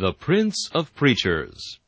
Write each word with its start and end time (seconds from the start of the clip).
The 0.00 0.14
Prince 0.14 0.70
of 0.72 0.94
Preachers. 0.94 1.78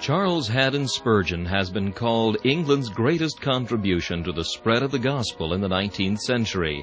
Charles 0.00 0.48
Haddon 0.48 0.88
Spurgeon 0.88 1.44
has 1.44 1.68
been 1.68 1.92
called 1.92 2.38
England's 2.44 2.88
greatest 2.88 3.42
contribution 3.42 4.24
to 4.24 4.32
the 4.32 4.46
spread 4.46 4.82
of 4.82 4.90
the 4.90 4.98
gospel 4.98 5.52
in 5.52 5.60
the 5.60 5.68
19th 5.68 6.20
century. 6.20 6.82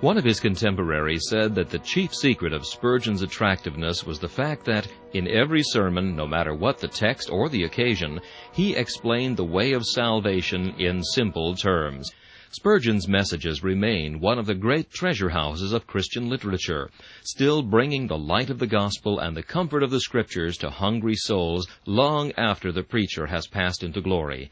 One 0.00 0.16
of 0.16 0.22
his 0.22 0.38
contemporaries 0.38 1.26
said 1.28 1.56
that 1.56 1.70
the 1.70 1.80
chief 1.80 2.14
secret 2.14 2.52
of 2.52 2.64
Spurgeon's 2.64 3.22
attractiveness 3.22 4.06
was 4.06 4.20
the 4.20 4.28
fact 4.28 4.64
that, 4.66 4.86
in 5.12 5.26
every 5.26 5.64
sermon, 5.64 6.14
no 6.14 6.24
matter 6.24 6.54
what 6.54 6.78
the 6.78 6.86
text 6.86 7.28
or 7.32 7.48
the 7.48 7.64
occasion, 7.64 8.20
he 8.52 8.76
explained 8.76 9.36
the 9.36 9.44
way 9.44 9.72
of 9.72 9.84
salvation 9.84 10.72
in 10.78 11.02
simple 11.02 11.56
terms. 11.56 12.12
Spurgeon's 12.52 13.08
messages 13.08 13.64
remain 13.64 14.20
one 14.20 14.38
of 14.38 14.46
the 14.46 14.54
great 14.54 14.88
treasure 14.92 15.30
houses 15.30 15.72
of 15.72 15.88
Christian 15.88 16.28
literature, 16.28 16.90
still 17.24 17.60
bringing 17.60 18.06
the 18.06 18.16
light 18.16 18.50
of 18.50 18.60
the 18.60 18.68
gospel 18.68 19.18
and 19.18 19.36
the 19.36 19.42
comfort 19.42 19.82
of 19.82 19.90
the 19.90 20.00
scriptures 20.00 20.56
to 20.58 20.70
hungry 20.70 21.16
souls 21.16 21.66
long 21.86 22.30
after 22.36 22.70
the 22.70 22.84
preacher 22.84 23.26
has 23.26 23.48
passed 23.48 23.82
into 23.82 24.00
glory. 24.00 24.48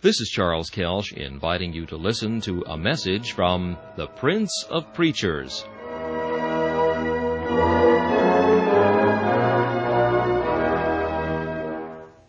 This 0.00 0.20
is 0.20 0.28
Charles 0.28 0.70
Kelsch 0.70 1.12
inviting 1.12 1.72
you 1.72 1.84
to 1.86 1.96
listen 1.96 2.40
to 2.42 2.62
a 2.68 2.78
message 2.78 3.32
from 3.32 3.76
the 3.96 4.06
Prince 4.06 4.64
of 4.70 4.94
Preachers. 4.94 5.64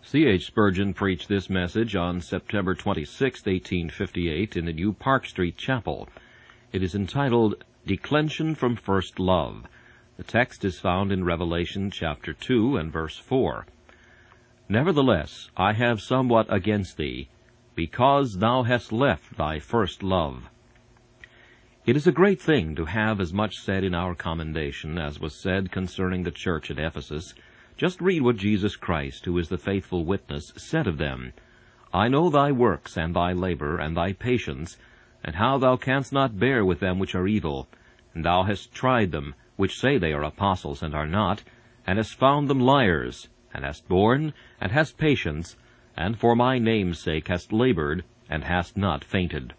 C. 0.02 0.26
H. 0.26 0.48
Spurgeon 0.48 0.96
preached 0.96 1.30
this 1.30 1.48
message 1.48 1.96
on 1.96 2.22
September 2.22 2.74
26, 2.74 3.46
1858, 3.46 4.58
in 4.58 4.66
the 4.66 4.74
new 4.74 4.92
Park 4.92 5.28
Street 5.28 5.56
Chapel. 5.56 6.10
It 6.74 6.82
is 6.82 6.96
entitled 6.96 7.64
Declension 7.86 8.56
from 8.56 8.78
First 8.78 9.20
Love. 9.20 9.68
The 10.18 10.24
text 10.24 10.66
is 10.66 10.80
found 10.80 11.12
in 11.12 11.24
Revelation 11.24 11.92
chapter 11.92 12.34
2 12.34 12.78
and 12.78 12.92
verse 12.92 13.20
4. 13.20 13.68
Nevertheless, 14.68 15.52
I 15.56 15.74
have 15.74 16.02
somewhat 16.02 16.52
against 16.52 16.98
thee, 16.98 17.30
because 17.80 18.40
thou 18.40 18.64
hast 18.64 18.92
left 18.92 19.38
thy 19.38 19.58
first 19.58 20.04
love. 20.04 20.50
It 21.86 21.96
is 21.96 22.08
a 22.08 22.12
great 22.12 22.42
thing 22.42 22.76
to 22.76 22.84
have 22.84 23.22
as 23.22 23.32
much 23.32 23.56
said 23.56 23.86
in 23.86 23.96
our 23.96 24.16
commendation 24.16 24.98
as 24.98 25.22
was 25.22 25.34
said 25.34 25.72
concerning 25.72 26.24
the 26.24 26.40
church 26.46 26.70
at 26.70 26.78
Ephesus, 26.78 27.34
just 27.78 28.02
read 28.02 28.22
what 28.22 28.36
Jesus 28.36 28.76
Christ, 28.76 29.24
who 29.24 29.38
is 29.38 29.48
the 29.48 29.58
faithful 29.58 30.04
witness, 30.04 30.52
said 30.58 30.88
of 30.88 30.98
them. 30.98 31.32
I 31.94 32.10
know 32.10 32.30
thy 32.30 32.52
works, 32.52 32.98
and 32.98 33.16
thy 33.16 33.32
labor, 33.32 33.78
and 33.78 33.96
thy 33.96 34.12
patience, 34.12 34.78
and 35.24 35.38
how 35.38 35.58
thou 35.58 35.78
canst 35.78 36.12
not 36.12 36.38
bear 36.38 36.66
with 36.66 36.82
them 36.82 37.00
which 37.00 37.16
are 37.16 37.28
evil. 37.28 37.70
And 38.14 38.26
thou 38.26 38.44
hast 38.44 38.74
tried 38.74 39.14
them, 39.14 39.36
which 39.56 39.80
say 39.80 39.98
they 39.98 40.12
are 40.12 40.26
apostles, 40.26 40.84
and 40.84 40.94
are 40.94 41.08
not, 41.08 41.44
and 41.88 41.98
hast 41.98 42.16
found 42.16 42.50
them 42.50 42.60
liars, 42.60 43.30
and 43.54 43.64
hast 43.64 43.88
borne, 43.88 44.34
and 44.60 44.74
hast 44.74 44.98
patience, 44.98 45.56
and 46.00 46.18
for 46.18 46.34
my 46.34 46.58
name's 46.58 46.98
sake 46.98 47.28
hast 47.28 47.52
labored, 47.52 48.06
and 48.30 48.46
hast 48.46 48.78
not 48.78 49.04
fainted. 49.04 49.54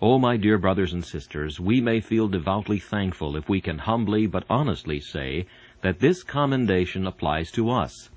Oh, 0.00 0.18
my 0.18 0.38
dear 0.38 0.56
brothers 0.56 0.94
and 0.94 1.04
sisters, 1.04 1.60
we 1.60 1.82
may 1.82 2.00
feel 2.00 2.28
devoutly 2.28 2.78
thankful 2.78 3.36
if 3.36 3.46
we 3.46 3.60
can 3.60 3.76
humbly 3.76 4.26
but 4.26 4.46
honestly 4.48 5.00
say 5.00 5.44
that 5.82 6.00
this 6.00 6.22
commendation 6.22 7.06
applies 7.06 7.50
to 7.52 7.68
us. 7.68 8.08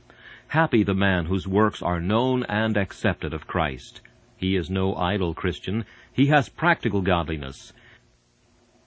Happy 0.48 0.84
the 0.84 0.94
man 0.94 1.26
whose 1.26 1.50
works 1.50 1.82
are 1.82 2.00
known 2.00 2.44
and 2.46 2.78
accepted 2.78 3.34
of 3.34 3.46
Christ. 3.46 4.00
He 4.38 4.56
is 4.56 4.70
no 4.70 4.96
idle 4.96 5.34
Christian. 5.34 5.84
He 6.14 6.28
has 6.28 6.48
practical 6.48 7.02
godliness. 7.02 7.74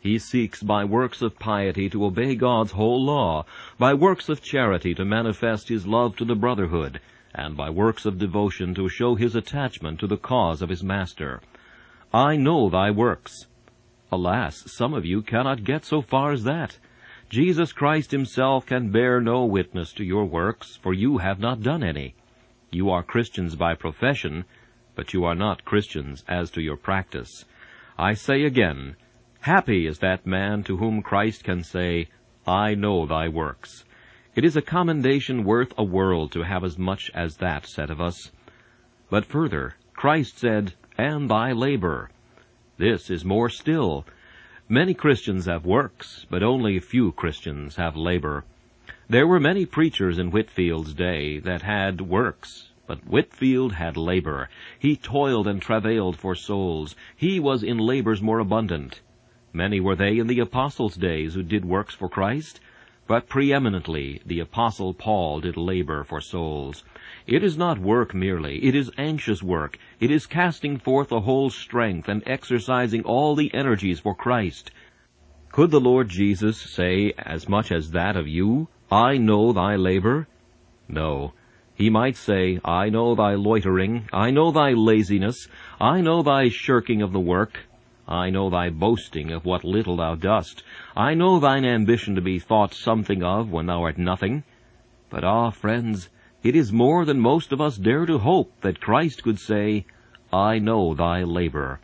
He 0.01 0.19
seeks 0.19 0.63
by 0.63 0.85
works 0.85 1.21
of 1.21 1.39
piety 1.39 1.91
to 1.91 2.07
obey 2.07 2.37
God's 2.37 2.73
whole 2.73 3.05
law, 3.05 3.45
by 3.79 3.93
works 3.93 4.31
of 4.31 4.43
charity 4.43 4.95
to 4.95 5.05
manifest 5.05 5.69
his 5.69 5.87
love 5.87 6.17
to 6.17 6.25
the 6.25 6.35
brotherhood, 6.35 7.01
and 7.35 7.57
by 7.57 7.69
works 7.69 8.07
of 8.07 8.19
devotion 8.19 8.75
to 8.75 8.89
show 8.89 9.15
his 9.15 9.35
attachment 9.35 9.99
to 10.01 10.07
the 10.07 10.17
cause 10.17 10.63
of 10.63 10.69
his 10.69 10.85
Master. 10.85 11.41
I 12.13 12.37
know 12.37 12.71
thy 12.71 12.91
works. 12.91 13.47
Alas, 14.13 14.63
some 14.73 14.95
of 14.95 15.05
you 15.05 15.23
cannot 15.23 15.65
get 15.65 15.85
so 15.85 16.01
far 16.01 16.31
as 16.31 16.45
that. 16.45 16.79
Jesus 17.29 17.73
Christ 17.73 18.13
himself 18.13 18.67
can 18.67 18.91
bear 18.91 19.21
no 19.21 19.45
witness 19.45 19.93
to 19.95 20.05
your 20.05 20.25
works, 20.25 20.77
for 20.77 20.95
you 20.95 21.19
have 21.19 21.41
not 21.41 21.63
done 21.63 21.83
any. 21.83 22.15
You 22.71 22.91
are 22.91 23.03
Christians 23.03 23.57
by 23.57 23.75
profession, 23.75 24.45
but 24.95 25.13
you 25.13 25.25
are 25.25 25.35
not 25.35 25.65
Christians 25.65 26.23
as 26.29 26.51
to 26.53 26.63
your 26.63 26.77
practice. 26.77 27.45
I 27.99 28.15
say 28.15 28.45
again, 28.45 28.95
happy 29.41 29.87
is 29.87 29.99
that 29.99 30.27
man 30.27 30.63
to 30.65 30.77
whom 30.77 31.03
Christ 31.03 31.43
can 31.43 31.65
say, 31.65 32.09
I 32.47 32.75
know 32.75 33.07
thy 33.07 33.29
works. 33.29 33.85
It 34.35 34.45
is 34.45 34.57
a 34.57 34.63
commendation 34.63 35.45
worth 35.45 35.73
a 35.79 35.85
world 35.85 36.33
to 36.33 36.43
have 36.43 36.65
as 36.65 36.77
much 36.77 37.09
as 37.15 37.37
that 37.37 37.67
said 37.67 37.89
of 37.89 38.01
us. 38.01 38.33
But 39.09 39.25
further, 39.25 39.77
Christ 39.93 40.39
said, 40.39 40.75
and 40.99 41.31
thy 41.31 41.53
labor. 41.53 42.11
This 42.77 43.11
is 43.11 43.25
more 43.25 43.49
still. 43.49 44.05
Many 44.69 44.93
Christians 44.93 45.47
have 45.47 45.65
works, 45.65 46.27
but 46.29 46.43
only 46.43 46.81
few 46.81 47.13
Christians 47.13 47.77
have 47.77 47.97
labor. 47.97 48.45
There 49.09 49.29
were 49.29 49.39
many 49.39 49.67
preachers 49.67 50.19
in 50.19 50.33
Whitefield's 50.33 50.95
day 50.95 51.39
that 51.39 51.63
had 51.63 52.01
works, 52.01 52.71
but 52.89 53.07
Whitefield 53.07 53.75
had 53.75 53.97
labor. 53.97 54.49
He 54.77 54.97
toiled 54.97 55.47
and 55.47 55.63
travailed 55.63 56.17
for 56.17 56.35
souls. 56.35 56.97
He 57.15 57.39
was 57.39 57.63
in 57.63 57.79
labors 57.79 58.21
more 58.21 58.41
abundant. 58.41 59.01
Many 59.53 59.79
were 59.79 59.95
they 59.95 60.19
in 60.19 60.27
the 60.27 60.41
apostles' 60.41 60.97
days 60.97 61.35
who 61.35 61.45
did 61.45 61.65
works 61.65 61.95
for 61.95 62.09
Christ, 62.09 62.59
but 63.07 63.29
preeminently 63.29 64.21
the 64.25 64.41
apostle 64.41 64.95
Paul 64.95 65.41
did 65.41 65.57
labor 65.57 66.05
for 66.05 66.21
souls. 66.21 66.85
It 67.27 67.45
is 67.45 67.57
not 67.57 67.79
work 67.79 68.15
merely, 68.15 68.65
it 68.65 68.75
is 68.75 68.91
anxious 68.97 69.43
work. 69.43 69.79
It 70.01 70.11
is 70.11 70.27
casting 70.27 70.79
forth 70.79 71.09
the 71.09 71.21
whole 71.21 71.51
strength 71.51 72.09
and 72.09 72.23
exercising 72.27 73.03
all 73.03 73.35
the 73.35 73.53
energies 73.55 74.01
for 74.01 74.15
Christ. 74.15 74.71
Could 75.53 75.71
the 75.71 75.81
Lord 75.81 76.09
Jesus 76.09 76.59
say 76.59 77.13
as 77.19 77.49
much 77.49 77.71
as 77.71 77.91
that 77.91 78.17
of 78.17 78.27
you, 78.27 78.69
I 78.91 79.19
know 79.19 79.53
thy 79.53 79.77
labor? 79.77 80.27
No. 80.89 81.33
He 81.75 81.91
might 81.91 82.17
say, 82.17 82.61
I 82.65 82.89
know 82.89 83.15
thy 83.15 83.35
loitering, 83.35 84.09
I 84.13 84.31
know 84.31 84.51
thy 84.51 84.73
laziness, 84.73 85.49
I 85.81 86.01
know 86.01 86.23
thy 86.23 86.49
shirking 86.49 87.03
of 87.03 87.13
the 87.13 87.21
work, 87.21 87.59
I 88.07 88.29
know 88.29 88.51
thy 88.51 88.69
boasting 88.69 89.33
of 89.33 89.47
what 89.47 89.65
little 89.65 89.97
thou 89.97 90.15
dost, 90.15 90.63
I 90.95 91.15
know 91.15 91.39
thine 91.39 91.65
ambition 91.65 92.15
to 92.17 92.21
be 92.21 92.39
thought 92.39 92.75
something 92.75 93.23
of 93.23 93.51
when 93.51 93.67
thou 93.67 93.83
art 93.83 93.97
nothing. 93.97 94.45
But 95.09 95.25
ah, 95.25 95.51
friends, 95.51 96.11
it 96.43 96.55
is 96.55 96.71
more 96.73 97.07
than 97.07 97.19
most 97.19 97.53
of 97.53 97.61
us 97.63 97.79
dare 97.79 98.05
to 98.05 98.19
hope 98.19 98.53
that 98.61 98.81
Christ 98.81 99.23
could 99.23 99.39
say, 99.39 99.87
I 100.31 100.59
know 100.59 100.93
thy 100.93 101.23
labor. 101.23 101.81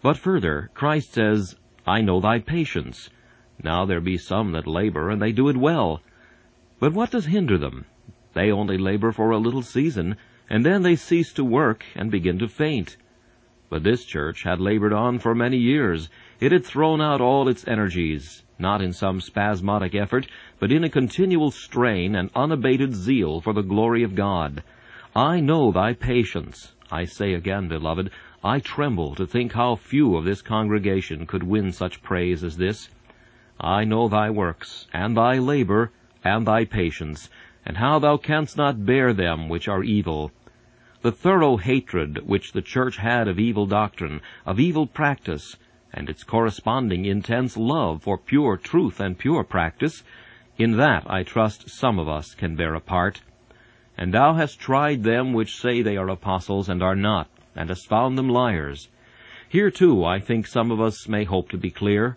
But 0.00 0.16
further, 0.16 0.70
Christ 0.74 1.14
says, 1.14 1.56
I 1.84 2.02
know 2.02 2.20
thy 2.20 2.38
patience. 2.38 3.10
Now 3.60 3.84
there 3.84 4.00
be 4.00 4.16
some 4.16 4.52
that 4.52 4.68
labor, 4.68 5.10
and 5.10 5.20
they 5.20 5.32
do 5.32 5.48
it 5.48 5.56
well. 5.56 6.00
But 6.78 6.92
what 6.92 7.10
does 7.10 7.26
hinder 7.26 7.58
them? 7.58 7.86
They 8.34 8.52
only 8.52 8.78
labor 8.78 9.10
for 9.10 9.32
a 9.32 9.38
little 9.38 9.62
season, 9.62 10.16
and 10.48 10.64
then 10.64 10.82
they 10.82 10.94
cease 10.94 11.32
to 11.32 11.44
work 11.44 11.84
and 11.96 12.12
begin 12.12 12.38
to 12.38 12.46
faint. 12.48 12.96
But 13.70 13.82
this 13.82 14.04
church 14.04 14.44
had 14.44 14.60
labored 14.60 14.94
on 14.94 15.18
for 15.18 15.34
many 15.34 15.58
years. 15.58 16.08
It 16.40 16.52
had 16.52 16.64
thrown 16.64 17.00
out 17.00 17.20
all 17.20 17.48
its 17.48 17.68
energies, 17.68 18.42
not 18.58 18.80
in 18.80 18.92
some 18.92 19.20
spasmodic 19.20 19.94
effort, 19.94 20.26
but 20.58 20.72
in 20.72 20.84
a 20.84 20.88
continual 20.88 21.50
strain 21.50 22.14
and 22.14 22.30
unabated 22.34 22.94
zeal 22.94 23.40
for 23.40 23.52
the 23.52 23.62
glory 23.62 24.02
of 24.02 24.14
God. 24.14 24.62
I 25.14 25.40
know 25.40 25.70
thy 25.70 25.92
patience. 25.92 26.72
I 26.90 27.04
say 27.04 27.34
again, 27.34 27.68
beloved, 27.68 28.10
I 28.42 28.60
tremble 28.60 29.14
to 29.16 29.26
think 29.26 29.52
how 29.52 29.76
few 29.76 30.16
of 30.16 30.24
this 30.24 30.40
congregation 30.40 31.26
could 31.26 31.42
win 31.42 31.72
such 31.72 32.02
praise 32.02 32.42
as 32.42 32.56
this. 32.56 32.88
I 33.60 33.84
know 33.84 34.08
thy 34.08 34.30
works, 34.30 34.86
and 34.92 35.16
thy 35.16 35.38
labor, 35.38 35.90
and 36.24 36.46
thy 36.46 36.64
patience, 36.64 37.28
and 37.66 37.76
how 37.76 37.98
thou 37.98 38.16
canst 38.16 38.56
not 38.56 38.86
bear 38.86 39.12
them 39.12 39.48
which 39.48 39.68
are 39.68 39.82
evil. 39.82 40.32
The 41.00 41.12
thorough 41.12 41.58
hatred 41.58 42.26
which 42.26 42.50
the 42.50 42.60
church 42.60 42.96
had 42.96 43.28
of 43.28 43.38
evil 43.38 43.66
doctrine, 43.66 44.20
of 44.44 44.58
evil 44.58 44.84
practice, 44.84 45.54
and 45.94 46.10
its 46.10 46.24
corresponding 46.24 47.04
intense 47.04 47.56
love 47.56 48.02
for 48.02 48.18
pure 48.18 48.56
truth 48.56 48.98
and 48.98 49.16
pure 49.16 49.44
practice, 49.44 50.02
in 50.56 50.76
that 50.76 51.08
I 51.08 51.22
trust 51.22 51.70
some 51.70 52.00
of 52.00 52.08
us 52.08 52.34
can 52.34 52.56
bear 52.56 52.74
a 52.74 52.80
part. 52.80 53.20
And 53.96 54.12
thou 54.12 54.34
hast 54.34 54.58
tried 54.58 55.04
them 55.04 55.32
which 55.32 55.54
say 55.56 55.82
they 55.82 55.96
are 55.96 56.08
apostles 56.08 56.68
and 56.68 56.82
are 56.82 56.96
not, 56.96 57.28
and 57.54 57.68
hast 57.68 57.86
found 57.86 58.18
them 58.18 58.28
liars. 58.28 58.88
Here 59.48 59.70
too 59.70 60.04
I 60.04 60.18
think 60.18 60.48
some 60.48 60.72
of 60.72 60.80
us 60.80 61.06
may 61.06 61.22
hope 61.22 61.48
to 61.50 61.56
be 61.56 61.70
clear. 61.70 62.16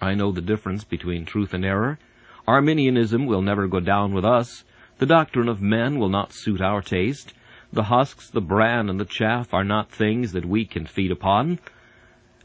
I 0.00 0.14
know 0.14 0.30
the 0.30 0.40
difference 0.40 0.84
between 0.84 1.24
truth 1.24 1.52
and 1.52 1.64
error. 1.64 1.98
Arminianism 2.46 3.26
will 3.26 3.42
never 3.42 3.66
go 3.66 3.80
down 3.80 4.14
with 4.14 4.24
us. 4.24 4.62
The 4.98 5.06
doctrine 5.06 5.48
of 5.48 5.60
men 5.60 5.98
will 5.98 6.08
not 6.08 6.32
suit 6.32 6.60
our 6.60 6.80
taste. 6.80 7.34
The 7.74 7.84
husks, 7.84 8.28
the 8.28 8.42
bran, 8.42 8.90
and 8.90 9.00
the 9.00 9.06
chaff 9.06 9.54
are 9.54 9.64
not 9.64 9.90
things 9.90 10.32
that 10.32 10.44
we 10.44 10.66
can 10.66 10.84
feed 10.84 11.10
upon. 11.10 11.58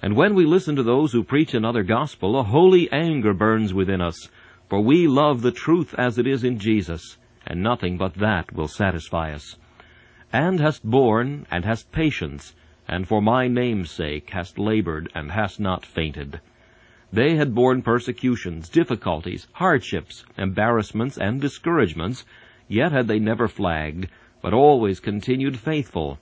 And 0.01 0.15
when 0.15 0.35
we 0.35 0.45
listen 0.45 0.77
to 0.77 0.83
those 0.83 1.11
who 1.11 1.23
preach 1.23 1.53
another 1.53 1.83
gospel, 1.83 2.39
a 2.39 2.43
holy 2.43 2.89
anger 2.91 3.33
burns 3.33 3.73
within 3.73 3.99
us, 3.99 4.29
for 4.69 4.79
we 4.79 5.05
love 5.07 5.41
the 5.41 5.51
truth 5.51 5.93
as 5.97 6.17
it 6.17 6.27
is 6.27 6.45
in 6.45 6.59
Jesus, 6.59 7.17
and 7.45 7.61
nothing 7.61 7.97
but 7.97 8.13
that 8.15 8.53
will 8.53 8.69
satisfy 8.69 9.33
us. 9.33 9.57
And 10.31 10.61
hast 10.61 10.85
borne, 10.85 11.45
and 11.51 11.65
hast 11.65 11.91
patience, 11.91 12.53
and 12.87 13.05
for 13.05 13.21
my 13.21 13.49
name's 13.49 13.91
sake 13.91 14.29
hast 14.29 14.57
labored, 14.57 15.11
and 15.13 15.31
hast 15.31 15.59
not 15.59 15.85
fainted. 15.85 16.39
They 17.11 17.35
had 17.35 17.55
borne 17.55 17.81
persecutions, 17.81 18.69
difficulties, 18.69 19.47
hardships, 19.53 20.23
embarrassments, 20.37 21.17
and 21.17 21.41
discouragements, 21.41 22.23
yet 22.69 22.93
had 22.93 23.07
they 23.07 23.19
never 23.19 23.47
flagged, 23.47 24.07
but 24.41 24.53
always 24.53 24.99
continued 24.99 25.57
faithful. 25.57 26.19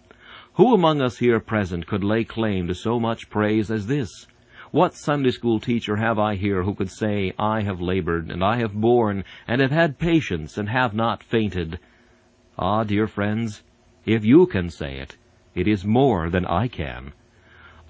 Who 0.54 0.74
among 0.74 1.02
us 1.02 1.18
here 1.18 1.40
present 1.40 1.88
could 1.88 2.04
lay 2.04 2.24
claim 2.24 2.68
to 2.68 2.76
so 2.76 3.00
much 3.00 3.30
praise 3.30 3.70
as 3.70 3.88
this? 3.88 4.28
What 4.72 4.96
Sunday 4.96 5.32
school 5.32 5.60
teacher 5.60 5.98
have 5.98 6.20
I 6.20 6.36
here 6.36 6.64
who 6.64 6.76
could 6.76 6.92
say, 6.92 7.34
I 7.40 7.62
have 7.62 7.80
labored, 7.82 8.30
and 8.30 8.44
I 8.44 8.58
have 8.58 8.74
borne, 8.74 9.24
and 9.48 9.62
have 9.62 9.72
had 9.72 10.00
patience, 10.00 10.58
and 10.58 10.70
have 10.70 10.94
not 10.94 11.24
fainted? 11.24 11.80
Ah, 12.58 12.84
dear 12.84 13.08
friends, 13.08 13.64
if 14.06 14.24
you 14.26 14.48
can 14.48 14.70
say 14.70 14.98
it, 14.98 15.18
it 15.54 15.68
is 15.68 15.86
more 15.86 16.30
than 16.30 16.46
I 16.46 16.68
can. 16.68 17.14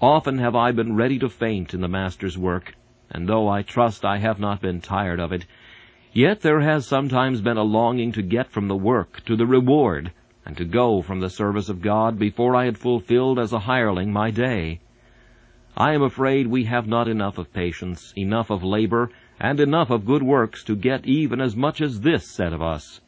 Often 0.00 0.38
have 0.38 0.54
I 0.54 0.72
been 0.72 0.94
ready 0.94 1.18
to 1.18 1.28
faint 1.28 1.72
in 1.72 1.80
the 1.80 1.88
Master's 1.88 2.36
work, 2.36 2.74
and 3.10 3.28
though 3.28 3.48
I 3.48 3.62
trust 3.62 4.04
I 4.04 4.18
have 4.18 4.38
not 4.38 4.60
been 4.60 4.80
tired 4.80 5.20
of 5.20 5.32
it, 5.32 5.46
yet 6.16 6.40
there 6.40 6.60
has 6.60 6.86
sometimes 6.86 7.42
been 7.42 7.58
a 7.58 7.62
longing 7.62 8.10
to 8.10 8.22
get 8.22 8.50
from 8.50 8.68
the 8.68 8.76
work 8.76 9.22
to 9.26 9.36
the 9.36 9.44
reward, 9.44 10.10
and 10.46 10.56
to 10.56 10.64
go 10.64 11.02
from 11.02 11.20
the 11.20 11.28
service 11.28 11.68
of 11.68 11.82
God 11.82 12.18
before 12.18 12.56
I 12.56 12.64
had 12.64 12.78
fulfilled 12.78 13.38
as 13.38 13.52
a 13.52 13.58
hireling 13.58 14.10
my 14.10 14.30
day. 14.30 14.80
I 15.76 15.92
am 15.92 16.00
afraid 16.00 16.46
we 16.46 16.64
have 16.64 16.86
not 16.86 17.06
enough 17.06 17.36
of 17.36 17.52
patience, 17.52 18.14
enough 18.16 18.48
of 18.48 18.64
labor, 18.64 19.10
and 19.38 19.60
enough 19.60 19.90
of 19.90 20.06
good 20.06 20.22
works 20.22 20.64
to 20.64 20.74
get 20.74 21.04
even 21.04 21.38
as 21.38 21.54
much 21.54 21.82
as 21.82 22.00
this 22.00 22.34
said 22.34 22.54
of 22.54 22.62
us. 22.62 23.02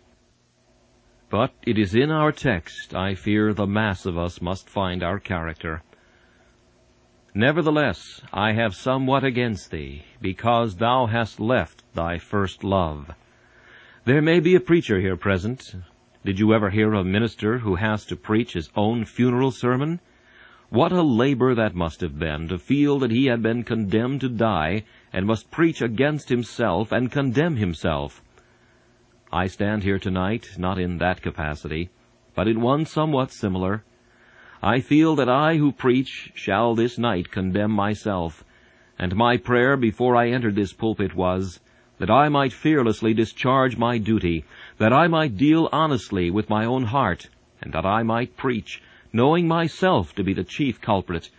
But 1.31 1.55
it 1.63 1.79
is 1.79 1.95
in 1.95 2.11
our 2.11 2.31
text 2.31 2.95
I 2.95 3.15
fear 3.15 3.55
the 3.55 3.67
mass 3.67 4.05
of 4.05 4.19
us 4.19 4.43
must 4.43 4.69
find 4.69 5.03
our 5.03 5.19
character. 5.19 5.83
Nevertheless, 7.35 8.21
I 8.33 8.53
have 8.53 8.75
somewhat 8.75 9.25
against 9.25 9.71
thee, 9.71 10.03
because 10.21 10.77
thou 10.77 11.07
hast 11.07 11.41
left 11.41 11.85
thy 11.99 12.17
first 12.17 12.63
love. 12.63 13.11
There 14.05 14.23
may 14.23 14.39
be 14.39 14.55
a 14.55 14.61
preacher 14.61 15.01
here 15.01 15.17
present. 15.17 15.75
Did 16.25 16.39
you 16.39 16.55
ever 16.55 16.71
hear 16.71 16.93
of 16.93 17.05
a 17.05 17.11
minister 17.11 17.59
who 17.59 17.75
has 17.75 18.05
to 18.05 18.15
preach 18.15 18.53
his 18.53 18.71
own 18.77 19.05
funeral 19.05 19.51
sermon? 19.51 19.99
What 20.71 20.93
a 20.93 21.03
labor 21.03 21.57
that 21.57 21.75
must 21.75 22.01
have 22.03 22.17
been 22.17 22.47
to 22.49 22.59
feel 22.59 23.01
that 23.01 23.11
he 23.11 23.27
had 23.27 23.43
been 23.43 23.65
condemned 23.65 24.21
to 24.21 24.29
die 24.29 24.85
and 25.13 25.27
must 25.27 25.51
preach 25.51 25.83
against 25.83 26.29
himself 26.29 26.93
and 26.93 27.11
condemn 27.11 27.57
himself. 27.57 28.23
I 29.33 29.49
stand 29.49 29.83
here 29.83 29.99
tonight 29.99 30.51
not 30.57 30.79
in 30.79 30.99
that 30.99 31.21
capacity, 31.21 31.91
but 32.37 32.47
in 32.47 32.61
one 32.61 32.87
somewhat 32.87 33.33
similar, 33.33 33.83
I 34.63 34.79
feel 34.79 35.17
that 35.17 35.29
I 35.29 35.57
who 35.57 35.73
preach 35.73 36.31
shall 36.37 36.77
this 36.77 36.97
night 36.97 37.33
condemn 37.33 37.73
myself, 37.73 38.45
and 39.01 39.17
my 39.17 39.37
prayer 39.37 39.77
before 39.77 40.15
I 40.15 40.29
entered 40.29 40.55
this 40.55 40.73
pulpit 40.73 41.17
was, 41.17 41.59
that 41.99 42.11
I 42.11 42.29
might 42.29 42.53
fearlessly 42.53 43.13
discharge 43.13 43.77
my 43.77 43.99
duty, 43.99 44.45
that 44.79 44.93
I 44.93 45.09
might 45.09 45.37
deal 45.37 45.69
honestly 45.73 46.31
with 46.31 46.49
my 46.49 46.65
own 46.65 46.85
heart, 46.85 47.29
and 47.61 47.73
that 47.73 47.85
I 47.85 48.03
might 48.03 48.37
preach, 48.37 48.81
knowing 49.13 49.49
myself 49.49 50.15
to 50.15 50.25
be 50.25 50.33
the 50.33 50.45
chief 50.45 50.81
culprit, 50.81 51.31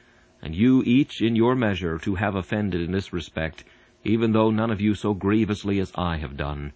and 0.42 0.56
you 0.56 0.84
each 0.86 1.22
in 1.22 1.36
your 1.36 1.56
measure 1.56 1.98
to 2.00 2.16
have 2.16 2.36
offended 2.36 2.82
in 2.82 2.92
this 2.92 3.14
respect, 3.14 3.64
even 4.04 4.32
though 4.32 4.52
none 4.52 4.72
of 4.72 4.82
you 4.82 4.96
so 4.96 5.14
grievously 5.14 5.80
as 5.80 5.92
I 5.96 6.18
have 6.18 6.38
done. 6.38 6.74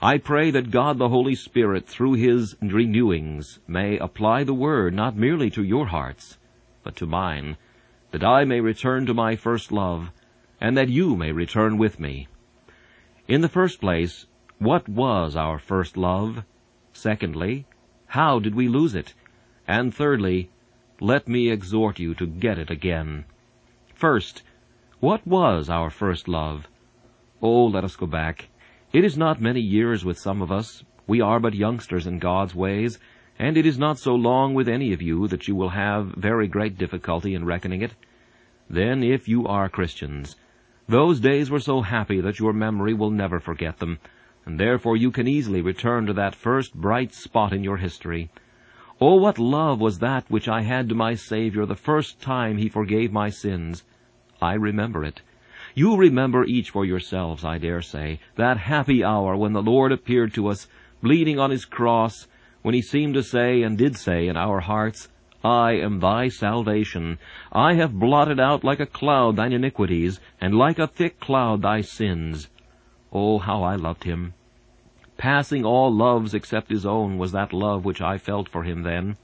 I 0.00 0.18
pray 0.18 0.50
that 0.50 0.72
God 0.72 0.98
the 0.98 1.08
Holy 1.08 1.36
Spirit, 1.36 1.86
through 1.86 2.14
His 2.14 2.56
renewings, 2.60 3.60
may 3.68 3.98
apply 3.98 4.42
the 4.42 4.54
Word 4.54 4.94
not 4.94 5.16
merely 5.16 5.48
to 5.50 5.62
your 5.62 5.86
hearts, 5.86 6.38
but 6.82 6.96
to 6.96 7.06
mine, 7.06 7.56
that 8.10 8.24
I 8.24 8.44
may 8.44 8.60
return 8.60 9.06
to 9.06 9.14
my 9.14 9.36
first 9.36 9.70
love, 9.70 10.10
and 10.60 10.76
that 10.76 10.88
you 10.88 11.16
may 11.16 11.30
return 11.30 11.78
with 11.78 12.00
me. 12.00 12.26
In 13.28 13.40
the 13.40 13.48
first 13.48 13.80
place, 13.80 14.26
what 14.58 14.88
was 14.88 15.36
our 15.36 15.58
first 15.58 15.96
love? 15.96 16.44
Secondly, 16.92 17.66
how 18.06 18.40
did 18.40 18.54
we 18.54 18.68
lose 18.68 18.94
it? 18.94 19.14
And 19.66 19.94
thirdly, 19.94 20.50
let 21.00 21.28
me 21.28 21.48
exhort 21.48 21.98
you 21.98 22.14
to 22.14 22.26
get 22.26 22.58
it 22.58 22.70
again. 22.70 23.24
First, 23.94 24.42
what 24.98 25.26
was 25.26 25.70
our 25.70 25.88
first 25.88 26.26
love? 26.26 26.68
Oh, 27.40 27.66
let 27.66 27.84
us 27.84 27.96
go 27.96 28.06
back. 28.06 28.48
It 28.92 29.04
is 29.04 29.16
not 29.16 29.40
many 29.40 29.60
years 29.60 30.04
with 30.04 30.18
some 30.18 30.42
of 30.42 30.50
us. 30.50 30.84
We 31.06 31.20
are 31.20 31.40
but 31.40 31.54
youngsters 31.54 32.06
in 32.06 32.18
God's 32.18 32.54
ways, 32.54 32.98
and 33.38 33.56
it 33.56 33.66
is 33.66 33.78
not 33.78 33.98
so 33.98 34.14
long 34.14 34.52
with 34.54 34.68
any 34.68 34.92
of 34.92 35.00
you 35.00 35.28
that 35.28 35.48
you 35.48 35.54
will 35.54 35.70
have 35.70 36.14
very 36.16 36.48
great 36.48 36.76
difficulty 36.76 37.34
in 37.34 37.44
reckoning 37.44 37.82
it. 37.82 37.94
Then, 38.68 39.02
if 39.02 39.28
you 39.28 39.46
are 39.46 39.68
Christians, 39.68 40.36
those 40.92 41.20
days 41.20 41.50
were 41.50 41.58
so 41.58 41.80
happy 41.80 42.20
that 42.20 42.38
your 42.38 42.52
memory 42.52 42.92
will 42.92 43.10
never 43.10 43.40
forget 43.40 43.78
them, 43.78 43.98
and 44.44 44.60
therefore 44.60 44.94
you 44.94 45.10
can 45.10 45.26
easily 45.26 45.62
return 45.62 46.04
to 46.04 46.12
that 46.12 46.34
first 46.34 46.74
bright 46.74 47.14
spot 47.14 47.50
in 47.50 47.64
your 47.64 47.78
history. 47.78 48.28
Oh, 49.00 49.14
what 49.14 49.38
love 49.38 49.80
was 49.80 50.00
that 50.00 50.30
which 50.30 50.48
I 50.48 50.60
had 50.60 50.90
to 50.90 50.94
my 50.94 51.14
Savior 51.14 51.64
the 51.64 51.74
first 51.74 52.20
time 52.20 52.58
He 52.58 52.68
forgave 52.68 53.10
my 53.10 53.30
sins! 53.30 53.84
I 54.42 54.52
remember 54.52 55.02
it. 55.02 55.22
You 55.74 55.96
remember 55.96 56.44
each 56.44 56.68
for 56.68 56.84
yourselves, 56.84 57.42
I 57.42 57.56
dare 57.56 57.80
say, 57.80 58.20
that 58.36 58.58
happy 58.58 59.02
hour 59.02 59.34
when 59.34 59.54
the 59.54 59.62
Lord 59.62 59.92
appeared 59.92 60.34
to 60.34 60.48
us, 60.48 60.68
bleeding 61.00 61.38
on 61.38 61.50
his 61.50 61.64
cross, 61.64 62.28
when 62.60 62.74
he 62.74 62.82
seemed 62.82 63.14
to 63.14 63.22
say, 63.22 63.62
and 63.62 63.78
did 63.78 63.96
say 63.96 64.28
in 64.28 64.36
our 64.36 64.60
hearts, 64.60 65.08
I 65.44 65.72
am 65.72 65.98
thy 65.98 66.28
salvation. 66.28 67.18
I 67.50 67.74
have 67.74 67.98
blotted 67.98 68.38
out 68.38 68.62
like 68.62 68.78
a 68.78 68.86
cloud 68.86 69.34
thine 69.34 69.52
iniquities, 69.52 70.20
and 70.40 70.54
like 70.54 70.78
a 70.78 70.86
thick 70.86 71.18
cloud 71.18 71.62
thy 71.62 71.80
sins. 71.80 72.48
Oh, 73.12 73.40
how 73.40 73.64
I 73.64 73.74
loved 73.74 74.04
him! 74.04 74.34
Passing 75.16 75.64
all 75.64 75.92
loves 75.92 76.32
except 76.32 76.70
his 76.70 76.86
own 76.86 77.18
was 77.18 77.32
that 77.32 77.52
love 77.52 77.84
which 77.84 78.00
I 78.00 78.18
felt 78.18 78.48
for 78.48 78.62
him 78.62 78.84
then. 78.84 79.16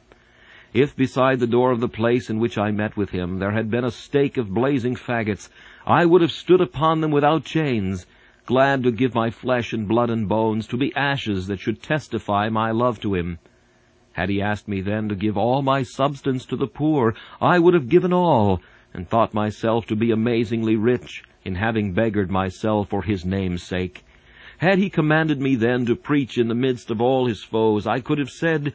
If 0.74 0.96
beside 0.96 1.38
the 1.38 1.46
door 1.46 1.70
of 1.70 1.78
the 1.78 1.88
place 1.88 2.28
in 2.28 2.40
which 2.40 2.58
I 2.58 2.72
met 2.72 2.96
with 2.96 3.10
him 3.10 3.38
there 3.38 3.52
had 3.52 3.70
been 3.70 3.84
a 3.84 3.90
stake 3.92 4.36
of 4.36 4.52
blazing 4.52 4.96
faggots, 4.96 5.48
I 5.86 6.04
would 6.04 6.20
have 6.20 6.32
stood 6.32 6.60
upon 6.60 7.00
them 7.00 7.12
without 7.12 7.44
chains, 7.44 8.06
glad 8.44 8.82
to 8.82 8.90
give 8.90 9.14
my 9.14 9.30
flesh 9.30 9.72
and 9.72 9.86
blood 9.86 10.10
and 10.10 10.28
bones 10.28 10.66
to 10.66 10.76
be 10.76 10.92
ashes 10.96 11.46
that 11.46 11.60
should 11.60 11.80
testify 11.80 12.48
my 12.48 12.72
love 12.72 13.00
to 13.02 13.14
him. 13.14 13.38
Had 14.18 14.30
he 14.30 14.42
asked 14.42 14.66
me 14.66 14.80
then 14.80 15.08
to 15.10 15.14
give 15.14 15.38
all 15.38 15.62
my 15.62 15.84
substance 15.84 16.44
to 16.46 16.56
the 16.56 16.66
poor, 16.66 17.14
I 17.40 17.60
would 17.60 17.72
have 17.74 17.88
given 17.88 18.12
all, 18.12 18.60
and 18.92 19.08
thought 19.08 19.32
myself 19.32 19.86
to 19.86 19.94
be 19.94 20.10
amazingly 20.10 20.74
rich 20.74 21.22
in 21.44 21.54
having 21.54 21.92
beggared 21.92 22.28
myself 22.28 22.88
for 22.88 23.02
his 23.02 23.24
name's 23.24 23.62
sake. 23.62 24.04
Had 24.58 24.78
he 24.80 24.90
commanded 24.90 25.40
me 25.40 25.54
then 25.54 25.86
to 25.86 25.94
preach 25.94 26.36
in 26.36 26.48
the 26.48 26.56
midst 26.56 26.90
of 26.90 27.00
all 27.00 27.26
his 27.26 27.44
foes, 27.44 27.86
I 27.86 28.00
could 28.00 28.18
have 28.18 28.30
said, 28.30 28.74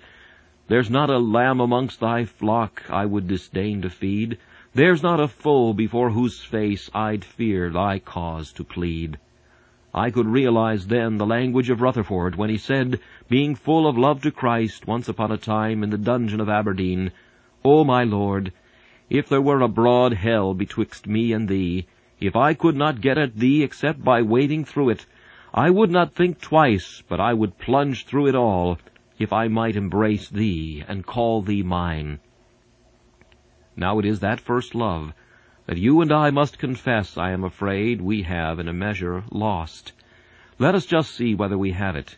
There's 0.70 0.90
not 0.90 1.10
a 1.10 1.18
lamb 1.18 1.60
amongst 1.60 2.00
thy 2.00 2.24
flock 2.24 2.84
I 2.90 3.06
would 3.06 3.28
disdain 3.28 3.82
to 3.82 3.90
feed, 3.90 4.38
there's 4.74 5.04
not 5.04 5.20
a 5.20 5.28
foe 5.28 5.74
before 5.74 6.12
whose 6.12 6.42
face 6.42 6.90
I'd 6.94 7.26
fear 7.26 7.70
thy 7.70 8.00
cause 8.00 8.54
to 8.54 8.64
plead. 8.64 9.18
I 9.96 10.10
could 10.10 10.26
realize 10.26 10.88
then 10.88 11.18
the 11.20 11.26
language 11.26 11.70
of 11.70 11.80
Rutherford 11.80 12.36
when 12.36 12.50
he 12.50 12.58
said, 12.58 13.00
being 13.30 13.54
full 13.54 13.86
of 13.86 13.96
love 13.96 14.24
to 14.24 14.32
Christ 14.32 14.88
once 14.88 15.08
upon 15.08 15.32
a 15.32 15.38
time 15.38 15.84
in 15.84 15.92
the 15.92 16.00
dungeon 16.00 16.40
of 16.40 16.50
Aberdeen, 16.50 17.12
O 17.64 17.84
my 17.84 18.04
Lord, 18.04 18.52
if 19.12 19.30
there 19.30 19.42
were 19.42 19.62
a 19.62 19.68
broad 19.68 20.14
hell 20.14 20.56
betwixt 20.56 21.06
me 21.06 21.32
and 21.32 21.48
thee, 21.48 21.86
if 22.20 22.36
I 22.36 22.56
could 22.56 22.76
not 22.76 23.02
get 23.02 23.20
at 23.20 23.36
thee 23.38 23.62
except 23.62 24.04
by 24.04 24.24
wading 24.24 24.66
through 24.66 24.90
it, 24.90 25.06
I 25.54 25.70
would 25.70 25.92
not 25.92 26.16
think 26.16 26.42
twice, 26.42 27.04
but 27.08 27.20
I 27.20 27.36
would 27.36 27.60
plunge 27.60 28.06
through 28.06 28.28
it 28.28 28.36
all, 28.36 28.80
if 29.20 29.32
I 29.32 29.48
might 29.48 29.76
embrace 29.76 30.28
thee 30.28 30.84
and 30.88 31.06
call 31.06 31.44
thee 31.44 31.62
mine. 31.62 32.20
Now 33.76 34.00
it 34.00 34.06
is 34.06 34.22
that 34.22 34.40
first 34.40 34.74
love 34.74 35.14
that 35.66 35.78
you 35.78 36.02
and 36.02 36.12
I 36.12 36.30
must 36.30 36.60
confess, 36.60 37.18
I 37.18 37.32
am 37.32 37.44
afraid, 37.44 38.02
we 38.02 38.24
have 38.24 38.60
in 38.60 38.68
a 38.68 38.74
measure 38.74 39.24
lost. 39.32 39.94
Let 40.60 40.76
us 40.76 40.86
just 40.86 41.16
see 41.16 41.36
whether 41.36 41.58
we 41.58 41.72
have 41.72 41.96
it. 41.96 42.18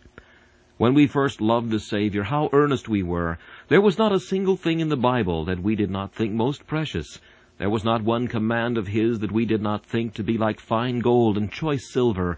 When 0.78 0.94
we 0.94 1.08
first 1.08 1.40
loved 1.40 1.70
the 1.70 1.80
Savior, 1.80 2.24
how 2.24 2.50
earnest 2.52 2.90
we 2.90 3.02
were. 3.02 3.38
There 3.68 3.82
was 3.82 3.98
not 3.98 4.12
a 4.12 4.20
single 4.20 4.58
thing 4.58 4.80
in 4.80 4.90
the 4.90 4.98
Bible 4.98 5.46
that 5.46 5.64
we 5.64 5.76
did 5.76 5.90
not 5.90 6.14
think 6.14 6.34
most 6.34 6.68
precious. 6.68 7.22
There 7.58 7.70
was 7.70 7.86
not 7.86 8.04
one 8.04 8.28
command 8.28 8.78
of 8.78 8.88
His 8.88 9.20
that 9.20 9.32
we 9.32 9.46
did 9.46 9.62
not 9.62 9.86
think 9.86 10.16
to 10.16 10.24
be 10.24 10.38
like 10.38 10.60
fine 10.60 11.00
gold 11.00 11.38
and 11.38 11.52
choice 11.52 11.90
silver. 11.90 12.38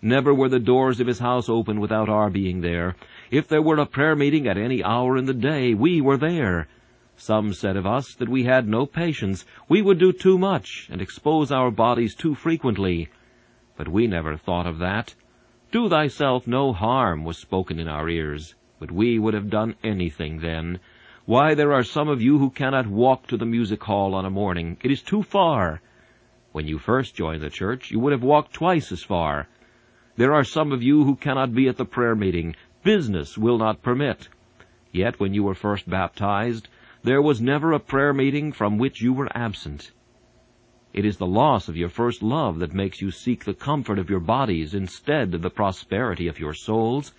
Never 0.00 0.32
were 0.34 0.48
the 0.50 0.58
doors 0.58 1.00
of 1.00 1.06
his 1.06 1.18
house 1.18 1.48
open 1.48 1.80
without 1.80 2.10
our 2.10 2.28
being 2.28 2.60
there. 2.60 2.94
If 3.30 3.48
there 3.48 3.62
were 3.62 3.78
a 3.78 3.86
prayer 3.86 4.14
meeting 4.14 4.46
at 4.46 4.58
any 4.58 4.84
hour 4.84 5.16
in 5.16 5.24
the 5.24 5.32
day, 5.32 5.72
we 5.72 6.02
were 6.02 6.18
there. 6.18 6.68
Some 7.16 7.52
said 7.52 7.76
of 7.76 7.86
us 7.86 8.14
that 8.14 8.28
we 8.28 8.44
had 8.44 8.66
no 8.66 8.86
patience, 8.86 9.44
we 9.68 9.82
would 9.82 9.98
do 9.98 10.12
too 10.12 10.36
much, 10.36 10.88
and 10.90 11.00
expose 11.00 11.52
our 11.52 11.70
bodies 11.70 12.14
too 12.14 12.34
frequently. 12.34 13.08
But 13.76 13.88
we 13.88 14.06
never 14.06 14.36
thought 14.36 14.66
of 14.66 14.78
that. 14.78 15.14
Do 15.70 15.88
thyself 15.88 16.46
no 16.46 16.72
harm 16.72 17.24
was 17.24 17.38
spoken 17.38 17.78
in 17.78 17.88
our 17.88 18.08
ears, 18.08 18.54
but 18.78 18.90
we 18.90 19.18
would 19.18 19.34
have 19.34 19.48
done 19.48 19.76
anything 19.82 20.40
then. 20.40 20.80
Why, 21.24 21.54
there 21.54 21.72
are 21.72 21.82
some 21.82 22.08
of 22.08 22.20
you 22.20 22.38
who 22.38 22.50
cannot 22.50 22.86
walk 22.86 23.26
to 23.28 23.36
the 23.36 23.46
music 23.46 23.82
hall 23.82 24.14
on 24.14 24.24
a 24.24 24.30
morning. 24.30 24.76
It 24.82 24.90
is 24.90 25.00
too 25.00 25.22
far. 25.22 25.80
When 26.52 26.66
you 26.66 26.78
first 26.78 27.14
joined 27.14 27.42
the 27.42 27.50
church, 27.50 27.90
you 27.90 27.98
would 28.00 28.12
have 28.12 28.22
walked 28.22 28.52
twice 28.52 28.92
as 28.92 29.02
far. 29.02 29.48
There 30.16 30.34
are 30.34 30.44
some 30.44 30.70
of 30.70 30.82
you 30.82 31.04
who 31.04 31.16
cannot 31.16 31.54
be 31.54 31.66
at 31.66 31.76
the 31.76 31.84
prayer 31.84 32.14
meeting. 32.14 32.56
Business 32.82 33.38
will 33.38 33.58
not 33.58 33.82
permit. 33.82 34.28
Yet 34.92 35.18
when 35.18 35.34
you 35.34 35.42
were 35.42 35.54
first 35.54 35.90
baptized, 35.90 36.68
there 37.04 37.20
was 37.20 37.38
never 37.38 37.72
a 37.72 37.78
prayer 37.78 38.14
meeting 38.14 38.50
from 38.50 38.78
which 38.78 39.02
you 39.02 39.12
were 39.12 39.28
absent. 39.36 39.92
It 40.94 41.04
is 41.04 41.18
the 41.18 41.26
loss 41.26 41.68
of 41.68 41.76
your 41.76 41.90
first 41.90 42.22
love 42.22 42.60
that 42.60 42.72
makes 42.72 43.02
you 43.02 43.10
seek 43.10 43.44
the 43.44 43.52
comfort 43.52 43.98
of 43.98 44.08
your 44.08 44.20
bodies 44.20 44.72
instead 44.72 45.34
of 45.34 45.42
the 45.42 45.50
prosperity 45.50 46.28
of 46.28 46.40
your 46.40 46.54
souls. 46.54 47.12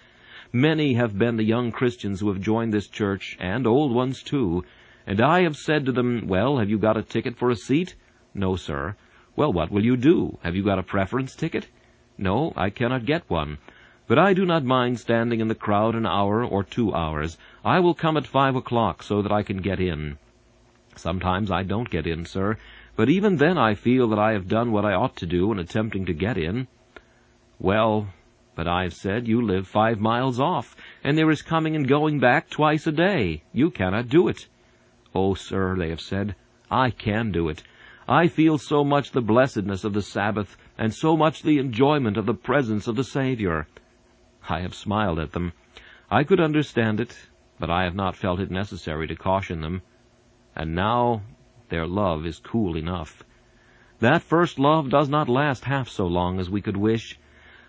Many 0.52 0.96
have 0.96 1.20
been 1.20 1.38
the 1.38 1.44
young 1.44 1.72
Christians 1.72 2.20
who 2.20 2.30
have 2.30 2.42
joined 2.42 2.74
this 2.74 2.88
church, 2.88 3.38
and 3.40 3.68
old 3.68 3.94
ones 3.94 4.24
too, 4.24 4.66
and 5.06 5.22
I 5.22 5.44
have 5.44 5.56
said 5.56 5.86
to 5.86 5.92
them, 5.92 6.26
Well, 6.26 6.58
have 6.58 6.70
you 6.70 6.80
got 6.80 6.98
a 6.98 7.04
ticket 7.04 7.38
for 7.38 7.52
a 7.52 7.56
seat? 7.56 7.94
No, 8.34 8.56
sir. 8.56 8.96
Well, 9.36 9.54
what 9.54 9.70
will 9.70 9.86
you 9.86 9.98
do? 9.98 10.40
Have 10.42 10.56
you 10.56 10.64
got 10.64 10.80
a 10.80 10.84
preference 10.84 11.36
ticket? 11.36 11.68
No, 12.18 12.54
I 12.56 12.72
cannot 12.72 13.06
get 13.06 13.30
one. 13.30 13.60
But 14.08 14.20
I 14.20 14.34
do 14.34 14.46
not 14.46 14.64
mind 14.64 15.00
standing 15.00 15.40
in 15.40 15.48
the 15.48 15.56
crowd 15.56 15.96
an 15.96 16.06
hour 16.06 16.46
or 16.46 16.64
two 16.64 16.94
hours. 16.94 17.40
I 17.64 17.80
will 17.80 17.96
come 17.96 18.18
at 18.18 18.28
five 18.28 18.56
o'clock 18.56 19.02
so 19.02 19.24
that 19.24 19.32
I 19.32 19.42
can 19.42 19.58
get 19.58 19.80
in. 19.80 20.20
Sometimes 20.96 21.50
I 21.50 21.64
don't 21.64 21.90
get 21.90 22.06
in, 22.06 22.26
sir, 22.26 22.58
but 22.96 23.10
even 23.10 23.38
then 23.38 23.58
I 23.58 23.74
feel 23.74 24.08
that 24.10 24.20
I 24.20 24.34
have 24.34 24.48
done 24.48 24.72
what 24.72 24.86
I 24.86 24.94
ought 24.94 25.16
to 25.18 25.26
do 25.26 25.52
in 25.52 25.58
attempting 25.58 26.06
to 26.06 26.14
get 26.14 26.38
in. 26.38 26.68
Well, 27.60 28.10
but 28.54 28.68
I've 28.68 28.94
said 28.94 29.28
you 29.28 29.42
live 29.42 29.68
five 29.68 30.00
miles 30.00 30.40
off, 30.40 30.76
and 31.04 31.18
there 31.18 31.32
is 31.32 31.42
coming 31.42 31.76
and 31.76 31.88
going 31.88 32.20
back 32.20 32.50
twice 32.50 32.86
a 32.86 32.92
day. 32.92 33.42
You 33.54 33.72
cannot 33.72 34.08
do 34.08 34.28
it. 34.28 34.48
Oh, 35.16 35.34
sir, 35.34 35.76
they 35.76 35.90
have 35.90 36.00
said, 36.00 36.36
I 36.70 36.92
can 36.92 37.32
do 37.32 37.50
it. 37.50 37.64
I 38.08 38.28
feel 38.28 38.60
so 38.60 38.84
much 38.84 39.12
the 39.12 39.22
blessedness 39.22 39.84
of 39.84 39.94
the 39.94 40.04
Sabbath, 40.04 40.58
and 40.78 40.94
so 40.94 41.18
much 41.18 41.42
the 41.42 41.58
enjoyment 41.58 42.18
of 42.18 42.28
the 42.28 42.36
presence 42.36 42.88
of 42.88 42.96
the 42.96 43.04
Savior. 43.04 43.66
I 44.48 44.60
have 44.60 44.76
smiled 44.76 45.20
at 45.20 45.32
them. 45.32 45.54
I 46.12 46.24
could 46.24 46.40
understand 46.40 47.00
it, 47.00 47.18
but 47.60 47.70
I 47.70 47.84
have 47.84 47.96
not 47.96 48.16
felt 48.16 48.40
it 48.40 48.52
necessary 48.52 49.08
to 49.08 49.16
caution 49.16 49.62
them. 49.62 49.82
And 50.56 50.76
now 50.76 51.24
their 51.70 51.88
love 51.88 52.26
is 52.26 52.40
cool 52.40 52.78
enough. 52.78 53.24
That 54.00 54.22
first 54.22 54.60
love 54.60 54.90
does 54.90 55.10
not 55.10 55.28
last 55.28 55.66
half 55.66 55.90
so 55.90 56.06
long 56.06 56.40
as 56.40 56.50
we 56.50 56.62
could 56.62 56.78
wish. 56.78 57.18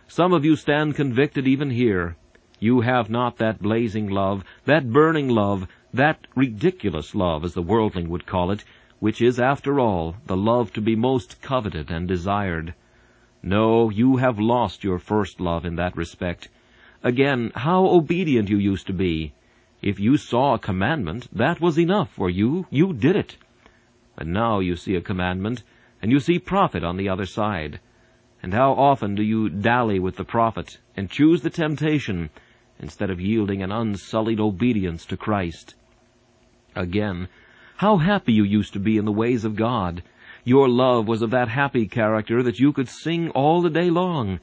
Some 0.06 0.32
of 0.32 0.44
you 0.44 0.54
stand 0.54 0.94
convicted 0.94 1.48
even 1.48 1.70
here. 1.70 2.16
You 2.58 2.82
have 2.82 3.08
not 3.08 3.38
that 3.38 3.62
blazing 3.62 4.08
love, 4.08 4.44
that 4.64 4.92
burning 4.92 5.28
love, 5.28 5.68
that 5.94 6.26
ridiculous 6.34 7.14
love, 7.14 7.44
as 7.44 7.54
the 7.54 7.62
worldling 7.62 8.08
would 8.10 8.26
call 8.26 8.50
it, 8.50 8.64
which 8.98 9.22
is, 9.22 9.40
after 9.40 9.80
all, 9.80 10.16
the 10.26 10.36
love 10.36 10.72
to 10.74 10.80
be 10.80 10.94
most 10.94 11.40
coveted 11.40 11.90
and 11.90 12.06
desired. 12.06 12.74
No, 13.42 13.90
you 13.90 14.16
have 14.16 14.38
lost 14.38 14.84
your 14.84 14.98
first 14.98 15.40
love 15.40 15.64
in 15.64 15.76
that 15.76 15.96
respect. 15.96 16.48
Again, 17.06 17.52
how 17.54 17.86
obedient 17.86 18.50
you 18.50 18.58
used 18.58 18.88
to 18.88 18.92
be. 18.92 19.32
If 19.80 20.00
you 20.00 20.16
saw 20.16 20.54
a 20.54 20.58
commandment, 20.58 21.28
that 21.32 21.60
was 21.60 21.78
enough 21.78 22.10
for 22.10 22.28
you. 22.28 22.66
You 22.68 22.92
did 22.92 23.14
it. 23.14 23.36
But 24.16 24.26
now 24.26 24.58
you 24.58 24.74
see 24.74 24.96
a 24.96 25.00
commandment, 25.00 25.62
and 26.02 26.10
you 26.10 26.18
see 26.18 26.40
profit 26.40 26.82
on 26.82 26.96
the 26.96 27.08
other 27.08 27.24
side. 27.24 27.78
And 28.42 28.52
how 28.52 28.72
often 28.72 29.14
do 29.14 29.22
you 29.22 29.48
dally 29.48 30.00
with 30.00 30.16
the 30.16 30.24
profit, 30.24 30.78
and 30.96 31.08
choose 31.08 31.42
the 31.42 31.56
temptation, 31.64 32.28
instead 32.80 33.10
of 33.10 33.20
yielding 33.20 33.62
an 33.62 33.70
unsullied 33.70 34.40
obedience 34.40 35.06
to 35.06 35.16
Christ? 35.16 35.76
Again, 36.74 37.28
how 37.76 37.98
happy 37.98 38.32
you 38.32 38.42
used 38.42 38.72
to 38.72 38.80
be 38.80 38.96
in 38.96 39.04
the 39.04 39.12
ways 39.12 39.44
of 39.44 39.54
God. 39.54 40.02
Your 40.42 40.68
love 40.68 41.06
was 41.06 41.22
of 41.22 41.30
that 41.30 41.50
happy 41.50 41.86
character 41.86 42.42
that 42.42 42.58
you 42.58 42.72
could 42.72 42.88
sing 42.88 43.30
all 43.30 43.62
the 43.62 43.70
day 43.70 43.90
long. 43.90 44.40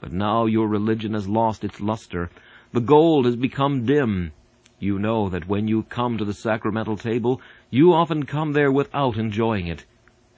But 0.00 0.12
now 0.12 0.46
your 0.46 0.66
religion 0.66 1.14
has 1.14 1.28
lost 1.28 1.62
its 1.62 1.80
luster. 1.80 2.30
The 2.72 2.80
gold 2.80 3.26
has 3.26 3.36
become 3.36 3.84
dim. 3.84 4.32
You 4.78 4.98
know 4.98 5.28
that 5.28 5.46
when 5.46 5.68
you 5.68 5.82
come 5.82 6.16
to 6.16 6.24
the 6.24 6.32
sacramental 6.32 6.96
table, 6.96 7.40
you 7.68 7.92
often 7.92 8.24
come 8.24 8.52
there 8.52 8.72
without 8.72 9.18
enjoying 9.18 9.66
it. 9.66 9.84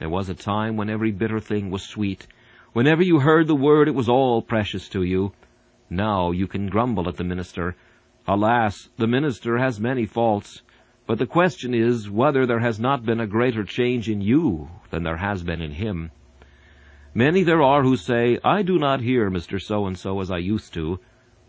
There 0.00 0.08
was 0.08 0.28
a 0.28 0.34
time 0.34 0.76
when 0.76 0.90
every 0.90 1.12
bitter 1.12 1.38
thing 1.38 1.70
was 1.70 1.82
sweet. 1.82 2.26
Whenever 2.72 3.02
you 3.02 3.20
heard 3.20 3.46
the 3.46 3.54
word, 3.54 3.86
it 3.86 3.94
was 3.94 4.08
all 4.08 4.42
precious 4.42 4.88
to 4.88 5.04
you. 5.04 5.32
Now 5.88 6.32
you 6.32 6.48
can 6.48 6.68
grumble 6.68 7.08
at 7.08 7.16
the 7.16 7.24
minister. 7.24 7.76
Alas, 8.26 8.88
the 8.96 9.06
minister 9.06 9.58
has 9.58 9.78
many 9.78 10.06
faults. 10.06 10.62
But 11.06 11.18
the 11.18 11.26
question 11.26 11.74
is 11.74 12.10
whether 12.10 12.46
there 12.46 12.60
has 12.60 12.80
not 12.80 13.04
been 13.04 13.20
a 13.20 13.26
greater 13.26 13.62
change 13.62 14.08
in 14.08 14.20
you 14.20 14.70
than 14.90 15.02
there 15.02 15.18
has 15.18 15.42
been 15.42 15.60
in 15.60 15.72
him. 15.72 16.10
Many 17.14 17.42
there 17.42 17.60
are 17.60 17.82
who 17.82 17.98
say, 17.98 18.38
I 18.42 18.62
do 18.62 18.78
not 18.78 19.02
hear 19.02 19.30
Mr. 19.30 19.60
So-and-so 19.60 20.18
as 20.20 20.30
I 20.30 20.38
used 20.38 20.72
to, 20.72 20.98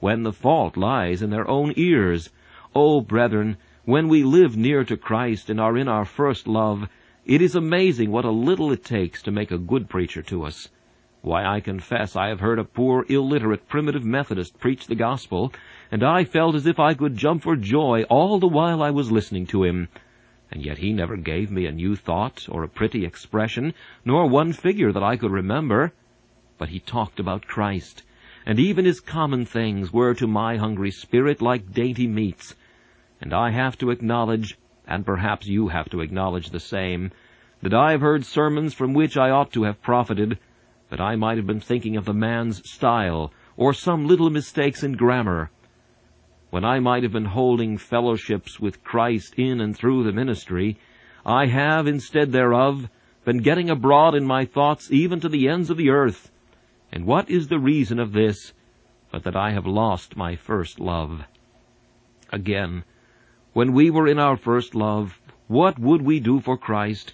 when 0.02 0.24
the 0.24 0.34
fault 0.34 0.76
lies 0.76 1.22
in 1.22 1.30
their 1.30 1.48
own 1.48 1.72
ears. 1.78 2.30
Oh, 2.76 3.00
brethren, 3.00 3.56
when 3.86 4.10
we 4.10 4.24
live 4.24 4.58
near 4.58 4.84
to 4.84 4.98
Christ 4.98 5.50
and 5.50 5.62
are 5.62 5.78
in 5.78 5.88
our 5.88 6.04
first 6.04 6.50
love, 6.50 6.90
it 7.26 7.42
is 7.42 7.56
amazing 7.56 8.12
what 8.12 8.26
a 8.26 8.30
little 8.30 8.74
it 8.74 8.84
takes 8.84 9.22
to 9.22 9.32
make 9.32 9.52
a 9.52 9.58
good 9.58 9.88
preacher 9.88 10.22
to 10.24 10.44
us. 10.44 10.68
Why, 11.22 11.46
I 11.46 11.62
confess 11.62 12.18
I 12.18 12.28
have 12.28 12.42
heard 12.42 12.60
a 12.60 12.66
poor, 12.66 13.06
illiterate, 13.08 13.70
primitive 13.70 14.04
Methodist 14.04 14.60
preach 14.60 14.88
the 14.88 14.96
gospel, 14.96 15.54
and 15.90 16.04
I 16.04 16.26
felt 16.26 16.56
as 16.56 16.66
if 16.66 16.78
I 16.78 16.94
could 16.94 17.16
jump 17.16 17.44
for 17.44 17.56
joy 17.56 18.04
all 18.10 18.38
the 18.38 18.48
while 18.50 18.84
I 18.84 18.92
was 18.92 19.14
listening 19.14 19.46
to 19.48 19.64
him. 19.64 19.88
And 20.54 20.64
yet 20.64 20.78
he 20.78 20.94
never 20.94 21.18
gave 21.18 21.50
me 21.50 21.66
a 21.66 21.72
new 21.72 21.96
thought, 21.96 22.48
or 22.48 22.62
a 22.64 22.70
pretty 22.70 23.06
expression, 23.06 23.74
nor 24.06 24.30
one 24.30 24.54
figure 24.54 24.92
that 24.92 25.02
I 25.02 25.18
could 25.18 25.32
remember. 25.32 25.94
But 26.60 26.70
he 26.70 26.80
talked 26.80 27.20
about 27.20 27.48
Christ, 27.48 28.04
and 28.46 28.60
even 28.60 28.86
his 28.86 29.00
common 29.00 29.46
things 29.46 29.92
were 29.92 30.14
to 30.14 30.28
my 30.28 30.58
hungry 30.58 30.92
spirit 30.92 31.42
like 31.42 31.74
dainty 31.74 32.06
meats. 32.06 32.54
And 33.20 33.34
I 33.34 33.50
have 33.50 33.80
to 33.80 33.90
acknowledge, 33.90 34.56
and 34.88 35.04
perhaps 35.04 35.48
you 35.48 35.70
have 35.70 35.90
to 35.90 36.02
acknowledge 36.02 36.52
the 36.52 36.60
same, 36.60 37.10
that 37.64 37.74
I 37.74 37.90
have 37.90 38.02
heard 38.02 38.24
sermons 38.24 38.76
from 38.76 38.94
which 38.94 39.18
I 39.18 39.32
ought 39.32 39.52
to 39.54 39.64
have 39.64 39.82
profited, 39.82 40.38
but 40.88 41.02
I 41.02 41.16
might 41.16 41.38
have 41.38 41.48
been 41.48 41.62
thinking 41.62 41.98
of 41.98 42.06
the 42.06 42.14
man's 42.14 42.70
style, 42.70 43.34
or 43.58 43.74
some 43.74 44.06
little 44.06 44.30
mistakes 44.30 44.84
in 44.84 44.94
grammar, 44.94 45.50
when 46.54 46.64
I 46.64 46.80
might 46.80 47.02
have 47.02 47.12
been 47.12 47.26
holding 47.26 47.80
fellowships 47.80 48.60
with 48.60 48.84
Christ 48.84 49.34
in 49.38 49.60
and 49.60 49.76
through 49.76 50.04
the 50.04 50.12
ministry, 50.12 50.78
I 51.26 51.48
have, 51.48 51.88
instead 51.88 52.32
thereof, 52.32 52.90
been 53.26 53.40
getting 53.40 53.72
abroad 53.72 54.14
in 54.14 54.24
my 54.24 54.46
thoughts 54.46 54.92
even 54.92 55.20
to 55.22 55.30
the 55.30 55.50
ends 55.50 55.72
of 55.72 55.78
the 55.78 55.90
earth. 55.90 56.32
And 56.92 57.08
what 57.08 57.28
is 57.28 57.48
the 57.48 57.58
reason 57.58 57.98
of 57.98 58.14
this, 58.14 58.54
but 59.12 59.24
that 59.24 59.36
I 59.36 59.50
have 59.50 59.66
lost 59.66 60.16
my 60.16 60.36
first 60.36 60.80
love? 60.80 61.24
Again, 62.32 62.84
when 63.54 63.74
we 63.74 63.90
were 63.90 64.08
in 64.08 64.20
our 64.20 64.38
first 64.38 64.76
love, 64.76 65.20
what 65.48 65.80
would 65.80 66.04
we 66.04 66.20
do 66.20 66.40
for 66.40 66.56
Christ? 66.56 67.14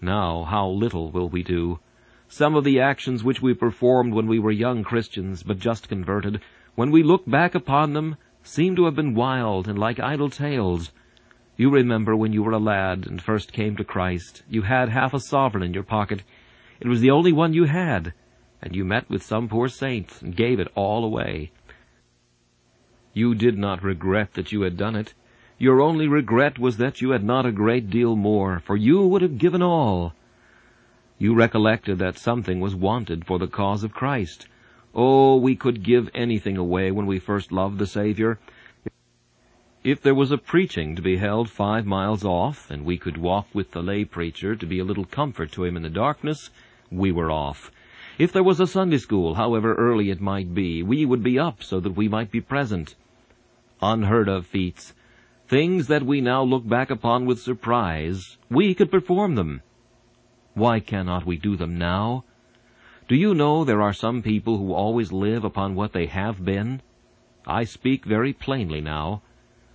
Now, 0.00 0.44
how 0.44 0.68
little 0.68 1.10
will 1.10 1.28
we 1.28 1.42
do. 1.42 1.80
Some 2.28 2.54
of 2.54 2.64
the 2.64 2.80
actions 2.80 3.22
which 3.22 3.42
we 3.42 3.52
performed 3.52 4.14
when 4.14 4.26
we 4.26 4.38
were 4.38 4.50
young 4.50 4.84
Christians, 4.84 5.42
but 5.42 5.58
just 5.58 5.90
converted, 5.90 6.40
when 6.76 6.90
we 6.90 7.02
look 7.02 7.26
back 7.26 7.54
upon 7.54 7.92
them, 7.92 8.16
seem 8.44 8.76
to 8.76 8.84
have 8.84 8.94
been 8.94 9.14
wild 9.14 9.66
and 9.66 9.78
like 9.78 9.98
idle 9.98 10.28
tales. 10.28 10.92
You 11.56 11.70
remember 11.70 12.14
when 12.14 12.32
you 12.32 12.42
were 12.42 12.52
a 12.52 12.58
lad 12.58 13.06
and 13.06 13.20
first 13.20 13.52
came 13.52 13.74
to 13.76 13.84
Christ, 13.84 14.42
you 14.48 14.62
had 14.62 14.90
half 14.90 15.14
a 15.14 15.20
sovereign 15.20 15.64
in 15.64 15.72
your 15.72 15.82
pocket. 15.82 16.22
It 16.78 16.86
was 16.86 17.00
the 17.00 17.10
only 17.10 17.32
one 17.32 17.54
you 17.54 17.64
had, 17.64 18.12
and 18.60 18.76
you 18.76 18.84
met 18.84 19.08
with 19.08 19.22
some 19.22 19.48
poor 19.48 19.68
saint 19.68 20.20
and 20.20 20.36
gave 20.36 20.60
it 20.60 20.70
all 20.74 21.04
away. 21.04 21.52
You 23.14 23.34
did 23.34 23.56
not 23.56 23.82
regret 23.82 24.34
that 24.34 24.52
you 24.52 24.62
had 24.62 24.76
done 24.76 24.94
it. 24.94 25.14
Your 25.56 25.80
only 25.80 26.06
regret 26.06 26.58
was 26.58 26.76
that 26.76 27.00
you 27.00 27.10
had 27.10 27.24
not 27.24 27.46
a 27.46 27.52
great 27.52 27.88
deal 27.88 28.14
more, 28.14 28.60
for 28.60 28.76
you 28.76 29.06
would 29.06 29.22
have 29.22 29.38
given 29.38 29.62
all. 29.62 30.12
You 31.16 31.34
recollected 31.34 31.98
that 32.00 32.18
something 32.18 32.60
was 32.60 32.74
wanted 32.74 33.24
for 33.24 33.38
the 33.38 33.46
cause 33.46 33.84
of 33.84 33.94
Christ. 33.94 34.48
Oh, 34.94 35.36
we 35.36 35.56
could 35.56 35.82
give 35.82 36.08
anything 36.14 36.56
away 36.56 36.92
when 36.92 37.06
we 37.06 37.18
first 37.18 37.50
loved 37.50 37.78
the 37.78 37.86
Savior. 37.86 38.38
If 39.82 40.00
there 40.00 40.14
was 40.14 40.30
a 40.30 40.38
preaching 40.38 40.94
to 40.94 41.02
be 41.02 41.16
held 41.16 41.50
five 41.50 41.84
miles 41.84 42.24
off, 42.24 42.70
and 42.70 42.84
we 42.84 42.96
could 42.96 43.18
walk 43.18 43.48
with 43.52 43.72
the 43.72 43.82
lay 43.82 44.04
preacher 44.04 44.54
to 44.54 44.66
be 44.66 44.78
a 44.78 44.84
little 44.84 45.04
comfort 45.04 45.50
to 45.52 45.64
him 45.64 45.76
in 45.76 45.82
the 45.82 45.90
darkness, 45.90 46.50
we 46.92 47.10
were 47.10 47.30
off. 47.30 47.72
If 48.16 48.32
there 48.32 48.44
was 48.44 48.60
a 48.60 48.68
Sunday 48.68 48.98
school, 48.98 49.34
however 49.34 49.74
early 49.74 50.10
it 50.10 50.20
might 50.20 50.54
be, 50.54 50.82
we 50.84 51.04
would 51.04 51.24
be 51.24 51.40
up 51.40 51.62
so 51.62 51.80
that 51.80 51.96
we 51.96 52.06
might 52.06 52.30
be 52.30 52.40
present. 52.40 52.94
Unheard 53.82 54.28
of 54.28 54.46
feats, 54.46 54.94
things 55.48 55.88
that 55.88 56.04
we 56.04 56.20
now 56.20 56.44
look 56.44 56.66
back 56.66 56.90
upon 56.90 57.26
with 57.26 57.40
surprise, 57.40 58.38
we 58.48 58.74
could 58.74 58.92
perform 58.92 59.34
them. 59.34 59.62
Why 60.54 60.78
cannot 60.78 61.26
we 61.26 61.36
do 61.36 61.56
them 61.56 61.76
now? 61.76 62.22
Do 63.06 63.16
you 63.16 63.34
know 63.34 63.64
there 63.64 63.82
are 63.82 63.92
some 63.92 64.22
people 64.22 64.56
who 64.56 64.72
always 64.72 65.12
live 65.12 65.44
upon 65.44 65.74
what 65.74 65.92
they 65.92 66.06
have 66.06 66.42
been? 66.42 66.80
I 67.46 67.64
speak 67.64 68.06
very 68.06 68.32
plainly 68.32 68.80
now. 68.80 69.20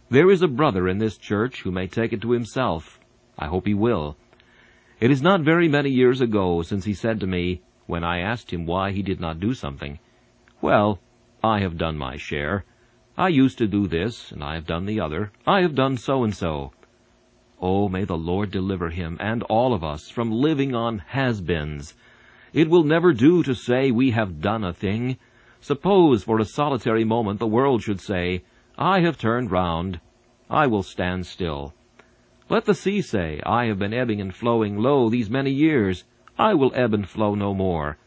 There 0.09 0.31
is 0.31 0.41
a 0.41 0.47
brother 0.47 0.87
in 0.87 0.97
this 0.97 1.15
church 1.15 1.61
who 1.61 1.69
may 1.69 1.85
take 1.85 2.11
it 2.11 2.21
to 2.21 2.31
himself. 2.31 2.99
I 3.37 3.45
hope 3.45 3.67
he 3.67 3.75
will. 3.75 4.17
It 4.99 5.11
is 5.11 5.21
not 5.21 5.41
very 5.41 5.67
many 5.67 5.91
years 5.91 6.21
ago 6.21 6.63
since 6.63 6.85
he 6.85 6.95
said 6.95 7.19
to 7.19 7.27
me, 7.27 7.61
when 7.85 8.03
I 8.03 8.19
asked 8.19 8.51
him 8.51 8.65
why 8.65 8.91
he 8.91 9.03
did 9.03 9.19
not 9.19 9.39
do 9.39 9.53
something, 9.53 9.99
Well, 10.59 10.99
I 11.43 11.59
have 11.59 11.77
done 11.77 11.99
my 11.99 12.17
share. 12.17 12.65
I 13.15 13.27
used 13.27 13.59
to 13.59 13.67
do 13.67 13.85
this, 13.85 14.31
and 14.31 14.43
I 14.43 14.55
have 14.55 14.65
done 14.65 14.87
the 14.87 14.99
other. 14.99 15.31
I 15.45 15.61
have 15.61 15.75
done 15.75 15.97
so 15.97 16.23
and 16.23 16.35
so. 16.35 16.71
Oh, 17.61 17.89
may 17.89 18.05
the 18.05 18.17
Lord 18.17 18.49
deliver 18.49 18.89
him 18.89 19.17
and 19.19 19.43
all 19.43 19.75
of 19.75 19.83
us 19.83 20.09
from 20.09 20.31
living 20.31 20.73
on 20.73 20.99
has-beens. 20.99 21.93
It 22.53 22.69
will 22.69 22.83
never 22.83 23.13
do 23.13 23.43
to 23.43 23.53
say 23.53 23.91
we 23.91 24.11
have 24.11 24.41
done 24.41 24.63
a 24.63 24.73
thing. 24.73 25.17
Suppose 25.61 26.23
for 26.23 26.39
a 26.39 26.45
solitary 26.45 27.03
moment 27.03 27.39
the 27.39 27.47
world 27.47 27.83
should 27.83 28.01
say, 28.01 28.43
I 28.77 29.01
have 29.01 29.17
turned 29.17 29.51
round. 29.51 29.99
I 30.49 30.65
will 30.67 30.83
stand 30.83 31.27
still. 31.27 31.73
Let 32.49 32.65
the 32.65 32.73
sea 32.73 33.01
say, 33.01 33.39
I 33.45 33.65
have 33.65 33.77
been 33.77 33.93
ebbing 33.93 34.19
and 34.19 34.33
flowing 34.33 34.77
low 34.77 35.09
these 35.09 35.29
many 35.29 35.51
years. 35.51 36.05
I 36.39 36.55
will 36.55 36.71
ebb 36.73 36.93
and 36.95 37.07
flow 37.07 37.35
no 37.35 37.53
more. 37.53 37.97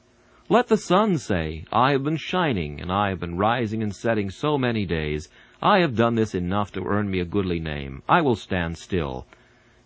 Let 0.49 0.67
the 0.67 0.77
sun 0.77 1.19
say, 1.19 1.65
I 1.71 1.93
have 1.93 2.03
been 2.03 2.17
shining, 2.17 2.81
and 2.81 2.91
I 2.91 3.11
have 3.11 3.21
been 3.21 3.37
rising 3.37 3.83
and 3.83 3.95
setting 3.95 4.31
so 4.31 4.59
many 4.59 4.85
days. 4.85 5.29
I 5.63 5.79
have 5.79 5.95
done 5.95 6.17
this 6.17 6.35
enough 6.35 6.73
to 6.73 6.85
earn 6.85 7.11
me 7.11 7.21
a 7.21 7.25
goodly 7.25 7.61
name. 7.61 8.03
I 8.09 8.23
will 8.23 8.35
stand 8.35 8.77
still. 8.77 9.27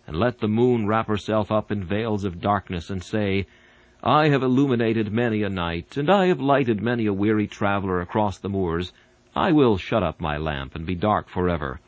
And 0.07 0.17
let 0.17 0.39
the 0.39 0.47
moon 0.47 0.87
wrap 0.87 1.07
herself 1.07 1.51
up 1.51 1.71
in 1.71 1.83
veils 1.83 2.23
of 2.23 2.41
darkness 2.41 2.89
and 2.89 3.03
say, 3.03 3.45
I 4.03 4.29
have 4.29 4.43
illuminated 4.43 5.11
many 5.11 5.41
a 5.41 5.49
night, 5.49 5.97
and 5.97 6.09
I 6.09 6.27
have 6.27 6.39
lighted 6.39 6.81
many 6.81 7.07
a 7.07 7.13
weary 7.13 7.47
traveler 7.47 7.99
across 7.99 8.37
the 8.37 8.49
moors. 8.49 8.93
I 9.35 9.51
will 9.51 9.77
shut 9.77 10.03
up 10.03 10.21
my 10.21 10.37
lamp 10.37 10.75
and 10.75 10.85
be 10.85 10.95
dark 10.95 11.29
forever. 11.29 11.79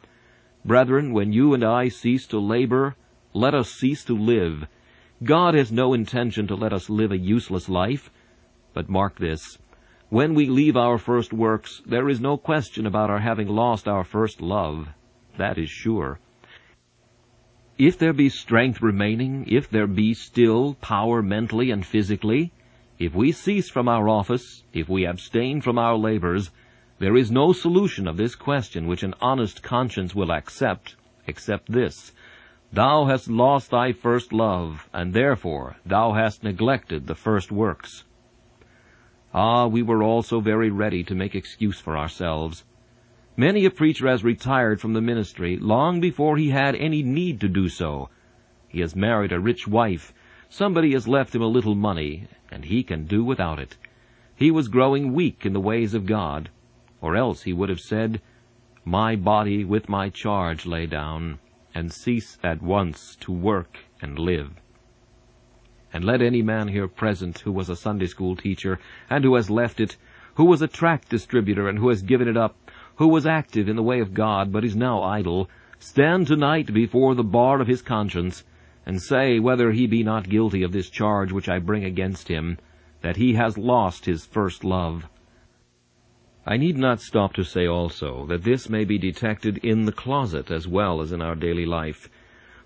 Brethren, 0.66 1.13
when 1.13 1.32
you 1.32 1.54
and 1.54 1.63
I 1.63 1.88
cease 1.89 2.25
to 2.28 2.39
labor, 2.39 2.96
let 3.34 3.54
us 3.54 3.72
cease 3.72 4.04
to 4.06 4.18
live. 4.18 4.68
God 5.24 5.54
has 5.54 5.72
no 5.72 5.94
intention 5.94 6.48
to 6.48 6.56
let 6.56 6.74
us 6.74 6.89
live 6.89 7.12
a 7.12 7.18
useless 7.18 7.70
life. 7.70 8.10
But 8.74 8.89
mark 8.89 9.20
this, 9.20 9.60
when 10.10 10.34
we 10.34 10.48
leave 10.48 10.75
our 10.75 10.98
first 10.98 11.32
works, 11.32 11.82
there 11.86 12.10
is 12.10 12.20
no 12.20 12.38
question 12.38 12.88
about 12.88 13.12
our 13.12 13.20
having 13.20 13.48
lost 13.48 13.88
our 13.88 14.04
first 14.04 14.42
love. 14.42 14.89
That 15.38 15.60
is 15.60 15.70
sure. 15.70 16.20
If 17.80 17.98
there 17.98 18.12
be 18.12 18.28
strength 18.28 18.82
remaining, 18.82 19.46
if 19.48 19.70
there 19.70 19.88
be 19.88 20.14
still 20.14 20.74
power 20.82 21.22
mentally 21.22 21.72
and 21.72 21.86
physically, 21.86 22.52
if 22.98 23.16
we 23.16 23.32
cease 23.32 23.70
from 23.70 23.88
our 23.88 24.10
office, 24.10 24.66
if 24.74 24.90
we 24.90 25.06
abstain 25.06 25.62
from 25.62 25.80
our 25.80 25.96
labors, 25.96 26.52
there 26.98 27.16
is 27.16 27.32
no 27.32 27.54
solution 27.54 28.06
of 28.06 28.18
this 28.18 28.36
question 28.36 28.86
which 28.86 29.02
an 29.02 29.14
honest 29.22 29.64
conscience 29.64 30.14
will 30.14 30.30
accept, 30.30 30.98
except 31.26 31.72
this. 31.72 32.12
Thou 32.74 33.06
hast 33.06 33.30
lost 33.30 33.72
thy 33.72 33.94
first 33.94 34.34
love, 34.34 34.90
and 34.92 35.14
therefore 35.14 35.78
thou 35.86 36.12
hast 36.12 36.44
neglected 36.44 37.08
the 37.08 37.16
first 37.16 37.50
works. 37.50 38.04
Ah, 39.34 39.68
we 39.68 39.84
were 39.84 40.04
all 40.04 40.22
so 40.22 40.42
very 40.42 40.70
ready 40.70 41.02
to 41.06 41.16
make 41.16 41.34
excuse 41.34 41.80
for 41.80 41.98
ourselves. 41.98 42.66
Many 43.39 43.63
a 43.63 43.72
preacher 43.72 44.05
has 44.10 44.22
retired 44.22 44.81
from 44.81 44.91
the 44.91 45.00
ministry 45.00 45.55
long 45.55 46.01
before 46.01 46.36
he 46.36 46.50
had 46.50 46.75
any 46.75 47.01
need 47.01 47.39
to 47.39 47.48
do 47.48 47.69
so. 47.69 48.10
He 48.67 48.81
has 48.81 48.98
married 48.98 49.31
a 49.31 49.39
rich 49.39 49.65
wife. 49.65 50.13
Somebody 50.50 50.91
has 50.91 51.08
left 51.08 51.34
him 51.34 51.41
a 51.41 51.48
little 51.48 51.74
money, 51.74 52.28
and 52.52 52.65
he 52.65 52.84
can 52.84 53.06
do 53.06 53.23
without 53.23 53.58
it. 53.58 53.78
He 54.36 54.52
was 54.52 54.67
growing 54.67 55.13
weak 55.13 55.45
in 55.45 55.54
the 55.54 55.62
ways 55.62 55.93
of 55.93 56.06
God, 56.06 56.49
or 56.99 57.15
else 57.15 57.43
he 57.43 57.54
would 57.54 57.69
have 57.69 57.80
said, 57.80 58.19
My 58.84 59.15
body 59.15 59.63
with 59.63 59.88
my 59.88 60.10
charge 60.10 60.65
lay 60.65 60.86
down, 60.86 61.39
and 61.73 61.93
cease 61.93 62.38
at 62.43 62.62
once 62.62 63.15
to 63.21 63.32
work 63.32 63.80
and 64.02 64.19
live. 64.19 64.52
And 65.93 66.04
let 66.04 66.21
any 66.21 66.41
man 66.41 66.67
here 66.67 66.89
present 66.89 67.39
who 67.39 67.54
was 67.54 67.69
a 67.69 67.78
Sunday 67.78 68.08
school 68.08 68.36
teacher, 68.36 68.80
and 69.10 69.23
who 69.23 69.36
has 69.36 69.49
left 69.49 69.80
it, 69.80 69.95
who 70.34 70.43
was 70.43 70.62
a 70.62 70.67
tract 70.67 71.08
distributor, 71.08 71.69
and 71.69 71.80
who 71.80 71.88
has 71.88 72.02
given 72.02 72.28
it 72.28 72.36
up, 72.36 72.58
who 73.00 73.08
was 73.08 73.26
active 73.26 73.70
in 73.70 73.78
the 73.78 73.82
way 73.82 74.02
of 74.02 74.14
God, 74.14 74.52
but 74.52 74.66
is 74.66 74.76
now 74.76 75.02
idle, 75.02 75.50
stand 75.80 76.28
tonight 76.28 76.74
before 76.74 77.16
the 77.16 77.24
bar 77.24 77.62
of 77.62 77.68
his 77.68 77.82
conscience, 77.82 78.44
and 78.86 79.02
say 79.02 79.40
whether 79.40 79.72
he 79.72 79.88
be 79.88 80.04
not 80.04 80.28
guilty 80.28 80.64
of 80.64 80.74
this 80.74 80.90
charge 80.90 81.32
which 81.32 81.48
I 81.48 81.60
bring 81.60 81.86
against 81.86 82.28
him, 82.28 82.58
that 83.00 83.16
he 83.16 83.36
has 83.36 83.58
lost 83.58 84.06
his 84.06 84.26
first 84.26 84.66
love. 84.66 85.08
I 86.46 86.58
need 86.58 86.78
not 86.78 87.00
stop 87.00 87.32
to 87.36 87.46
say 87.46 87.66
also 87.66 88.26
that 88.26 88.44
this 88.44 88.70
may 88.70 88.84
be 88.84 88.98
detected 88.98 89.60
in 89.60 89.86
the 89.86 89.94
closet 89.94 90.52
as 90.52 90.68
well 90.68 91.00
as 91.00 91.14
in 91.14 91.22
our 91.22 91.36
daily 91.36 91.66
life. 91.66 92.10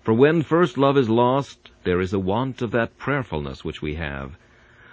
For 0.02 0.14
when 0.14 0.42
first 0.42 0.76
love 0.76 0.98
is 0.98 1.08
lost, 1.08 1.70
there 1.84 2.00
is 2.00 2.12
a 2.12 2.18
want 2.18 2.60
of 2.60 2.72
that 2.72 2.98
prayerfulness 2.98 3.64
which 3.64 3.82
we 3.82 3.94
have. 3.94 4.36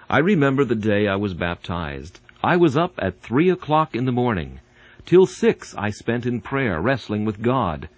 I 0.07 0.19
remember 0.19 0.65
the 0.65 0.75
day 0.75 1.07
I 1.07 1.15
was 1.15 1.33
baptized. 1.33 2.19
I 2.43 2.57
was 2.57 2.77
up 2.77 2.93
at 2.99 3.21
three 3.21 3.49
o'clock 3.49 3.95
in 3.95 4.05
the 4.05 4.11
morning. 4.11 4.59
Till 5.03 5.25
six 5.25 5.75
I 5.75 5.89
spent 5.89 6.27
in 6.27 6.41
prayer, 6.41 6.79
wrestling 6.79 7.25
with 7.25 7.41
God. 7.41 7.89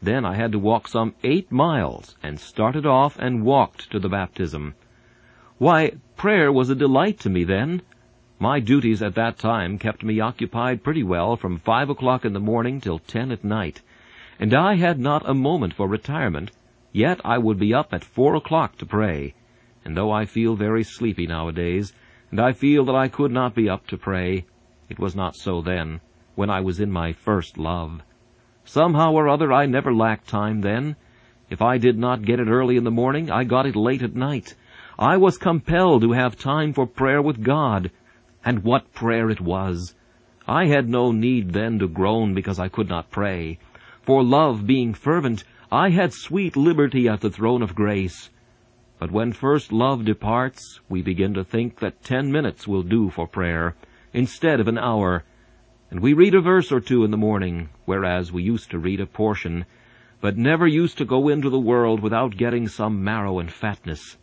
Then 0.00 0.24
I 0.24 0.36
had 0.36 0.52
to 0.52 0.60
walk 0.60 0.86
some 0.86 1.14
eight 1.24 1.50
miles, 1.50 2.16
and 2.22 2.38
started 2.38 2.86
off 2.86 3.18
and 3.18 3.44
walked 3.44 3.90
to 3.90 3.98
the 3.98 4.08
baptism. 4.08 4.74
Why, 5.58 5.92
prayer 6.16 6.52
was 6.52 6.70
a 6.70 6.76
delight 6.76 7.18
to 7.20 7.30
me 7.30 7.42
then. 7.42 7.82
My 8.38 8.60
duties 8.60 9.02
at 9.02 9.16
that 9.16 9.38
time 9.38 9.76
kept 9.76 10.04
me 10.04 10.20
occupied 10.20 10.84
pretty 10.84 11.02
well 11.02 11.36
from 11.36 11.58
five 11.58 11.90
o'clock 11.90 12.24
in 12.24 12.32
the 12.32 12.40
morning 12.40 12.80
till 12.80 13.00
ten 13.00 13.32
at 13.32 13.42
night, 13.42 13.82
and 14.38 14.54
I 14.54 14.76
had 14.76 15.00
not 15.00 15.28
a 15.28 15.34
moment 15.34 15.74
for 15.74 15.88
retirement, 15.88 16.52
yet 16.92 17.20
I 17.24 17.38
would 17.38 17.58
be 17.58 17.74
up 17.74 17.92
at 17.92 18.04
four 18.04 18.36
o'clock 18.36 18.78
to 18.78 18.86
pray. 18.86 19.34
And 19.84 19.96
though 19.96 20.12
I 20.12 20.26
feel 20.26 20.54
very 20.54 20.84
sleepy 20.84 21.26
nowadays, 21.26 21.92
and 22.30 22.38
I 22.38 22.52
feel 22.52 22.84
that 22.84 22.94
I 22.94 23.08
could 23.08 23.32
not 23.32 23.54
be 23.54 23.68
up 23.68 23.88
to 23.88 23.98
pray, 23.98 24.44
it 24.88 25.00
was 25.00 25.16
not 25.16 25.34
so 25.34 25.60
then 25.60 26.00
when 26.34 26.50
I 26.50 26.60
was 26.60 26.80
in 26.80 26.90
my 26.90 27.12
first 27.12 27.58
love. 27.58 28.02
Somehow 28.64 29.12
or 29.12 29.28
other 29.28 29.52
I 29.52 29.66
never 29.66 29.92
lacked 29.92 30.28
time 30.28 30.60
then. 30.60 30.96
If 31.50 31.60
I 31.60 31.78
did 31.78 31.98
not 31.98 32.24
get 32.24 32.40
it 32.40 32.48
early 32.48 32.76
in 32.76 32.84
the 32.84 32.90
morning, 32.90 33.30
I 33.30 33.44
got 33.44 33.66
it 33.66 33.76
late 33.76 34.02
at 34.02 34.14
night. 34.14 34.54
I 34.98 35.16
was 35.16 35.36
compelled 35.36 36.02
to 36.02 36.12
have 36.12 36.36
time 36.36 36.72
for 36.72 36.86
prayer 36.86 37.20
with 37.20 37.42
God. 37.42 37.90
And 38.44 38.64
what 38.64 38.92
prayer 38.94 39.30
it 39.30 39.40
was! 39.40 39.94
I 40.46 40.66
had 40.66 40.88
no 40.88 41.12
need 41.12 41.52
then 41.52 41.78
to 41.78 41.88
groan 41.88 42.34
because 42.34 42.58
I 42.58 42.68
could 42.68 42.88
not 42.88 43.10
pray. 43.10 43.58
For 44.02 44.22
love 44.22 44.66
being 44.66 44.94
fervent, 44.94 45.44
I 45.70 45.90
had 45.90 46.12
sweet 46.12 46.56
liberty 46.56 47.08
at 47.08 47.20
the 47.20 47.30
throne 47.30 47.62
of 47.62 47.74
grace. 47.74 48.30
But 48.98 49.10
when 49.10 49.32
first 49.32 49.72
love 49.72 50.04
departs, 50.04 50.80
we 50.88 51.02
begin 51.02 51.34
to 51.34 51.44
think 51.44 51.80
that 51.80 52.02
ten 52.02 52.30
minutes 52.30 52.68
will 52.68 52.82
do 52.82 53.10
for 53.10 53.26
prayer, 53.26 53.74
instead 54.12 54.60
of 54.60 54.68
an 54.68 54.78
hour, 54.78 55.24
and 55.92 56.00
we 56.00 56.14
read 56.14 56.34
a 56.34 56.40
verse 56.40 56.72
or 56.72 56.80
two 56.80 57.04
in 57.04 57.10
the 57.10 57.18
morning, 57.18 57.68
whereas 57.84 58.32
we 58.32 58.42
used 58.42 58.70
to 58.70 58.78
read 58.78 58.98
a 58.98 59.04
portion, 59.04 59.66
but 60.22 60.38
never 60.38 60.66
used 60.66 60.96
to 60.96 61.04
go 61.04 61.28
into 61.28 61.50
the 61.50 61.60
world 61.60 62.00
without 62.00 62.34
getting 62.34 62.66
some 62.66 63.04
marrow 63.04 63.38
and 63.38 63.52
fatness. 63.52 64.16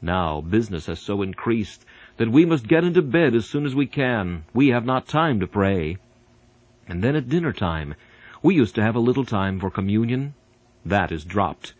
Now 0.00 0.40
business 0.40 0.86
has 0.86 1.00
so 1.00 1.20
increased 1.20 1.84
that 2.18 2.30
we 2.30 2.44
must 2.44 2.68
get 2.68 2.84
into 2.84 3.02
bed 3.02 3.34
as 3.34 3.46
soon 3.46 3.66
as 3.66 3.74
we 3.74 3.84
can. 3.84 4.44
We 4.54 4.68
have 4.68 4.84
not 4.84 5.08
time 5.08 5.40
to 5.40 5.48
pray. 5.48 5.96
And 6.86 7.02
then 7.02 7.16
at 7.16 7.28
dinner 7.28 7.52
time, 7.52 7.96
we 8.40 8.54
used 8.54 8.76
to 8.76 8.82
have 8.82 8.94
a 8.94 9.00
little 9.00 9.24
time 9.24 9.58
for 9.58 9.72
communion. 9.72 10.34
That 10.86 11.10
is 11.10 11.24
dropped. 11.24 11.74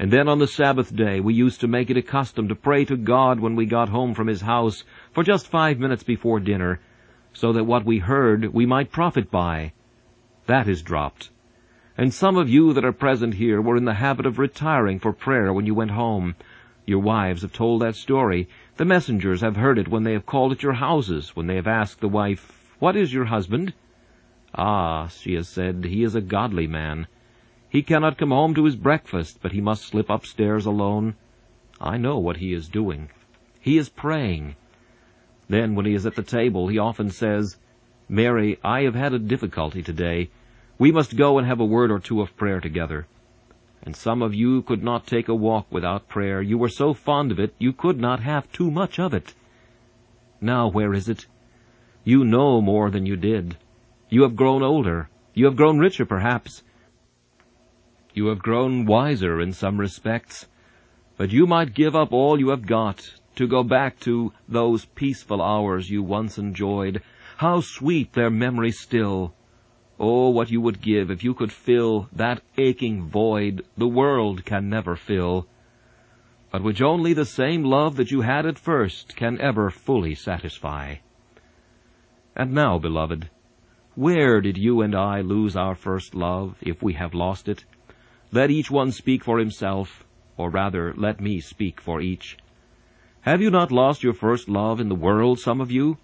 And 0.00 0.12
then 0.12 0.26
on 0.28 0.40
the 0.40 0.48
Sabbath 0.48 0.92
day, 0.96 1.20
we 1.20 1.32
used 1.32 1.60
to 1.60 1.68
make 1.68 1.90
it 1.90 1.96
a 1.96 2.02
custom 2.02 2.48
to 2.48 2.56
pray 2.56 2.84
to 2.86 2.96
God 2.96 3.38
when 3.38 3.54
we 3.54 3.66
got 3.66 3.90
home 3.90 4.14
from 4.14 4.26
His 4.26 4.40
house 4.40 4.82
for 5.12 5.22
just 5.22 5.46
five 5.46 5.78
minutes 5.78 6.02
before 6.02 6.40
dinner, 6.40 6.80
so 7.38 7.52
that 7.52 7.62
what 7.62 7.84
we 7.84 8.00
heard 8.00 8.52
we 8.52 8.66
might 8.66 8.90
profit 8.90 9.30
by. 9.30 9.70
That 10.46 10.66
is 10.66 10.82
dropped. 10.82 11.30
And 11.96 12.12
some 12.12 12.36
of 12.36 12.48
you 12.48 12.72
that 12.72 12.84
are 12.84 12.92
present 12.92 13.34
here 13.34 13.62
were 13.62 13.76
in 13.76 13.84
the 13.84 13.94
habit 13.94 14.26
of 14.26 14.40
retiring 14.40 14.98
for 14.98 15.12
prayer 15.12 15.52
when 15.52 15.64
you 15.64 15.72
went 15.72 15.92
home. 15.92 16.34
Your 16.84 16.98
wives 16.98 17.42
have 17.42 17.52
told 17.52 17.80
that 17.80 17.94
story. 17.94 18.48
The 18.76 18.84
messengers 18.84 19.40
have 19.40 19.54
heard 19.54 19.78
it 19.78 19.86
when 19.86 20.02
they 20.02 20.14
have 20.14 20.26
called 20.26 20.50
at 20.50 20.64
your 20.64 20.72
houses, 20.72 21.36
when 21.36 21.46
they 21.46 21.54
have 21.54 21.68
asked 21.68 22.00
the 22.00 22.08
wife, 22.08 22.74
What 22.80 22.96
is 22.96 23.12
your 23.12 23.26
husband? 23.26 23.72
Ah, 24.56 25.06
she 25.06 25.34
has 25.34 25.46
said, 25.46 25.84
he 25.84 26.02
is 26.02 26.16
a 26.16 26.20
godly 26.20 26.66
man. 26.66 27.06
He 27.70 27.82
cannot 27.84 28.18
come 28.18 28.30
home 28.30 28.54
to 28.54 28.64
his 28.64 28.74
breakfast, 28.74 29.38
but 29.40 29.52
he 29.52 29.60
must 29.60 29.84
slip 29.84 30.10
upstairs 30.10 30.66
alone. 30.66 31.14
I 31.80 31.98
know 31.98 32.18
what 32.18 32.38
he 32.38 32.52
is 32.52 32.68
doing. 32.68 33.10
He 33.60 33.78
is 33.78 33.88
praying. 33.88 34.56
Then, 35.48 35.74
when 35.74 35.86
he 35.86 35.94
is 35.94 36.04
at 36.04 36.14
the 36.14 36.22
table, 36.22 36.68
he 36.68 36.78
often 36.78 37.10
says, 37.10 37.56
Mary, 38.08 38.58
I 38.62 38.82
have 38.82 38.94
had 38.94 39.14
a 39.14 39.18
difficulty 39.18 39.82
today. 39.82 40.30
We 40.78 40.92
must 40.92 41.16
go 41.16 41.38
and 41.38 41.46
have 41.46 41.60
a 41.60 41.64
word 41.64 41.90
or 41.90 41.98
two 41.98 42.20
of 42.20 42.36
prayer 42.36 42.60
together. 42.60 43.06
And 43.82 43.96
some 43.96 44.22
of 44.22 44.34
you 44.34 44.62
could 44.62 44.82
not 44.82 45.06
take 45.06 45.28
a 45.28 45.34
walk 45.34 45.66
without 45.70 46.08
prayer. 46.08 46.42
You 46.42 46.58
were 46.58 46.68
so 46.68 46.92
fond 46.92 47.32
of 47.32 47.40
it, 47.40 47.54
you 47.58 47.72
could 47.72 47.98
not 47.98 48.20
have 48.20 48.52
too 48.52 48.70
much 48.70 48.98
of 48.98 49.14
it. 49.14 49.34
Now 50.40 50.68
where 50.68 50.92
is 50.92 51.08
it? 51.08 51.26
You 52.04 52.24
know 52.24 52.60
more 52.60 52.90
than 52.90 53.06
you 53.06 53.16
did. 53.16 53.56
You 54.08 54.22
have 54.22 54.36
grown 54.36 54.62
older. 54.62 55.08
You 55.34 55.46
have 55.46 55.56
grown 55.56 55.78
richer, 55.78 56.04
perhaps. 56.04 56.62
You 58.14 58.26
have 58.26 58.38
grown 58.38 58.86
wiser 58.86 59.40
in 59.40 59.52
some 59.52 59.78
respects. 59.78 60.46
But 61.16 61.30
you 61.30 61.46
might 61.46 61.74
give 61.74 61.96
up 61.96 62.12
all 62.12 62.38
you 62.38 62.50
have 62.50 62.66
got 62.66 63.10
to 63.38 63.46
go 63.46 63.62
back 63.62 64.00
to 64.00 64.32
those 64.48 64.84
peaceful 64.84 65.40
hours 65.40 65.88
you 65.88 66.02
once 66.02 66.38
enjoyed. 66.38 67.00
How 67.36 67.60
sweet 67.60 68.12
their 68.12 68.30
memory 68.30 68.72
still! 68.72 69.32
Oh, 70.00 70.30
what 70.30 70.50
you 70.50 70.60
would 70.60 70.80
give 70.80 71.08
if 71.08 71.22
you 71.22 71.34
could 71.34 71.52
fill 71.52 72.08
that 72.12 72.42
aching 72.56 73.06
void 73.06 73.64
the 73.76 73.86
world 73.86 74.44
can 74.44 74.68
never 74.68 74.96
fill, 74.96 75.46
but 76.50 76.64
which 76.64 76.82
only 76.82 77.12
the 77.12 77.24
same 77.24 77.62
love 77.62 77.94
that 77.94 78.10
you 78.10 78.22
had 78.22 78.44
at 78.44 78.58
first 78.58 79.14
can 79.14 79.40
ever 79.40 79.70
fully 79.70 80.16
satisfy. 80.16 80.96
And 82.34 82.52
now, 82.52 82.80
beloved, 82.80 83.30
where 83.94 84.40
did 84.40 84.56
you 84.58 84.80
and 84.80 84.96
I 84.96 85.20
lose 85.20 85.54
our 85.54 85.76
first 85.76 86.12
love, 86.12 86.56
if 86.60 86.82
we 86.82 86.94
have 86.94 87.14
lost 87.14 87.48
it? 87.48 87.64
Let 88.32 88.50
each 88.50 88.68
one 88.68 88.90
speak 88.90 89.22
for 89.22 89.38
himself, 89.38 90.04
or 90.36 90.50
rather, 90.50 90.92
let 90.96 91.20
me 91.20 91.38
speak 91.38 91.80
for 91.80 92.00
each. 92.00 92.36
Have 93.28 93.42
you 93.42 93.50
not 93.50 93.70
lost 93.70 94.02
your 94.02 94.14
first 94.14 94.48
love 94.48 94.80
in 94.80 94.88
the 94.88 94.94
world, 94.94 95.38
some 95.38 95.60
of 95.60 95.70
you? 95.70 95.98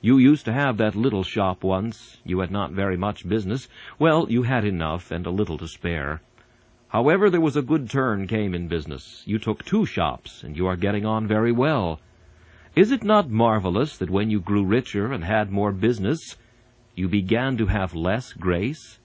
You 0.00 0.16
used 0.16 0.44
to 0.44 0.52
have 0.52 0.76
that 0.76 0.94
little 0.94 1.24
shop 1.24 1.64
once. 1.64 2.18
You 2.24 2.38
had 2.38 2.52
not 2.52 2.70
very 2.70 2.96
much 2.96 3.28
business. 3.28 3.66
Well, 3.98 4.30
you 4.30 4.44
had 4.44 4.64
enough 4.64 5.10
and 5.10 5.26
a 5.26 5.32
little 5.32 5.58
to 5.58 5.66
spare. 5.66 6.22
However, 6.86 7.30
there 7.30 7.40
was 7.40 7.56
a 7.56 7.62
good 7.62 7.90
turn 7.90 8.28
came 8.28 8.54
in 8.54 8.68
business. 8.68 9.24
You 9.26 9.40
took 9.40 9.64
two 9.64 9.86
shops, 9.86 10.44
and 10.44 10.56
you 10.56 10.68
are 10.68 10.76
getting 10.76 11.04
on 11.04 11.26
very 11.26 11.50
well. 11.50 11.98
Is 12.76 12.92
it 12.92 13.02
not 13.02 13.28
marvelous 13.28 13.98
that 13.98 14.08
when 14.08 14.30
you 14.30 14.38
grew 14.38 14.64
richer 14.64 15.12
and 15.12 15.24
had 15.24 15.50
more 15.50 15.72
business, 15.72 16.36
you 16.94 17.08
began 17.08 17.56
to 17.56 17.66
have 17.66 17.92
less 17.92 18.32
grace? 18.32 19.00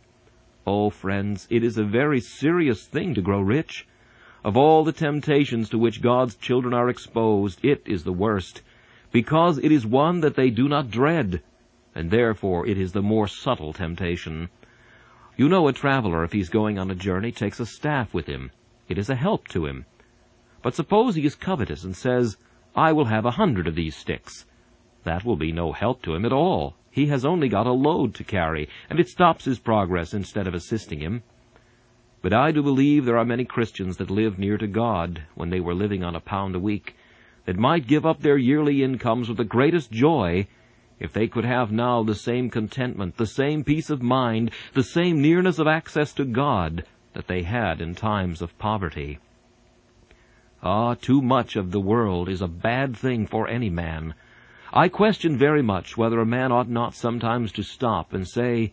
Oh, 0.68 0.92
friends, 0.92 1.48
it 1.50 1.64
is 1.64 1.80
a 1.80 1.84
very 1.84 2.20
serious 2.20 2.86
thing 2.86 3.16
to 3.16 3.22
grow 3.24 3.42
rich. 3.42 3.88
Of 4.44 4.58
all 4.58 4.84
the 4.84 4.92
temptations 4.92 5.70
to 5.70 5.78
which 5.78 6.02
God's 6.02 6.36
children 6.36 6.74
are 6.74 6.90
exposed, 6.90 7.64
it 7.64 7.82
is 7.86 8.04
the 8.04 8.12
worst, 8.12 8.62
because 9.12 9.58
it 9.58 9.72
is 9.72 9.86
one 9.86 10.20
that 10.20 10.36
they 10.36 10.50
do 10.50 10.68
not 10.68 10.92
dread, 10.92 11.42
and 11.96 12.12
therefore 12.12 12.68
it 12.68 12.78
is 12.78 12.92
the 12.92 13.02
more 13.02 13.28
subtle 13.28 13.72
temptation. 13.72 14.50
You 15.38 15.48
know 15.48 15.68
a 15.70 15.74
traveler, 15.74 16.26
if 16.26 16.34
he's 16.34 16.50
going 16.50 16.78
on 16.78 16.92
a 16.92 16.96
journey, 16.96 17.32
takes 17.32 17.62
a 17.62 17.66
staff 17.66 18.14
with 18.14 18.28
him. 18.28 18.52
It 18.90 18.98
is 18.98 19.10
a 19.10 19.16
help 19.16 19.48
to 19.50 19.66
him. 19.66 19.86
But 20.62 20.76
suppose 20.76 21.16
he 21.16 21.26
is 21.26 21.36
covetous 21.36 21.86
and 21.86 21.96
says, 21.96 22.38
I 22.76 22.92
will 22.92 23.06
have 23.06 23.26
a 23.26 23.32
hundred 23.32 23.68
of 23.68 23.76
these 23.76 23.96
sticks. 23.96 24.46
That 25.06 25.24
will 25.24 25.38
be 25.38 25.52
no 25.52 25.72
help 25.72 26.02
to 26.04 26.16
him 26.16 26.26
at 26.26 26.34
all. 26.34 26.76
He 26.92 27.08
has 27.08 27.24
only 27.24 27.48
got 27.48 27.66
a 27.66 27.72
load 27.72 28.14
to 28.16 28.24
carry, 28.24 28.68
and 28.90 29.00
it 29.00 29.08
stops 29.08 29.46
his 29.46 29.60
progress 29.60 30.14
instead 30.14 30.48
of 30.48 30.54
assisting 30.54 31.00
him. 31.00 31.24
But 32.24 32.32
I 32.32 32.54
do 32.54 32.64
believe 32.64 33.04
there 33.04 33.18
are 33.18 33.26
many 33.26 33.44
Christians 33.44 33.98
that 33.98 34.10
live 34.10 34.40
near 34.40 34.58
to 34.58 34.66
God 34.66 35.24
when 35.36 35.50
they 35.50 35.60
were 35.60 35.74
living 35.74 36.06
on 36.06 36.16
a 36.16 36.22
pound 36.22 36.56
a 36.56 36.60
week, 36.60 36.96
that 37.44 37.58
might 37.58 37.86
give 37.86 38.06
up 38.06 38.22
their 38.22 38.38
yearly 38.38 38.82
incomes 38.82 39.28
with 39.28 39.38
the 39.38 39.44
greatest 39.44 39.92
joy 39.92 40.48
if 41.02 41.12
they 41.12 41.28
could 41.28 41.44
have 41.44 41.70
now 41.70 42.02
the 42.02 42.16
same 42.16 42.50
contentment, 42.50 43.18
the 43.18 43.26
same 43.26 43.66
peace 43.66 43.90
of 43.90 44.02
mind, 44.02 44.52
the 44.74 44.84
same 44.84 45.22
nearness 45.22 45.60
of 45.60 45.68
access 45.68 46.14
to 46.14 46.24
God 46.24 46.86
that 47.12 47.28
they 47.28 47.44
had 47.44 47.82
in 47.82 47.94
times 47.94 48.42
of 48.42 48.58
poverty. 48.58 49.20
Ah, 50.64 50.94
too 50.94 51.22
much 51.22 51.58
of 51.58 51.72
the 51.72 51.82
world 51.82 52.30
is 52.30 52.42
a 52.42 52.48
bad 52.48 52.96
thing 52.96 53.28
for 53.28 53.50
any 53.50 53.70
man. 53.70 54.14
I 54.72 54.88
question 54.88 55.38
very 55.38 55.62
much 55.62 55.98
whether 55.98 56.22
a 56.22 56.26
man 56.26 56.54
ought 56.54 56.70
not 56.70 56.96
sometimes 56.96 57.52
to 57.52 57.64
stop 57.64 58.14
and 58.14 58.26
say, 58.26 58.72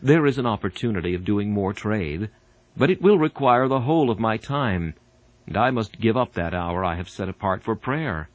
There 0.00 0.24
is 0.24 0.38
an 0.38 0.46
opportunity 0.46 1.12
of 1.12 1.26
doing 1.26 1.52
more 1.52 1.74
trade. 1.74 2.30
But 2.78 2.90
it 2.90 3.02
will 3.02 3.18
require 3.18 3.66
the 3.66 3.80
whole 3.80 4.08
of 4.08 4.20
my 4.20 4.36
time, 4.36 4.94
and 5.48 5.56
I 5.56 5.70
must 5.70 6.00
give 6.00 6.16
up 6.16 6.34
that 6.34 6.54
hour 6.54 6.84
I 6.84 6.94
have 6.94 7.08
set 7.08 7.28
apart 7.28 7.64
for 7.64 7.74
prayer. 7.74 8.28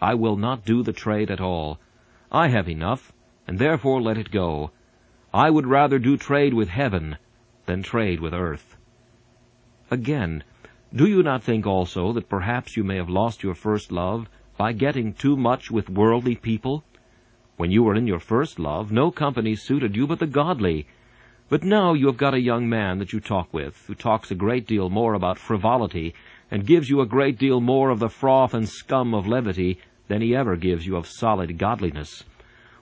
I 0.00 0.14
will 0.14 0.36
not 0.36 0.64
do 0.64 0.84
the 0.84 0.92
trade 0.92 1.28
at 1.28 1.40
all. 1.40 1.80
I 2.30 2.48
have 2.48 2.68
enough, 2.68 3.12
and 3.48 3.58
therefore 3.58 4.00
let 4.00 4.16
it 4.16 4.30
go. 4.30 4.70
I 5.34 5.50
would 5.50 5.66
rather 5.66 5.98
do 5.98 6.16
trade 6.16 6.54
with 6.54 6.68
heaven 6.68 7.16
than 7.66 7.82
trade 7.82 8.20
with 8.20 8.32
earth. 8.32 8.76
Again, 9.90 10.44
do 10.94 11.08
you 11.08 11.24
not 11.24 11.42
think 11.42 11.66
also 11.66 12.12
that 12.12 12.28
perhaps 12.28 12.76
you 12.76 12.84
may 12.84 12.96
have 12.96 13.08
lost 13.08 13.42
your 13.42 13.56
first 13.56 13.90
love 13.90 14.28
by 14.56 14.72
getting 14.72 15.12
too 15.12 15.36
much 15.36 15.68
with 15.68 15.90
worldly 15.90 16.36
people? 16.36 16.84
When 17.56 17.72
you 17.72 17.82
were 17.82 17.96
in 17.96 18.06
your 18.06 18.20
first 18.20 18.60
love, 18.60 18.92
no 18.92 19.10
company 19.10 19.56
suited 19.56 19.96
you 19.96 20.06
but 20.06 20.20
the 20.20 20.28
godly, 20.28 20.86
but 21.48 21.64
now 21.64 21.94
you 21.94 22.06
have 22.06 22.16
got 22.16 22.34
a 22.34 22.40
young 22.40 22.68
man 22.68 22.98
that 22.98 23.12
you 23.12 23.20
talk 23.20 23.52
with, 23.54 23.84
who 23.86 23.94
talks 23.94 24.30
a 24.30 24.34
great 24.34 24.66
deal 24.66 24.90
more 24.90 25.14
about 25.14 25.38
frivolity, 25.38 26.14
and 26.50 26.66
gives 26.66 26.90
you 26.90 27.00
a 27.00 27.06
great 27.06 27.38
deal 27.38 27.60
more 27.60 27.90
of 27.90 27.98
the 27.98 28.08
froth 28.08 28.52
and 28.52 28.68
scum 28.68 29.14
of 29.14 29.26
levity 29.26 29.78
than 30.08 30.20
he 30.20 30.36
ever 30.36 30.56
gives 30.56 30.86
you 30.86 30.96
of 30.96 31.06
solid 31.06 31.56
godliness. 31.56 32.24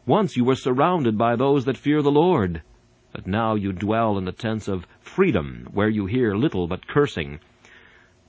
Once 0.05 0.37
you 0.37 0.45
were 0.45 0.57
surrounded 0.57 1.17
by 1.17 1.37
those 1.37 1.65
that 1.65 1.77
fear 1.77 2.03
the 2.03 2.11
Lord, 2.11 2.63
but 3.13 3.27
now 3.27 3.55
you 3.55 3.73
dwell 3.73 4.19
in 4.19 4.25
the 4.25 4.33
tents 4.33 4.69
of 4.69 4.87
freedom, 5.01 5.69
where 5.73 5.89
you 5.89 6.07
hear 6.07 6.35
little 6.35 6.67
but 6.67 6.87
cursing. 6.87 7.41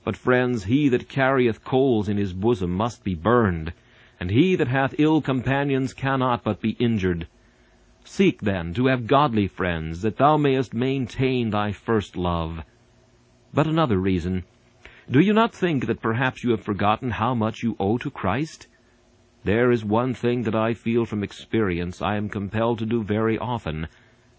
But, 0.04 0.16
friends, 0.16 0.64
he 0.64 0.88
that 0.88 1.08
carrieth 1.08 1.64
coals 1.64 2.08
in 2.08 2.16
his 2.16 2.32
bosom 2.32 2.72
must 2.72 3.04
be 3.04 3.14
burned, 3.14 3.72
and 4.20 4.30
he 4.30 4.56
that 4.56 4.68
hath 4.68 4.94
ill 4.98 5.20
companions 5.20 5.92
cannot 5.92 6.42
but 6.44 6.60
be 6.60 6.70
injured. 6.78 7.26
Seek, 8.10 8.40
then, 8.40 8.72
to 8.72 8.86
have 8.86 9.06
godly 9.06 9.46
friends, 9.46 10.00
that 10.00 10.16
thou 10.16 10.38
mayest 10.38 10.72
maintain 10.72 11.50
thy 11.50 11.72
first 11.72 12.16
love. 12.16 12.64
But 13.52 13.66
another 13.66 13.98
reason. 13.98 14.44
Do 15.10 15.20
you 15.20 15.34
not 15.34 15.54
think 15.54 15.86
that 15.86 16.00
perhaps 16.00 16.42
you 16.42 16.50
have 16.52 16.62
forgotten 16.62 17.10
how 17.10 17.34
much 17.34 17.62
you 17.62 17.76
owe 17.78 17.98
to 17.98 18.10
Christ? 18.10 18.66
There 19.44 19.70
is 19.70 19.84
one 19.84 20.14
thing 20.14 20.44
that 20.44 20.54
I 20.54 20.72
feel 20.72 21.04
from 21.04 21.22
experience 21.22 22.00
I 22.00 22.16
am 22.16 22.30
compelled 22.30 22.78
to 22.78 22.86
do 22.86 23.02
very 23.02 23.38
often, 23.38 23.88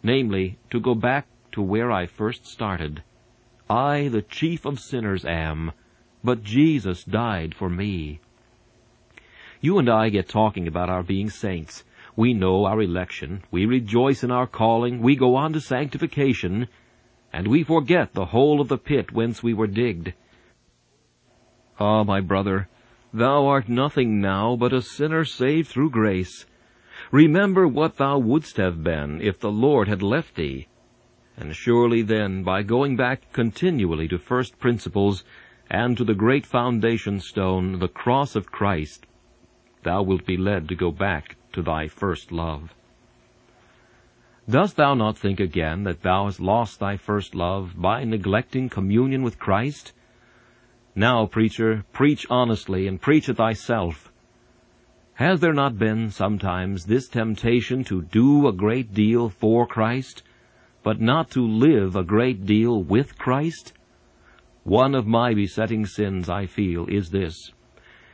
namely, 0.02 0.58
to 0.72 0.80
go 0.80 0.96
back 0.96 1.28
to 1.52 1.62
where 1.62 1.92
I 1.92 2.08
first 2.08 2.48
started. 2.48 3.04
I, 3.70 4.08
the 4.08 4.24
chief 4.24 4.66
of 4.66 4.80
sinners, 4.80 5.24
am, 5.24 5.74
but 6.24 6.44
Jesus 6.44 7.04
died 7.04 7.54
for 7.54 7.70
me. 7.70 8.20
You 9.62 9.78
and 9.78 9.88
I 9.88 10.10
get 10.10 10.28
talking 10.28 10.68
about 10.68 10.90
our 10.90 11.04
being 11.04 11.30
saints, 11.30 11.84
we 12.20 12.34
know 12.34 12.66
our 12.66 12.82
election, 12.82 13.42
we 13.50 13.66
rejoice 13.66 14.26
in 14.26 14.30
our 14.30 14.46
calling, 14.46 15.02
we 15.02 15.16
go 15.16 15.38
on 15.38 15.54
to 15.54 15.62
sanctification, 15.62 16.68
and 17.32 17.48
we 17.48 17.64
forget 17.64 18.12
the 18.12 18.26
whole 18.26 18.60
of 18.60 18.68
the 18.68 18.78
pit 18.78 19.14
whence 19.14 19.42
we 19.42 19.54
were 19.54 19.68
digged. 19.68 20.12
Ah, 21.80 22.04
my 22.04 22.20
brother, 22.20 22.68
thou 23.14 23.46
art 23.46 23.70
nothing 23.70 24.20
now 24.20 24.58
but 24.58 24.74
a 24.74 24.82
sinner 24.82 25.24
saved 25.24 25.70
through 25.70 25.90
grace. 25.90 26.46
Remember 27.10 27.66
what 27.66 27.96
thou 27.96 28.18
wouldst 28.20 28.58
have 28.58 28.84
been 28.84 29.22
if 29.22 29.40
the 29.40 29.50
Lord 29.50 29.88
had 29.88 30.04
left 30.04 30.36
thee. 30.36 30.68
And 31.38 31.56
surely 31.56 32.02
then, 32.02 32.44
by 32.44 32.64
going 32.64 32.98
back 32.98 33.32
continually 33.32 34.10
to 34.10 34.18
first 34.18 34.60
principles, 34.60 35.24
and 35.72 35.96
to 35.96 36.04
the 36.04 36.16
great 36.16 36.46
foundation 36.46 37.22
stone, 37.22 37.80
the 37.80 37.88
cross 37.88 38.36
of 38.36 38.52
Christ, 38.52 39.06
thou 39.84 40.04
wilt 40.04 40.26
be 40.26 40.36
led 40.36 40.68
to 40.68 40.76
go 40.76 40.92
back 40.92 41.38
to 41.54 41.62
thy 41.62 41.88
first 41.88 42.32
love. 42.32 42.74
Dost 44.50 44.78
thou 44.78 44.96
not 44.96 45.18
think 45.18 45.40
again 45.40 45.84
that 45.84 46.02
thou 46.02 46.26
hast 46.26 46.40
lost 46.40 46.80
thy 46.80 46.98
first 46.98 47.36
love 47.36 47.74
by 47.78 48.04
neglecting 48.04 48.68
communion 48.68 49.22
with 49.22 49.38
Christ? 49.38 49.94
Now, 50.96 51.28
preacher, 51.28 51.86
preach 51.94 52.26
honestly 52.30 52.88
and 52.88 53.00
preach 53.00 53.30
it 53.30 53.38
thyself. 53.38 54.12
Has 55.14 55.40
there 55.40 55.54
not 55.54 55.78
been 55.78 56.10
sometimes 56.10 56.86
this 56.86 57.08
temptation 57.08 57.84
to 57.84 58.02
do 58.02 58.48
a 58.48 58.54
great 58.54 58.94
deal 58.94 59.30
for 59.30 59.68
Christ, 59.68 60.24
but 60.82 61.00
not 61.00 61.30
to 61.32 61.46
live 61.46 61.96
a 61.96 62.04
great 62.04 62.46
deal 62.46 62.82
with 62.82 63.20
Christ? 63.20 63.74
One 64.64 64.96
of 64.96 65.06
my 65.06 65.34
besetting 65.34 65.86
sins, 65.86 66.30
I 66.30 66.46
feel, 66.46 66.88
is 66.88 67.12
this. 67.12 67.52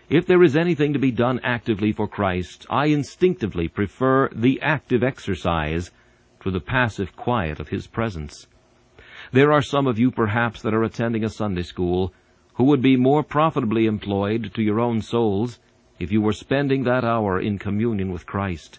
If 0.10 0.28
there 0.28 0.44
is 0.44 0.56
anything 0.56 0.94
to 0.94 1.00
be 1.00 1.10
done 1.10 1.40
actively 1.44 1.92
for 1.92 2.08
Christ, 2.08 2.68
I 2.70 2.88
instinctively 2.88 3.68
prefer 3.68 4.30
the 4.30 4.62
active 4.62 5.02
exercise 5.02 5.90
to 6.42 6.52
the 6.52 6.60
passive 6.60 7.16
quiet 7.16 7.60
of 7.60 7.70
His 7.70 7.88
presence. 7.88 8.46
There 9.32 9.52
are 9.52 9.64
some 9.64 9.88
of 9.88 9.98
you 9.98 10.12
perhaps 10.12 10.62
that 10.62 10.76
are 10.76 10.84
attending 10.84 11.24
a 11.24 11.30
Sunday 11.30 11.64
school 11.64 12.14
who 12.54 12.66
would 12.66 12.84
be 12.84 12.96
more 12.96 13.24
profitably 13.24 13.88
employed 13.88 14.54
to 14.54 14.62
your 14.62 14.80
own 14.80 15.02
souls 15.02 15.60
if 15.98 16.12
you 16.12 16.22
were 16.22 16.34
spending 16.34 16.84
that 16.84 17.04
hour 17.04 17.40
in 17.40 17.58
communion 17.58 18.12
with 18.12 18.28
Christ. 18.28 18.78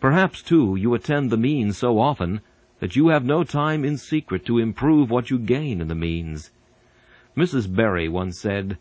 Perhaps, 0.00 0.42
too, 0.42 0.74
you 0.74 0.94
attend 0.94 1.30
the 1.30 1.36
means 1.36 1.78
so 1.78 2.00
often 2.00 2.40
that 2.80 2.96
you 2.96 3.08
have 3.08 3.24
no 3.24 3.44
time 3.44 3.84
in 3.84 3.96
secret 3.96 4.44
to 4.46 4.58
improve 4.58 5.10
what 5.10 5.30
you 5.30 5.38
gain 5.38 5.80
in 5.80 5.86
the 5.86 5.94
means. 5.94 6.50
Mrs. 7.36 7.72
Berry 7.72 8.08
once 8.08 8.40
said 8.40 8.78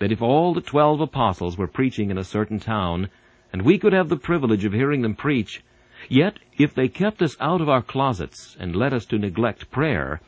that 0.00 0.10
if 0.10 0.20
all 0.20 0.52
the 0.52 0.60
twelve 0.60 1.00
apostles 1.00 1.56
were 1.56 1.68
preaching 1.68 2.10
in 2.10 2.18
a 2.18 2.24
certain 2.24 2.58
town, 2.58 3.08
and 3.52 3.62
we 3.62 3.78
could 3.78 3.92
have 3.92 4.08
the 4.08 4.16
privilege 4.16 4.64
of 4.64 4.72
hearing 4.72 5.02
them 5.02 5.14
preach, 5.14 5.62
yet 6.08 6.38
if 6.58 6.74
they 6.74 6.88
kept 6.88 7.22
us 7.22 7.36
out 7.38 7.60
of 7.60 7.68
our 7.68 7.82
closets 7.82 8.56
and 8.58 8.74
led 8.74 8.94
us 8.94 9.04
to 9.04 9.18
neglect 9.18 9.70
prayer, 9.70 10.20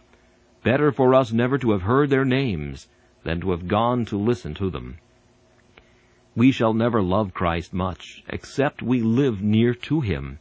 better 0.63 0.93
for 0.93 1.15
us 1.15 1.33
never 1.33 1.57
to 1.59 1.73
have 1.73 1.83
heard 1.83 2.11
their 2.11 2.25
names 2.25 2.87
than 3.25 3.41
to 3.41 3.51
have 3.51 3.67
gone 3.67 4.05
to 4.05 4.19
listen 4.19 4.53
to 4.55 4.71
them. 4.71 4.99
We 6.37 6.53
shall 6.53 6.75
never 6.75 7.03
love 7.03 7.35
Christ 7.35 7.73
much 7.73 8.23
except 8.29 8.83
we 8.83 9.01
live 9.01 9.43
near 9.43 9.75
to 9.75 10.01
Him. 10.01 10.39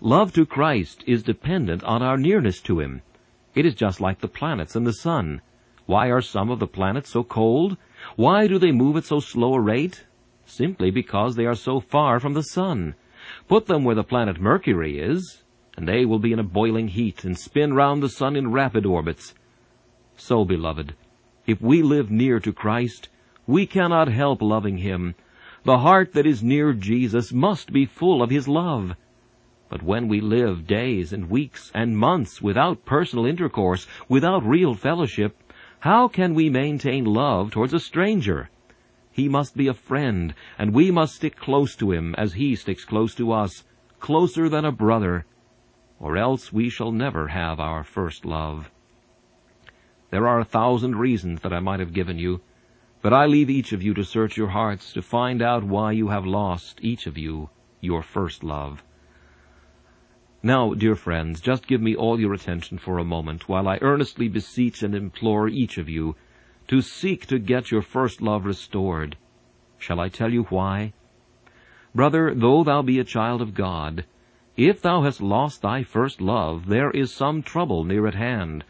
Love 0.00 0.32
to 0.32 0.46
Christ 0.46 1.04
is 1.06 1.22
dependent 1.22 1.84
on 1.84 2.02
our 2.02 2.16
nearness 2.16 2.60
to 2.62 2.80
Him. 2.80 3.02
It 3.54 3.66
is 3.66 3.74
just 3.74 4.00
like 4.00 4.20
the 4.20 4.28
planets 4.28 4.74
and 4.74 4.86
the 4.86 4.92
sun. 4.92 5.40
Why 5.86 6.08
are 6.08 6.22
some 6.22 6.50
of 6.50 6.60
the 6.60 6.66
planets 6.66 7.10
so 7.10 7.24
cold? 7.24 7.76
Why 8.16 8.46
do 8.46 8.58
they 8.58 8.72
move 8.72 8.96
at 8.96 9.04
so 9.04 9.20
slow 9.20 9.54
a 9.54 9.60
rate? 9.60 10.04
Simply 10.46 10.90
because 10.90 11.36
they 11.36 11.46
are 11.46 11.54
so 11.54 11.80
far 11.80 12.20
from 12.20 12.34
the 12.34 12.42
sun. 12.42 12.94
Put 13.48 13.66
them 13.66 13.84
where 13.84 13.94
the 13.94 14.04
planet 14.04 14.40
Mercury 14.40 14.98
is, 14.98 15.42
and 15.76 15.88
they 15.88 16.04
will 16.04 16.18
be 16.18 16.32
in 16.32 16.38
a 16.38 16.44
boiling 16.44 16.88
heat 16.88 17.24
and 17.24 17.38
spin 17.38 17.74
round 17.74 18.02
the 18.02 18.08
sun 18.08 18.36
in 18.36 18.52
rapid 18.52 18.86
orbits. 18.86 19.34
So, 20.16 20.44
beloved, 20.44 20.94
if 21.46 21.60
we 21.60 21.82
live 21.82 22.10
near 22.10 22.40
to 22.40 22.52
Christ, 22.52 23.08
we 23.46 23.66
cannot 23.66 24.08
help 24.08 24.40
loving 24.40 24.78
Him. 24.78 25.14
The 25.64 25.78
heart 25.78 26.12
that 26.12 26.26
is 26.26 26.42
near 26.42 26.72
Jesus 26.72 27.32
must 27.32 27.72
be 27.72 27.86
full 27.86 28.22
of 28.22 28.30
His 28.30 28.46
love. 28.46 28.96
But 29.68 29.82
when 29.82 30.08
we 30.08 30.20
live 30.20 30.66
days 30.66 31.12
and 31.12 31.28
weeks 31.28 31.72
and 31.74 31.98
months 31.98 32.40
without 32.40 32.84
personal 32.84 33.26
intercourse, 33.26 33.86
without 34.08 34.46
real 34.46 34.74
fellowship, 34.74 35.36
how 35.84 36.08
can 36.08 36.32
we 36.32 36.48
maintain 36.48 37.04
love 37.04 37.50
towards 37.50 37.74
a 37.74 37.78
stranger? 37.78 38.48
He 39.12 39.28
must 39.28 39.54
be 39.54 39.68
a 39.68 39.74
friend, 39.74 40.34
and 40.56 40.72
we 40.72 40.90
must 40.90 41.16
stick 41.16 41.36
close 41.36 41.76
to 41.76 41.92
him 41.92 42.14
as 42.14 42.32
he 42.32 42.56
sticks 42.56 42.86
close 42.86 43.14
to 43.16 43.32
us, 43.32 43.64
closer 44.00 44.48
than 44.48 44.64
a 44.64 44.72
brother, 44.72 45.26
or 46.00 46.16
else 46.16 46.50
we 46.50 46.70
shall 46.70 46.90
never 46.90 47.28
have 47.28 47.60
our 47.60 47.84
first 47.84 48.24
love. 48.24 48.70
There 50.08 50.26
are 50.26 50.40
a 50.40 50.50
thousand 50.56 50.96
reasons 50.96 51.42
that 51.42 51.52
I 51.52 51.60
might 51.60 51.80
have 51.80 51.92
given 51.92 52.18
you, 52.18 52.40
but 53.02 53.12
I 53.12 53.26
leave 53.26 53.50
each 53.50 53.74
of 53.74 53.82
you 53.82 53.92
to 53.92 54.04
search 54.04 54.38
your 54.38 54.48
hearts 54.48 54.90
to 54.94 55.02
find 55.02 55.42
out 55.42 55.64
why 55.64 55.92
you 55.92 56.08
have 56.08 56.24
lost, 56.24 56.78
each 56.80 57.06
of 57.06 57.18
you, 57.18 57.50
your 57.82 58.02
first 58.02 58.42
love. 58.42 58.82
Now, 60.46 60.74
dear 60.74 60.94
friends, 60.94 61.40
just 61.40 61.66
give 61.66 61.80
me 61.80 61.96
all 61.96 62.20
your 62.20 62.34
attention 62.34 62.76
for 62.76 62.98
a 62.98 63.02
moment 63.04 63.48
while 63.48 63.66
I 63.66 63.78
earnestly 63.80 64.28
beseech 64.28 64.82
and 64.82 64.94
implore 64.94 65.48
each 65.48 65.78
of 65.78 65.88
you 65.88 66.16
to 66.68 66.82
seek 66.82 67.24
to 67.28 67.38
get 67.38 67.70
your 67.70 67.80
first 67.80 68.20
love 68.20 68.44
restored. 68.44 69.16
Shall 69.78 69.98
I 69.98 70.10
tell 70.10 70.30
you 70.30 70.42
why? 70.50 70.92
Brother, 71.94 72.34
though 72.34 72.62
thou 72.62 72.82
be 72.82 72.98
a 72.98 73.04
child 73.04 73.40
of 73.40 73.54
God, 73.54 74.04
if 74.54 74.82
thou 74.82 75.00
hast 75.00 75.22
lost 75.22 75.62
thy 75.62 75.82
first 75.82 76.20
love, 76.20 76.66
there 76.66 76.90
is 76.90 77.10
some 77.10 77.42
trouble 77.42 77.82
near 77.82 78.06
at 78.06 78.14
hand. 78.14 78.64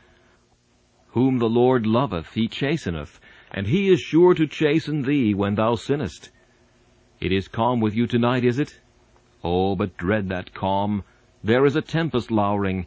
Whom 1.09 1.41
the 1.41 1.51
Lord 1.51 1.89
loveth, 1.89 2.35
he 2.35 2.47
chasteneth, 2.47 3.19
and 3.51 3.67
he 3.67 3.89
is 3.89 3.99
sure 4.01 4.33
to 4.35 4.47
chasten 4.47 5.03
thee 5.03 5.35
when 5.35 5.57
thou 5.57 5.75
sinnest. 5.75 6.31
It 7.19 7.33
is 7.33 7.49
calm 7.49 7.81
with 7.81 7.97
you 7.97 8.07
tonight, 8.07 8.45
is 8.45 8.61
it? 8.61 8.79
Oh, 9.43 9.75
but 9.75 9.97
dread 9.97 10.29
that 10.29 10.55
calm, 10.55 11.03
there 11.45 11.67
is 11.67 11.77
a 11.77 11.83
tempest 11.83 12.31
lowering. 12.31 12.87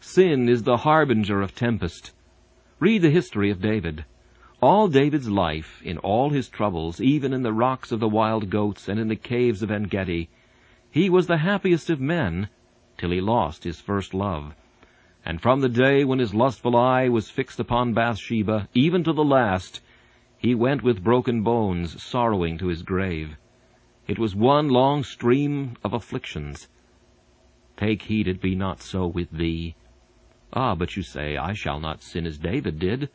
Sin 0.00 0.48
is 0.48 0.62
the 0.62 0.78
harbinger 0.78 1.42
of 1.42 1.54
tempest. 1.54 2.10
Read 2.80 3.02
the 3.02 3.10
history 3.10 3.50
of 3.50 3.60
David. 3.60 4.02
All 4.62 4.88
David's 4.88 5.28
life, 5.28 5.82
in 5.84 5.98
all 5.98 6.30
his 6.30 6.48
troubles, 6.48 7.02
even 7.02 7.34
in 7.34 7.42
the 7.42 7.52
rocks 7.52 7.92
of 7.92 8.00
the 8.00 8.08
wild 8.08 8.48
goats 8.48 8.88
and 8.88 8.98
in 8.98 9.08
the 9.08 9.14
caves 9.14 9.62
of 9.62 9.70
En-gedi, 9.70 10.30
he 10.90 11.10
was 11.10 11.26
the 11.26 11.36
happiest 11.36 11.90
of 11.90 12.00
men 12.00 12.48
till 12.96 13.10
he 13.10 13.20
lost 13.20 13.64
his 13.64 13.78
first 13.78 14.14
love. 14.14 14.54
And 15.22 15.42
from 15.42 15.60
the 15.60 15.68
day 15.68 16.02
when 16.02 16.18
his 16.18 16.32
lustful 16.32 16.76
eye 16.76 17.10
was 17.10 17.28
fixed 17.28 17.60
upon 17.60 17.92
Bathsheba, 17.92 18.70
even 18.72 19.04
to 19.04 19.12
the 19.12 19.22
last, 19.22 19.82
he 20.38 20.54
went 20.54 20.82
with 20.82 21.04
broken 21.04 21.42
bones, 21.42 22.02
sorrowing 22.02 22.56
to 22.56 22.68
his 22.68 22.82
grave. 22.82 23.36
It 24.06 24.18
was 24.18 24.34
one 24.34 24.70
long 24.70 25.04
stream 25.04 25.76
of 25.84 25.92
afflictions. 25.92 26.68
Take 27.78 28.02
heed 28.02 28.26
it 28.26 28.40
be 28.40 28.56
not 28.56 28.82
so 28.82 29.06
with 29.06 29.30
thee. 29.30 29.76
Ah, 30.52 30.74
but 30.74 30.96
you 30.96 31.04
say, 31.04 31.36
I 31.36 31.52
shall 31.52 31.78
not 31.78 32.02
sin 32.02 32.26
as 32.26 32.36
David 32.36 32.80
did. 32.80 33.08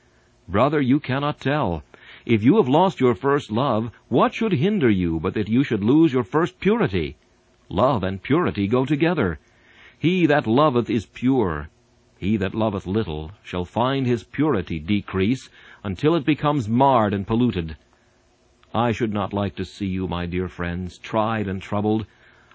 Brother, 0.47 0.79
you 0.79 1.01
cannot 1.01 1.41
tell. 1.41 1.83
If 2.25 2.43
you 2.43 2.55
have 2.55 2.69
lost 2.69 3.01
your 3.01 3.13
first 3.13 3.51
love, 3.51 3.91
what 4.07 4.33
should 4.33 4.53
hinder 4.53 4.89
you 4.89 5.19
but 5.19 5.33
that 5.33 5.49
you 5.49 5.65
should 5.65 5.83
lose 5.83 6.13
your 6.13 6.23
first 6.23 6.61
purity? 6.61 7.17
Love 7.67 8.03
and 8.03 8.23
purity 8.23 8.67
go 8.67 8.85
together. 8.85 9.37
He 9.99 10.25
that 10.27 10.47
loveth 10.47 10.89
is 10.89 11.07
pure. 11.07 11.67
He 12.17 12.37
that 12.37 12.55
loveth 12.55 12.87
little 12.87 13.31
shall 13.43 13.65
find 13.65 14.07
his 14.07 14.23
purity 14.23 14.79
decrease 14.79 15.49
until 15.83 16.15
it 16.15 16.23
becomes 16.23 16.69
marred 16.69 17.13
and 17.13 17.27
polluted. 17.27 17.75
I 18.73 18.93
should 18.93 19.11
not 19.11 19.33
like 19.33 19.57
to 19.57 19.65
see 19.65 19.87
you, 19.87 20.07
my 20.07 20.25
dear 20.25 20.47
friends, 20.47 20.97
tried 20.97 21.49
and 21.49 21.61
troubled. 21.61 22.05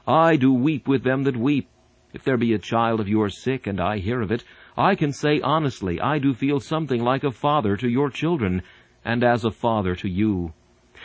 I 0.07 0.37
do 0.37 0.55
weep 0.55 0.89
with 0.89 1.03
them 1.03 1.25
that 1.25 1.37
weep, 1.37 1.69
if 2.13 2.25
there 2.25 2.37
be 2.37 2.55
a 2.55 2.59
child 2.59 3.01
of 3.01 3.09
yours 3.09 3.37
sick, 3.37 3.67
and 3.67 3.81
I 3.81 3.99
hear 3.99 4.21
of 4.21 4.33
it, 4.33 4.45
I 4.77 4.95
can 4.95 5.13
say 5.13 5.41
honestly, 5.41 6.01
I 6.01 6.19
do 6.19 6.35
feel 6.35 6.61
something 6.61 7.03
like 7.03 7.25
a 7.25 7.31
father 7.31 7.77
to 7.77 7.89
your 7.89 8.11
children, 8.11 8.63
and 9.05 9.23
as 9.23 9.45
a 9.45 9.51
father 9.51 9.95
to 9.97 10.09
you. 10.09 10.53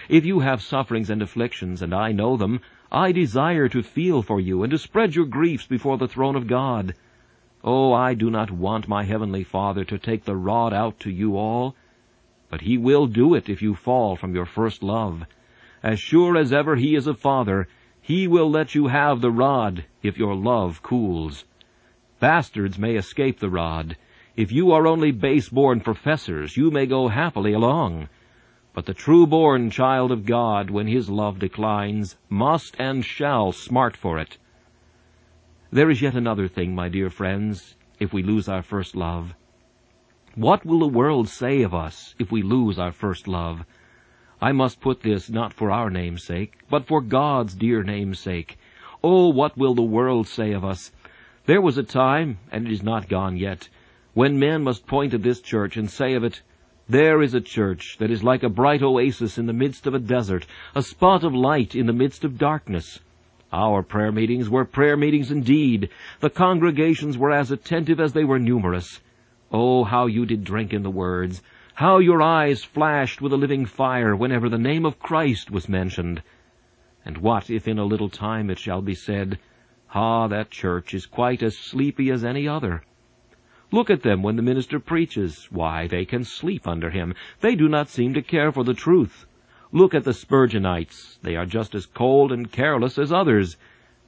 If 0.10 0.26
you 0.26 0.40
have 0.40 0.62
sufferings 0.62 1.10
and 1.10 1.22
afflictions, 1.22 1.82
and 1.82 1.94
I 1.94 2.12
know 2.12 2.38
them, 2.38 2.62
I 2.92 3.12
desire 3.12 3.68
to 3.70 3.82
feel 3.82 4.22
for 4.22 4.40
you, 4.40 4.64
and 4.64 4.72
to 4.72 4.78
spread 4.78 5.16
your 5.16 5.26
griefs 5.26 5.66
before 5.66 5.98
the 5.98 6.08
throne 6.08 6.36
of 6.36 6.48
God. 6.48 6.94
Oh, 7.64 7.94
I 7.94 8.14
do 8.14 8.30
not 8.30 8.52
want 8.52 8.88
my 8.88 9.04
heavenly 9.04 9.44
Father 9.44 9.84
to 9.86 9.98
take 9.98 10.26
the 10.26 10.36
rod 10.36 10.74
out 10.74 11.00
to 11.02 11.10
you 11.10 11.38
all, 11.38 11.76
but 12.50 12.62
he 12.62 12.78
will 12.78 13.08
do 13.08 13.34
it 13.34 13.50
if 13.50 13.62
you 13.62 13.74
fall 13.74 14.16
from 14.16 14.36
your 14.36 14.46
first 14.46 14.84
love. 14.84 15.24
As 15.82 16.00
sure 16.00 16.38
as 16.38 16.54
ever 16.54 16.76
he 16.76 16.96
is 16.96 17.08
a 17.08 17.14
father, 17.14 17.68
he 18.04 18.28
will 18.28 18.52
let 18.52 18.76
you 18.76 18.88
have 18.88 19.22
the 19.22 19.32
rod 19.32 19.86
if 20.02 20.18
your 20.18 20.36
love 20.36 20.84
cools. 20.84 21.46
Bastards 22.20 22.78
may 22.78 22.96
escape 22.96 23.40
the 23.40 23.50
rod. 23.50 23.96
If 24.36 24.52
you 24.52 24.74
are 24.74 24.86
only 24.86 25.12
base-born 25.12 25.80
professors, 25.80 26.58
you 26.58 26.70
may 26.70 26.86
go 26.86 27.08
happily 27.08 27.54
along. 27.54 28.10
But 28.74 28.88
the 28.88 28.94
true-born 28.94 29.70
child 29.70 30.12
of 30.12 30.26
God, 30.26 30.70
when 30.70 30.86
his 30.86 31.10
love 31.10 31.40
declines, 31.40 32.18
must 32.28 32.76
and 32.78 33.06
shall 33.06 33.54
smart 33.54 33.96
for 33.96 34.20
it. 34.20 34.38
There 35.72 35.90
is 35.90 36.02
yet 36.02 36.14
another 36.14 36.50
thing, 36.50 36.76
my 36.76 36.90
dear 36.90 37.10
friends, 37.10 37.78
if 38.02 38.12
we 38.12 38.22
lose 38.22 38.50
our 38.50 38.64
first 38.64 38.98
love. 38.98 39.34
What 40.36 40.66
will 40.66 40.80
the 40.80 40.88
world 40.88 41.30
say 41.30 41.62
of 41.62 41.74
us 41.74 42.16
if 42.20 42.34
we 42.34 42.42
lose 42.42 42.78
our 42.78 42.92
first 42.92 43.30
love? 43.30 43.64
I 44.44 44.52
must 44.52 44.82
put 44.82 45.04
this 45.04 45.30
not 45.30 45.54
for 45.54 45.72
our 45.72 45.90
name's 45.90 46.26
sake, 46.26 46.58
but 46.70 46.86
for 46.86 47.00
God's 47.00 47.56
dear 47.56 47.82
name's 47.82 48.20
sake. 48.20 48.58
Oh, 49.02 49.30
what 49.30 49.58
will 49.58 49.74
the 49.74 49.82
world 49.82 50.28
say 50.28 50.52
of 50.52 50.66
us? 50.66 50.92
There 51.46 51.62
was 51.62 51.78
a 51.78 51.84
time, 51.84 52.40
and 52.52 52.68
it 52.68 52.74
is 52.74 52.84
not 52.84 53.08
gone 53.08 53.38
yet, 53.38 53.70
when 54.14 54.38
men 54.38 54.62
must 54.62 54.86
point 54.86 55.14
at 55.14 55.24
this 55.24 55.40
church 55.40 55.78
and 55.78 55.90
say 55.90 56.14
of 56.14 56.26
it, 56.26 56.42
There 56.90 57.22
is 57.22 57.34
a 57.34 57.40
church 57.40 57.96
that 58.00 58.12
is 58.12 58.22
like 58.22 58.44
a 58.44 58.50
bright 58.50 58.82
oasis 58.82 59.38
in 59.38 59.46
the 59.46 59.54
midst 59.54 59.88
of 59.88 59.94
a 59.94 60.00
desert, 60.00 60.46
a 60.76 60.84
spot 60.84 61.24
of 61.24 61.34
light 61.34 61.74
in 61.74 61.86
the 61.86 61.94
midst 61.94 62.26
of 62.26 62.38
darkness. 62.38 63.00
Our 63.54 63.82
prayer 63.82 64.12
meetings 64.12 64.50
were 64.50 64.66
prayer 64.66 64.98
meetings 64.98 65.32
indeed. 65.32 65.88
The 66.20 66.30
congregations 66.30 67.18
were 67.18 67.32
as 67.32 67.50
attentive 67.50 68.02
as 68.02 68.12
they 68.12 68.26
were 68.26 68.40
numerous. 68.40 69.00
Oh, 69.54 69.86
how 69.86 70.08
you 70.08 70.26
did 70.26 70.44
drink 70.44 70.74
in 70.74 70.84
the 70.84 70.92
words! 70.92 71.42
How 71.78 71.98
your 71.98 72.22
eyes 72.22 72.64
flashed 72.64 73.20
with 73.20 73.34
a 73.34 73.38
living 73.38 73.66
fire 73.66 74.16
whenever 74.16 74.48
the 74.48 74.60
name 74.60 74.86
of 74.86 75.00
Christ 75.00 75.50
was 75.50 75.68
mentioned. 75.68 76.22
And 77.04 77.18
what 77.18 77.50
if 77.50 77.68
in 77.68 77.80
a 77.80 77.84
little 77.84 78.10
time 78.10 78.52
it 78.52 78.60
shall 78.60 78.84
be 78.84 78.94
said, 78.94 79.40
Ah, 79.92 80.28
that 80.28 80.52
church 80.52 80.94
is 80.94 81.08
quite 81.08 81.42
as 81.42 81.58
sleepy 81.58 82.12
as 82.12 82.24
any 82.24 82.48
other. 82.48 82.84
Look 83.72 83.90
at 83.90 84.04
them 84.04 84.22
when 84.22 84.36
the 84.36 84.44
minister 84.44 84.80
preaches. 84.80 85.48
Why, 85.50 85.88
they 85.88 86.06
can 86.06 86.24
sleep 86.24 86.68
under 86.68 86.92
him. 86.92 87.16
They 87.40 87.56
do 87.56 87.68
not 87.68 87.90
seem 87.90 88.14
to 88.14 88.22
care 88.22 88.52
for 88.52 88.64
the 88.64 88.76
truth. 88.76 89.26
Look 89.72 89.96
at 89.96 90.04
the 90.04 90.14
Spurgeonites. 90.14 91.18
They 91.24 91.36
are 91.36 91.48
just 91.48 91.74
as 91.74 91.88
cold 91.88 92.32
and 92.32 92.52
careless 92.52 93.00
as 93.00 93.12
others. 93.12 93.58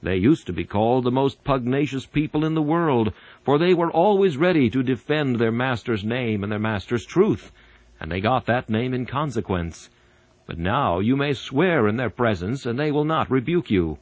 They 0.06 0.18
used 0.18 0.46
to 0.46 0.54
be 0.54 0.66
called 0.66 1.04
the 1.04 1.10
most 1.10 1.44
pugnacious 1.44 2.06
people 2.06 2.46
in 2.46 2.54
the 2.54 2.62
world, 2.62 3.12
for 3.44 3.58
they 3.58 3.74
were 3.74 3.90
always 3.90 4.38
ready 4.38 4.70
to 4.70 4.84
defend 4.84 5.38
their 5.38 5.52
master's 5.52 6.04
name 6.04 6.44
and 6.44 6.52
their 6.52 6.60
master's 6.60 7.08
truth, 7.08 7.52
and 8.00 8.12
they 8.12 8.22
got 8.22 8.46
that 8.46 8.70
name 8.70 8.94
in 8.94 9.08
consequence. 9.08 9.90
But 10.46 10.60
now 10.60 11.00
you 11.00 11.16
may 11.16 11.34
swear 11.34 11.88
in 11.88 11.98
their 11.98 12.12
presence, 12.12 12.68
and 12.68 12.78
they 12.78 12.92
will 12.92 13.04
not 13.04 13.32
rebuke 13.32 13.72
you. 13.72 13.98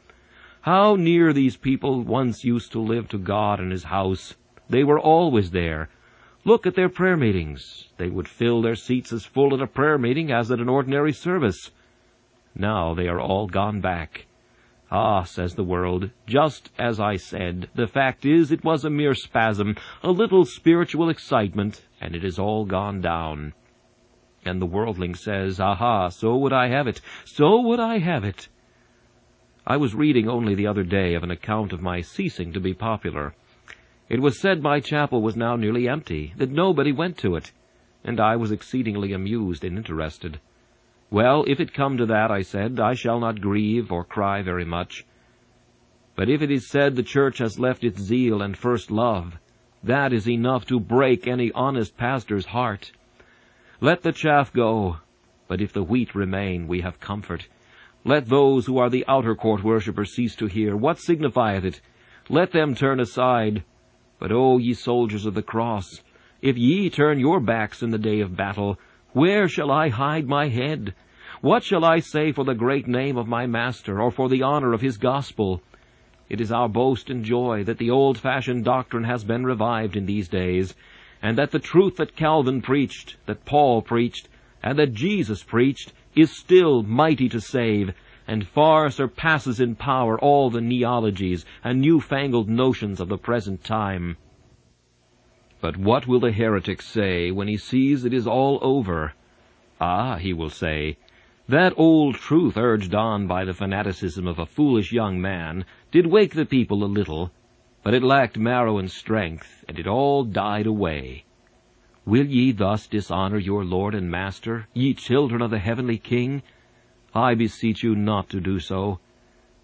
How 0.64 0.98
near 0.98 1.32
these 1.32 1.56
people 1.56 2.02
once 2.02 2.44
used 2.44 2.74
to 2.74 2.82
live 2.82 3.08
to 3.08 3.18
God 3.18 3.62
and 3.62 3.72
His 3.72 3.86
house. 3.86 4.36
They 4.70 4.84
were 4.84 5.00
always 5.00 5.52
there. 5.52 5.88
Look 6.44 6.68
at 6.68 6.76
their 6.76 6.90
prayer 6.90 7.16
meetings. 7.16 7.88
They 7.96 8.10
would 8.10 8.28
fill 8.28 8.62
their 8.62 8.76
seats 8.76 9.14
as 9.14 9.24
full 9.24 9.54
at 9.54 9.62
a 9.62 9.68
prayer 9.68 9.98
meeting 9.98 10.34
as 10.34 10.52
at 10.52 10.60
an 10.60 10.68
ordinary 10.68 11.14
service. 11.14 11.72
Now 12.54 12.94
they 12.94 13.08
are 13.08 13.22
all 13.22 13.48
gone 13.48 13.80
back. 13.80 14.26
Ah, 14.96 15.24
says 15.24 15.56
the 15.56 15.64
world, 15.64 16.12
just 16.28 16.70
as 16.78 17.00
I 17.00 17.16
said, 17.16 17.68
the 17.74 17.88
fact 17.88 18.28
is 18.28 18.52
it 18.52 18.64
was 18.64 18.86
a 18.86 18.92
mere 18.92 19.16
spasm, 19.16 19.76
a 20.04 20.12
little 20.12 20.46
spiritual 20.46 21.10
excitement, 21.10 21.84
and 22.00 22.16
it 22.16 22.24
is 22.24 22.38
all 22.38 22.64
gone 22.64 23.02
down. 23.02 23.54
And 24.46 24.62
the 24.62 24.68
worldling 24.68 25.16
says, 25.16 25.60
Aha, 25.60 26.10
so 26.10 26.38
would 26.38 26.54
I 26.54 26.68
have 26.68 26.86
it, 26.88 27.02
so 27.26 27.60
would 27.62 27.80
I 27.80 27.98
have 27.98 28.24
it. 28.24 28.50
I 29.66 29.78
was 29.78 29.96
reading 29.96 30.30
only 30.30 30.54
the 30.54 30.68
other 30.68 30.84
day 30.84 31.16
of 31.16 31.24
an 31.24 31.32
account 31.32 31.74
of 31.74 31.82
my 31.82 32.02
ceasing 32.02 32.54
to 32.54 32.60
be 32.60 32.76
popular. 32.76 33.34
It 34.10 34.22
was 34.22 34.40
said 34.40 34.62
my 34.62 34.80
chapel 34.80 35.24
was 35.24 35.36
now 35.36 35.56
nearly 35.56 35.90
empty, 35.90 36.36
that 36.38 36.52
nobody 36.52 36.92
went 36.92 37.18
to 37.18 37.36
it, 37.36 37.52
and 38.04 38.20
I 38.20 38.36
was 38.36 38.52
exceedingly 38.52 39.12
amused 39.12 39.64
and 39.64 39.76
interested. 39.76 40.40
Well, 41.14 41.46
if 41.46 41.60
it 41.60 41.76
come 41.76 41.98
to 41.98 42.08
that, 42.08 42.32
I 42.32 42.42
said, 42.42 42.80
I 42.80 42.96
shall 42.96 43.20
not 43.20 43.40
grieve 43.40 43.92
or 43.92 44.04
cry 44.04 44.42
very 44.42 44.66
much. 44.66 45.06
But 46.16 46.28
if 46.28 46.42
it 46.42 46.50
is 46.50 46.68
said 46.68 46.96
the 46.96 47.04
church 47.04 47.38
has 47.38 47.60
left 47.60 47.84
its 47.84 48.02
zeal 48.02 48.42
and 48.42 48.58
first 48.58 48.90
love, 48.90 49.38
that 49.84 50.12
is 50.12 50.28
enough 50.28 50.66
to 50.66 50.80
break 50.80 51.28
any 51.28 51.52
honest 51.52 51.96
pastor's 51.98 52.48
heart. 52.48 52.92
Let 53.80 54.02
the 54.02 54.12
chaff 54.12 54.52
go, 54.52 54.98
but 55.48 55.62
if 55.62 55.72
the 55.72 55.84
wheat 55.84 56.16
remain, 56.16 56.68
we 56.68 56.82
have 56.82 57.00
comfort. 57.00 57.48
Let 58.04 58.26
those 58.26 58.66
who 58.66 58.80
are 58.80 58.90
the 58.90 59.06
outer 59.08 59.36
court 59.36 59.64
worshippers 59.64 60.16
cease 60.16 60.36
to 60.38 60.48
hear. 60.48 60.76
What 60.76 60.98
signifieth 60.98 61.64
it? 61.64 61.80
Let 62.28 62.54
them 62.54 62.74
turn 62.74 63.00
aside. 63.00 63.64
But 64.18 64.32
O 64.32 64.58
ye 64.58 64.74
soldiers 64.74 65.28
of 65.28 65.36
the 65.36 65.44
cross, 65.44 66.02
if 66.42 66.58
ye 66.58 66.90
turn 66.90 67.20
your 67.20 67.40
backs 67.40 67.84
in 67.84 67.92
the 67.92 68.00
day 68.00 68.22
of 68.22 68.36
battle, 68.36 68.80
where 69.14 69.48
shall 69.48 69.72
I 69.72 69.90
hide 69.90 70.28
my 70.28 70.48
head? 70.48 70.94
What 71.42 71.64
shall 71.64 71.86
I 71.86 72.00
say 72.00 72.32
for 72.32 72.44
the 72.44 72.56
great 72.56 72.88
name 72.88 73.18
of 73.18 73.28
my 73.28 73.46
Master, 73.46 74.02
or 74.02 74.12
for 74.12 74.28
the 74.28 74.42
honor 74.42 74.74
of 74.74 74.82
his 74.82 74.98
gospel? 74.98 75.62
It 76.30 76.42
is 76.42 76.52
our 76.52 76.68
boast 76.68 77.10
and 77.10 77.24
joy 77.24 77.64
that 77.66 77.78
the 77.78 77.92
old-fashioned 77.92 78.66
doctrine 78.66 79.04
has 79.04 79.24
been 79.24 79.46
revived 79.46 79.96
in 79.96 80.06
these 80.06 80.28
days, 80.28 80.74
and 81.22 81.38
that 81.38 81.52
the 81.52 81.60
truth 81.60 81.98
that 81.98 82.16
Calvin 82.16 82.62
preached, 82.62 83.18
that 83.26 83.46
Paul 83.46 83.82
preached, 83.82 84.30
and 84.64 84.80
that 84.80 84.94
Jesus 84.94 85.44
preached, 85.44 85.94
is 86.16 86.32
still 86.32 86.82
mighty 86.82 87.30
to 87.30 87.40
save, 87.40 87.94
and 88.28 88.48
far 88.48 88.90
surpasses 88.90 89.60
in 89.60 89.76
power 89.76 90.20
all 90.20 90.50
the 90.50 90.62
neologies 90.62 91.46
and 91.64 91.82
new-fangled 91.82 92.50
notions 92.50 93.00
of 93.00 93.10
the 93.10 93.18
present 93.18 93.64
time. 93.64 94.18
But 95.64 95.78
what 95.78 96.08
will 96.08 96.20
the 96.20 96.34
heretic 96.34 96.82
say 96.82 97.32
when 97.32 97.48
he 97.48 97.56
sees 97.56 98.04
it 98.04 98.14
is 98.14 98.28
all 98.28 98.60
over? 98.62 99.14
Ah, 99.80 100.18
he 100.18 100.34
will 100.34 100.50
say, 100.50 100.98
that 101.48 101.72
old 101.78 102.16
truth 102.16 102.58
urged 102.58 102.94
on 102.94 103.28
by 103.28 103.46
the 103.46 103.54
fanaticism 103.54 104.28
of 104.28 104.40
a 104.40 104.46
foolish 104.46 104.92
young 104.92 105.22
man 105.22 105.64
did 105.90 106.08
wake 106.08 106.34
the 106.34 106.46
people 106.46 106.84
a 106.84 106.96
little, 107.00 107.32
but 107.82 107.94
it 107.94 108.04
lacked 108.04 108.38
marrow 108.38 108.78
and 108.78 108.92
strength, 108.92 109.64
and 109.66 109.80
it 109.80 109.88
all 109.88 110.26
died 110.26 110.68
away. 110.68 111.24
Will 112.06 112.26
ye 112.26 112.52
thus 112.52 112.86
dishonor 112.86 113.38
your 113.38 113.64
Lord 113.64 113.96
and 113.96 114.12
Master, 114.12 114.68
ye 114.74 114.94
children 114.94 115.42
of 115.42 115.52
the 115.52 115.60
heavenly 115.60 115.98
King? 115.98 116.42
I 117.16 117.36
beseech 117.36 117.84
you 117.84 117.96
not 117.96 118.28
to 118.32 118.42
do 118.42 118.60
so, 118.60 119.00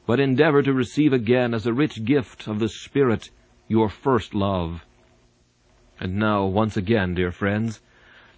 but 0.06 0.22
endeavor 0.22 0.64
to 0.64 0.72
receive 0.72 1.12
again 1.12 1.54
as 1.54 1.68
a 1.68 1.74
rich 1.74 2.06
gift 2.06 2.48
of 2.48 2.60
the 2.60 2.70
Spirit 2.70 3.32
your 3.68 3.90
first 3.90 4.34
love. 4.34 4.86
And 6.00 6.16
now, 6.16 6.46
once 6.46 6.78
again, 6.78 7.14
dear 7.14 7.32
friends, 7.32 7.82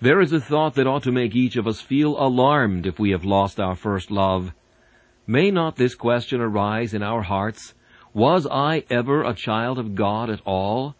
there 0.01 0.19
is 0.19 0.33
a 0.33 0.39
thought 0.39 0.73
that 0.75 0.87
ought 0.87 1.03
to 1.03 1.11
make 1.11 1.35
each 1.35 1.55
of 1.55 1.67
us 1.67 1.79
feel 1.79 2.19
alarmed 2.19 2.87
if 2.87 2.97
we 2.97 3.11
have 3.11 3.23
lost 3.23 3.59
our 3.59 3.75
first 3.75 4.09
love. 4.09 4.53
May 5.27 5.51
not 5.51 5.75
this 5.75 5.93
question 5.93 6.41
arise 6.41 6.95
in 6.95 7.03
our 7.03 7.21
hearts? 7.21 7.75
Was 8.13 8.47
I 8.47 8.83
ever 8.89 9.23
a 9.23 9.35
child 9.35 9.77
of 9.77 9.93
God 9.93 10.31
at 10.31 10.41
all? 10.43 10.95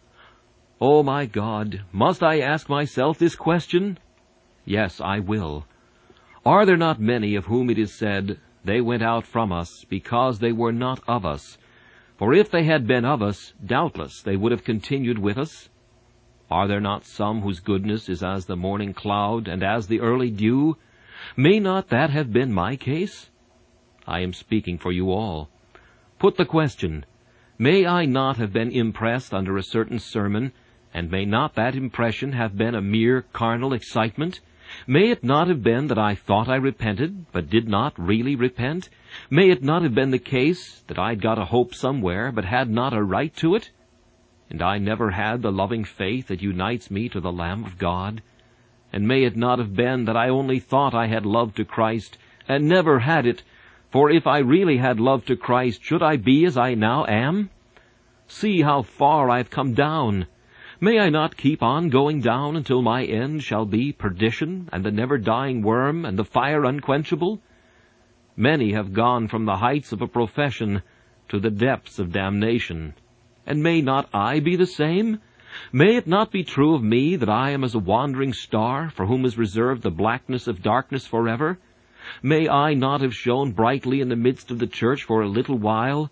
Oh 0.80 1.02
my 1.02 1.26
God, 1.26 1.82
must 1.90 2.22
I 2.22 2.38
ask 2.38 2.68
myself 2.68 3.18
this 3.18 3.34
question? 3.34 3.98
Yes, 4.64 5.00
I 5.00 5.18
will. 5.18 5.66
Are 6.46 6.64
there 6.64 6.76
not 6.76 7.00
many 7.00 7.34
of 7.34 7.46
whom 7.46 7.70
it 7.70 7.78
is 7.78 7.92
said, 7.92 8.38
They 8.64 8.80
went 8.80 9.02
out 9.02 9.26
from 9.26 9.50
us 9.50 9.84
because 9.88 10.38
they 10.38 10.52
were 10.52 10.72
not 10.72 11.00
of 11.08 11.26
us? 11.26 11.58
For 12.16 12.32
if 12.32 12.52
they 12.52 12.62
had 12.64 12.86
been 12.86 13.04
of 13.04 13.20
us, 13.20 13.52
doubtless 13.64 14.22
they 14.22 14.36
would 14.36 14.52
have 14.52 14.62
continued 14.62 15.18
with 15.18 15.38
us. 15.38 15.68
Are 16.52 16.68
there 16.68 16.82
not 16.82 17.06
some 17.06 17.40
whose 17.40 17.60
goodness 17.60 18.10
is 18.10 18.22
as 18.22 18.44
the 18.44 18.56
morning 18.56 18.92
cloud 18.92 19.48
and 19.48 19.62
as 19.62 19.86
the 19.86 20.00
early 20.00 20.30
dew? 20.30 20.76
May 21.34 21.58
not 21.58 21.88
that 21.88 22.10
have 22.10 22.30
been 22.30 22.52
my 22.52 22.76
case? 22.76 23.30
I 24.06 24.20
am 24.20 24.34
speaking 24.34 24.76
for 24.76 24.92
you 24.92 25.10
all. 25.10 25.48
Put 26.18 26.36
the 26.36 26.44
question, 26.44 27.06
may 27.58 27.86
I 27.86 28.04
not 28.04 28.36
have 28.36 28.52
been 28.52 28.70
impressed 28.70 29.32
under 29.32 29.56
a 29.56 29.62
certain 29.62 29.98
sermon, 29.98 30.52
and 30.92 31.10
may 31.10 31.24
not 31.24 31.54
that 31.54 31.74
impression 31.74 32.32
have 32.32 32.54
been 32.54 32.74
a 32.74 32.82
mere 32.82 33.22
carnal 33.32 33.72
excitement? 33.72 34.40
May 34.86 35.08
it 35.08 35.24
not 35.24 35.48
have 35.48 35.62
been 35.62 35.86
that 35.86 35.98
I 35.98 36.14
thought 36.14 36.50
I 36.50 36.56
repented, 36.56 37.32
but 37.32 37.48
did 37.48 37.66
not 37.66 37.98
really 37.98 38.36
repent? 38.36 38.90
May 39.30 39.48
it 39.48 39.62
not 39.62 39.84
have 39.84 39.94
been 39.94 40.10
the 40.10 40.18
case 40.18 40.82
that 40.88 40.98
I'd 40.98 41.22
got 41.22 41.38
a 41.38 41.46
hope 41.46 41.74
somewhere, 41.74 42.30
but 42.30 42.44
had 42.44 42.68
not 42.68 42.92
a 42.92 43.02
right 43.02 43.34
to 43.36 43.54
it? 43.54 43.70
And 44.52 44.60
I 44.60 44.76
never 44.76 45.12
had 45.12 45.40
the 45.40 45.50
loving 45.50 45.82
faith 45.82 46.26
that 46.26 46.42
unites 46.42 46.90
me 46.90 47.08
to 47.08 47.20
the 47.20 47.32
Lamb 47.32 47.64
of 47.64 47.78
God? 47.78 48.22
And 48.92 49.08
may 49.08 49.24
it 49.24 49.34
not 49.34 49.58
have 49.58 49.74
been 49.74 50.04
that 50.04 50.16
I 50.16 50.28
only 50.28 50.58
thought 50.58 50.92
I 50.92 51.06
had 51.06 51.24
love 51.24 51.54
to 51.54 51.64
Christ, 51.64 52.18
and 52.46 52.68
never 52.68 52.98
had 52.98 53.24
it, 53.24 53.42
for 53.90 54.10
if 54.10 54.26
I 54.26 54.40
really 54.40 54.76
had 54.76 55.00
love 55.00 55.24
to 55.26 55.36
Christ, 55.36 55.82
should 55.82 56.02
I 56.02 56.18
be 56.18 56.44
as 56.44 56.58
I 56.58 56.74
now 56.74 57.06
am? 57.06 57.48
See 58.26 58.60
how 58.60 58.82
far 58.82 59.30
I 59.30 59.38
have 59.38 59.48
come 59.48 59.72
down. 59.72 60.26
May 60.82 60.98
I 60.98 61.08
not 61.08 61.38
keep 61.38 61.62
on 61.62 61.88
going 61.88 62.20
down 62.20 62.54
until 62.54 62.82
my 62.82 63.04
end 63.04 63.42
shall 63.42 63.64
be 63.64 63.90
perdition, 63.90 64.68
and 64.70 64.84
the 64.84 64.90
never-dying 64.90 65.62
worm, 65.62 66.04
and 66.04 66.18
the 66.18 66.26
fire 66.26 66.66
unquenchable? 66.66 67.40
Many 68.36 68.72
have 68.72 68.92
gone 68.92 69.28
from 69.28 69.46
the 69.46 69.56
heights 69.56 69.92
of 69.92 70.02
a 70.02 70.06
profession 70.06 70.82
to 71.30 71.40
the 71.40 71.50
depths 71.50 71.98
of 71.98 72.12
damnation. 72.12 72.92
And 73.46 73.62
may 73.62 73.80
not 73.80 74.08
I 74.14 74.40
be 74.40 74.56
the 74.56 74.66
same? 74.66 75.20
May 75.72 75.96
it 75.96 76.06
not 76.06 76.30
be 76.30 76.44
true 76.44 76.74
of 76.74 76.82
me 76.82 77.16
that 77.16 77.28
I 77.28 77.50
am 77.50 77.64
as 77.64 77.74
a 77.74 77.78
wandering 77.78 78.32
star, 78.32 78.88
for 78.88 79.06
whom 79.06 79.24
is 79.24 79.36
reserved 79.36 79.82
the 79.82 79.90
blackness 79.90 80.46
of 80.46 80.62
darkness 80.62 81.06
forever? 81.06 81.58
May 82.22 82.48
I 82.48 82.74
not 82.74 83.00
have 83.00 83.14
shone 83.14 83.52
brightly 83.52 84.00
in 84.00 84.08
the 84.08 84.16
midst 84.16 84.50
of 84.50 84.58
the 84.58 84.66
church 84.66 85.04
for 85.04 85.22
a 85.22 85.28
little 85.28 85.58
while? 85.58 86.10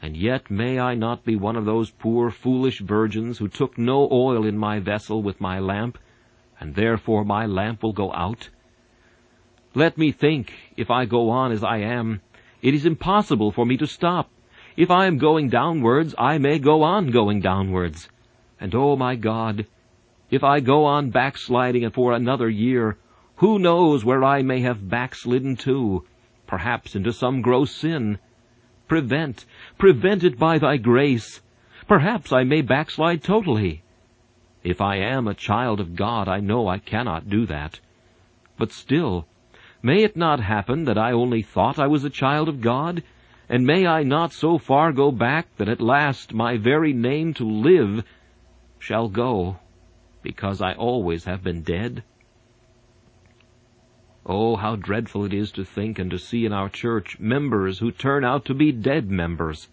And 0.00 0.16
yet 0.16 0.50
may 0.50 0.78
I 0.78 0.94
not 0.94 1.24
be 1.24 1.34
one 1.34 1.56
of 1.56 1.64
those 1.64 1.90
poor 1.90 2.30
foolish 2.30 2.80
virgins 2.80 3.38
who 3.38 3.48
took 3.48 3.78
no 3.78 4.08
oil 4.10 4.46
in 4.46 4.56
my 4.56 4.78
vessel 4.78 5.22
with 5.22 5.40
my 5.40 5.58
lamp, 5.58 5.98
and 6.60 6.74
therefore 6.74 7.24
my 7.24 7.46
lamp 7.46 7.82
will 7.82 7.92
go 7.92 8.12
out? 8.12 8.50
Let 9.74 9.98
me 9.98 10.12
think, 10.12 10.52
if 10.76 10.90
I 10.90 11.04
go 11.04 11.30
on 11.30 11.52
as 11.52 11.64
I 11.64 11.78
am, 11.78 12.20
it 12.62 12.74
is 12.74 12.86
impossible 12.86 13.50
for 13.50 13.64
me 13.66 13.76
to 13.76 13.86
stop. 13.86 14.30
If 14.78 14.92
I 14.92 15.06
am 15.06 15.18
going 15.18 15.48
downwards, 15.48 16.14
I 16.16 16.38
may 16.38 16.60
go 16.60 16.84
on 16.84 17.10
going 17.10 17.40
downwards. 17.40 18.08
And 18.60 18.72
oh 18.76 18.94
my 18.94 19.16
God, 19.16 19.66
if 20.30 20.44
I 20.44 20.60
go 20.60 20.84
on 20.84 21.10
backsliding 21.10 21.90
for 21.90 22.12
another 22.12 22.48
year, 22.48 22.96
who 23.38 23.58
knows 23.58 24.04
where 24.04 24.22
I 24.22 24.42
may 24.42 24.60
have 24.60 24.88
backslidden 24.88 25.56
to? 25.66 26.04
Perhaps 26.46 26.94
into 26.94 27.12
some 27.12 27.42
gross 27.42 27.74
sin. 27.74 28.20
Prevent, 28.86 29.46
prevent 29.78 30.22
it 30.22 30.38
by 30.38 30.58
thy 30.58 30.76
grace. 30.76 31.40
Perhaps 31.88 32.32
I 32.32 32.44
may 32.44 32.62
backslide 32.62 33.24
totally. 33.24 33.82
If 34.62 34.80
I 34.80 34.98
am 34.98 35.26
a 35.26 35.34
child 35.34 35.80
of 35.80 35.96
God, 35.96 36.28
I 36.28 36.38
know 36.38 36.68
I 36.68 36.78
cannot 36.78 37.28
do 37.28 37.46
that. 37.46 37.80
But 38.56 38.70
still, 38.70 39.26
may 39.82 40.04
it 40.04 40.16
not 40.16 40.38
happen 40.38 40.84
that 40.84 40.96
I 40.96 41.10
only 41.10 41.42
thought 41.42 41.80
I 41.80 41.88
was 41.88 42.04
a 42.04 42.10
child 42.10 42.48
of 42.48 42.60
God, 42.60 43.02
and 43.48 43.66
may 43.66 43.86
I 43.86 44.02
not 44.02 44.32
so 44.32 44.58
far 44.58 44.92
go 44.92 45.10
back 45.10 45.46
that 45.56 45.68
at 45.68 45.80
last 45.80 46.34
my 46.34 46.56
very 46.58 46.92
name 46.92 47.32
to 47.34 47.44
live 47.44 48.04
shall 48.78 49.08
go, 49.08 49.56
because 50.22 50.60
I 50.60 50.74
always 50.74 51.24
have 51.24 51.42
been 51.42 51.62
dead? 51.62 52.02
Oh, 54.26 54.56
how 54.56 54.76
dreadful 54.76 55.24
it 55.24 55.32
is 55.32 55.50
to 55.52 55.64
think 55.64 55.98
and 55.98 56.10
to 56.10 56.18
see 56.18 56.44
in 56.44 56.52
our 56.52 56.68
church 56.68 57.18
members 57.18 57.78
who 57.78 57.90
turn 57.90 58.24
out 58.24 58.44
to 58.44 58.54
be 58.54 58.72
dead 58.72 59.10
members. 59.10 59.68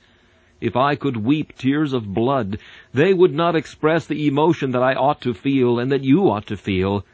If 0.61 0.78
I 0.78 0.95
could 0.95 1.17
weep 1.17 1.57
tears 1.57 1.91
of 1.91 2.13
blood, 2.13 2.59
they 2.93 3.13
would 3.13 3.34
not 3.34 3.57
express 3.57 4.07
the 4.07 4.26
emotion 4.26 4.71
that 4.71 4.82
I 4.82 4.93
ought 4.93 5.19
to 5.21 5.34
feel 5.34 5.80
and 5.80 5.91
that 5.91 6.05
you 6.05 6.30
ought 6.30 6.47
to 6.47 6.55
feel. 6.55 7.05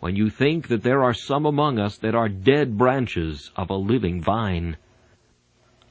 when 0.00 0.14
you 0.14 0.30
think 0.30 0.68
that 0.68 0.82
there 0.82 1.02
are 1.02 1.14
some 1.14 1.44
among 1.44 1.78
us 1.78 1.96
that 1.98 2.14
are 2.14 2.28
dead 2.28 2.78
branches 2.78 3.50
of 3.56 3.70
a 3.70 3.74
living 3.74 4.22
vine. 4.22 4.76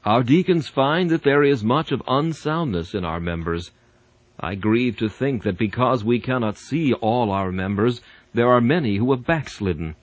Our 0.07 0.23
deacons 0.23 0.69
find 0.69 1.09
that 1.09 1.23
there 1.23 1.43
is 1.43 1.65
much 1.65 1.91
of 1.91 2.01
unsoundness 2.07 2.95
in 2.95 3.03
our 3.03 3.19
members. 3.19 3.71
I 4.39 4.55
grieve 4.55 4.95
to 4.99 5.09
think 5.09 5.43
that 5.43 5.57
because 5.57 6.01
we 6.01 6.21
cannot 6.21 6.57
see 6.57 6.93
all 6.93 7.29
our 7.29 7.51
members, 7.51 7.99
there 8.33 8.47
are 8.47 8.61
many 8.61 8.95
who 8.95 9.11
have 9.11 9.25
backslidden. 9.25 9.97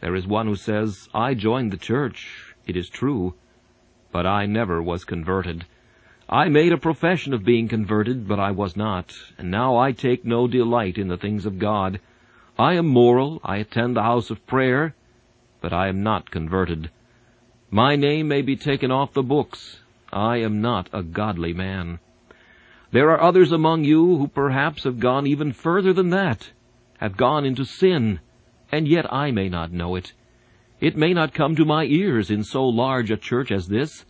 There 0.00 0.16
is 0.16 0.26
one 0.26 0.48
who 0.48 0.56
says, 0.56 1.08
I 1.14 1.34
joined 1.34 1.70
the 1.70 1.76
church, 1.76 2.56
it 2.66 2.76
is 2.76 2.88
true, 2.88 3.34
but 4.10 4.26
I 4.26 4.46
never 4.46 4.82
was 4.82 5.04
converted. 5.04 5.64
I 6.28 6.48
made 6.48 6.72
a 6.72 6.76
profession 6.76 7.32
of 7.32 7.44
being 7.44 7.68
converted, 7.68 8.26
but 8.26 8.40
I 8.40 8.50
was 8.50 8.76
not, 8.76 9.14
and 9.38 9.48
now 9.48 9.76
I 9.76 9.92
take 9.92 10.24
no 10.24 10.48
delight 10.48 10.98
in 10.98 11.06
the 11.06 11.16
things 11.16 11.46
of 11.46 11.60
God. 11.60 12.00
I 12.58 12.74
am 12.74 12.88
moral, 12.88 13.40
I 13.44 13.58
attend 13.58 13.94
the 13.94 14.02
house 14.02 14.30
of 14.30 14.44
prayer, 14.48 14.96
but 15.60 15.72
I 15.72 15.86
am 15.86 16.02
not 16.02 16.32
converted. 16.32 16.90
My 17.72 17.94
name 17.94 18.26
may 18.26 18.42
be 18.42 18.56
taken 18.56 18.90
off 18.90 19.12
the 19.12 19.22
books. 19.22 19.78
I 20.12 20.38
am 20.38 20.60
not 20.60 20.88
a 20.92 21.04
godly 21.04 21.52
man. 21.52 22.00
There 22.90 23.10
are 23.10 23.20
others 23.20 23.52
among 23.52 23.84
you 23.84 24.16
who 24.16 24.26
perhaps 24.26 24.82
have 24.82 24.98
gone 24.98 25.24
even 25.24 25.52
further 25.52 25.92
than 25.92 26.10
that, 26.10 26.50
have 26.98 27.16
gone 27.16 27.44
into 27.44 27.64
sin, 27.64 28.18
and 28.72 28.88
yet 28.88 29.12
I 29.12 29.30
may 29.30 29.48
not 29.48 29.70
know 29.70 29.94
it. 29.94 30.12
It 30.80 30.96
may 30.96 31.14
not 31.14 31.32
come 31.32 31.54
to 31.54 31.64
my 31.64 31.84
ears 31.84 32.28
in 32.28 32.42
so 32.42 32.64
large 32.64 33.12
a 33.12 33.16
church 33.16 33.52
as 33.52 33.68
this. 33.68 34.04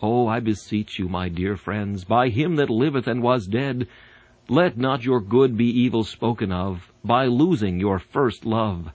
Oh, 0.00 0.28
I 0.28 0.38
beseech 0.38 0.96
you, 0.96 1.08
my 1.08 1.28
dear 1.28 1.56
friends, 1.56 2.04
by 2.04 2.28
him 2.28 2.54
that 2.54 2.70
liveth 2.70 3.08
and 3.08 3.20
was 3.20 3.48
dead, 3.48 3.88
let 4.48 4.78
not 4.78 5.02
your 5.02 5.20
good 5.20 5.56
be 5.56 5.66
evil 5.66 6.04
spoken 6.04 6.52
of, 6.52 6.92
by 7.04 7.26
losing 7.26 7.80
your 7.80 7.98
first 7.98 8.44
love. 8.44 8.92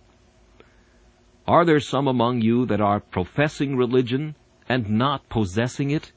Are 1.51 1.65
there 1.65 1.81
some 1.81 2.07
among 2.07 2.39
you 2.39 2.65
that 2.67 2.79
are 2.79 3.01
professing 3.01 3.75
religion, 3.75 4.35
and 4.69 4.89
not 4.89 5.27
possessing 5.27 5.91
it? 5.91 6.13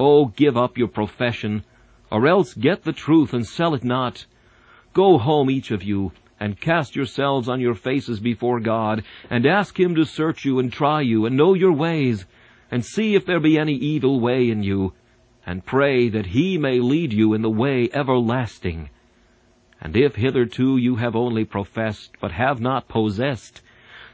Oh, 0.00 0.28
give 0.28 0.56
up 0.56 0.78
your 0.78 0.88
profession, 0.88 1.62
or 2.10 2.26
else 2.26 2.54
get 2.54 2.82
the 2.82 2.94
truth 2.94 3.34
and 3.34 3.46
sell 3.46 3.74
it 3.74 3.84
not. 3.84 4.24
Go 4.94 5.18
home, 5.18 5.50
each 5.50 5.70
of 5.72 5.82
you, 5.82 6.12
and 6.40 6.58
cast 6.58 6.96
yourselves 6.96 7.50
on 7.50 7.60
your 7.60 7.74
faces 7.74 8.18
before 8.18 8.58
God, 8.60 9.04
and 9.28 9.44
ask 9.44 9.78
Him 9.78 9.94
to 9.94 10.06
search 10.06 10.46
you 10.46 10.58
and 10.58 10.72
try 10.72 11.02
you, 11.02 11.26
and 11.26 11.36
know 11.36 11.52
your 11.52 11.74
ways, 11.74 12.24
and 12.70 12.82
see 12.82 13.14
if 13.14 13.26
there 13.26 13.40
be 13.40 13.58
any 13.58 13.74
evil 13.74 14.20
way 14.20 14.48
in 14.48 14.62
you, 14.62 14.94
and 15.44 15.66
pray 15.66 16.08
that 16.08 16.28
He 16.28 16.56
may 16.56 16.80
lead 16.80 17.12
you 17.12 17.34
in 17.34 17.42
the 17.42 17.50
way 17.50 17.90
everlasting. 17.92 18.88
And 19.82 19.94
if 19.98 20.16
hitherto 20.16 20.78
you 20.78 20.96
have 20.96 21.14
only 21.14 21.44
professed, 21.44 22.12
but 22.22 22.32
have 22.32 22.58
not 22.58 22.88
possessed, 22.88 23.60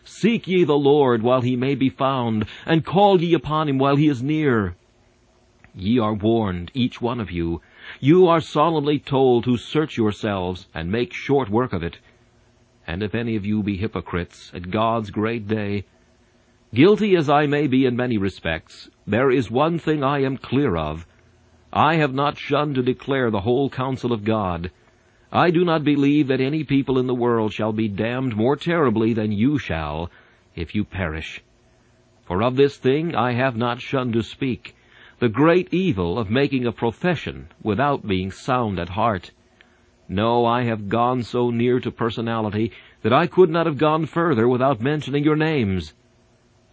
seek 0.05 0.49
ye 0.49 0.65
the 0.65 0.77
Lord 0.77 1.23
while 1.23 1.41
he 1.41 1.57
may 1.57 1.75
be 1.75 1.89
found, 1.89 2.47
and 2.67 2.85
call 2.85 3.21
ye 3.21 3.35
upon 3.35 3.69
him 3.69 3.79
while 3.79 3.97
he 3.97 4.09
is 4.09 4.23
near. 4.23 4.77
Ye 5.75 5.99
are 5.99 6.15
warned, 6.15 6.71
each 6.75 7.01
one 7.01 7.21
of 7.21 7.31
you. 7.31 7.61
You 8.01 8.27
are 8.27 8.41
solemnly 8.41 8.99
told 8.99 9.45
to 9.45 9.57
search 9.57 9.97
yourselves, 9.97 10.67
and 10.75 10.91
make 10.91 11.13
short 11.13 11.49
work 11.49 11.73
of 11.73 11.83
it, 11.83 11.99
and 12.87 13.03
if 13.03 13.15
any 13.15 13.37
of 13.37 13.47
you 13.47 13.63
be 13.63 13.77
hypocrites 13.77 14.51
at 14.55 14.71
God's 14.71 15.11
great 15.11 15.47
day, 15.47 15.85
guilty 16.75 17.15
as 17.17 17.31
I 17.31 17.47
may 17.47 17.67
be 17.67 17.87
in 17.87 17.97
many 17.97 18.19
respects, 18.19 18.91
there 19.07 19.31
is 19.31 19.51
one 19.51 19.79
thing 19.79 20.03
I 20.03 20.23
am 20.23 20.37
clear 20.37 20.77
of. 20.77 21.07
I 21.73 21.95
have 21.95 22.13
not 22.13 22.39
shunned 22.39 22.75
to 22.75 22.83
declare 22.83 23.31
the 23.31 23.43
whole 23.43 23.71
counsel 23.71 24.13
of 24.13 24.25
God. 24.25 24.71
I 25.35 25.51
do 25.51 25.65
not 25.65 25.83
believe 25.83 26.29
that 26.29 26.43
any 26.43 26.63
people 26.63 26.99
in 26.99 27.07
the 27.07 27.15
world 27.15 27.55
shall 27.55 27.73
be 27.73 27.89
damned 27.89 28.37
more 28.37 28.55
terribly 28.55 29.15
than 29.15 29.33
you 29.33 29.57
shall, 29.57 30.11
if 30.55 30.75
you 30.75 30.85
perish. 30.85 31.43
For 32.25 32.43
of 32.43 32.57
this 32.57 32.77
thing 32.77 33.15
I 33.15 33.33
have 33.33 33.57
not 33.57 33.81
shunned 33.81 34.13
to 34.13 34.23
speak, 34.23 34.77
the 35.21 35.31
great 35.31 35.73
evil 35.73 36.19
of 36.19 36.31
making 36.31 36.67
a 36.67 36.73
profession 36.73 37.49
without 37.63 38.07
being 38.07 38.31
sound 38.31 38.79
at 38.79 38.91
heart. 38.91 39.31
No, 40.07 40.45
I 40.45 40.65
have 40.65 40.91
gone 40.91 41.23
so 41.23 41.49
near 41.49 41.81
to 41.81 41.91
personality 41.91 42.71
that 43.01 43.15
I 43.15 43.27
could 43.27 43.49
not 43.49 43.65
have 43.65 43.79
gone 43.79 44.05
further 44.05 44.47
without 44.47 44.83
mentioning 44.83 45.25
your 45.25 45.37
names. 45.37 45.95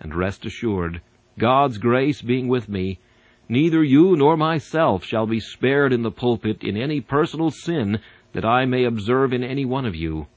And 0.01 0.13
rest 0.13 0.45
assured, 0.45 0.99
God's 1.37 1.77
grace 1.77 2.21
being 2.21 2.49
with 2.49 2.67
me, 2.67 2.99
neither 3.47 3.81
you 3.83 4.17
nor 4.17 4.35
myself 4.35 5.05
shall 5.05 5.27
be 5.27 5.39
spared 5.39 5.93
in 5.93 6.01
the 6.01 6.11
pulpit 6.11 6.61
in 6.61 6.75
any 6.75 6.99
personal 6.99 7.51
sin 7.51 7.99
that 8.33 8.45
I 8.45 8.65
may 8.65 8.83
observe 8.83 9.33
in 9.33 9.43
any 9.43 9.65
one 9.65 9.85
of 9.85 9.95
you. 9.95 10.27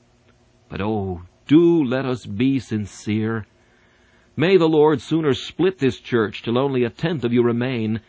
But 0.68 0.80
oh, 0.80 1.22
do 1.47 1.84
let 1.84 2.07
us 2.07 2.24
be 2.24 2.59
sincere. 2.59 3.47
May 4.36 4.57
the 4.57 4.68
Lord 4.68 5.01
sooner 5.03 5.34
split 5.34 5.78
this 5.78 6.01
church 6.01 6.43
till 6.43 6.57
only 6.57 6.84
a 6.84 6.90
tenth 6.90 7.24
of 7.24 7.32
you 7.32 7.43
remain, 7.43 8.01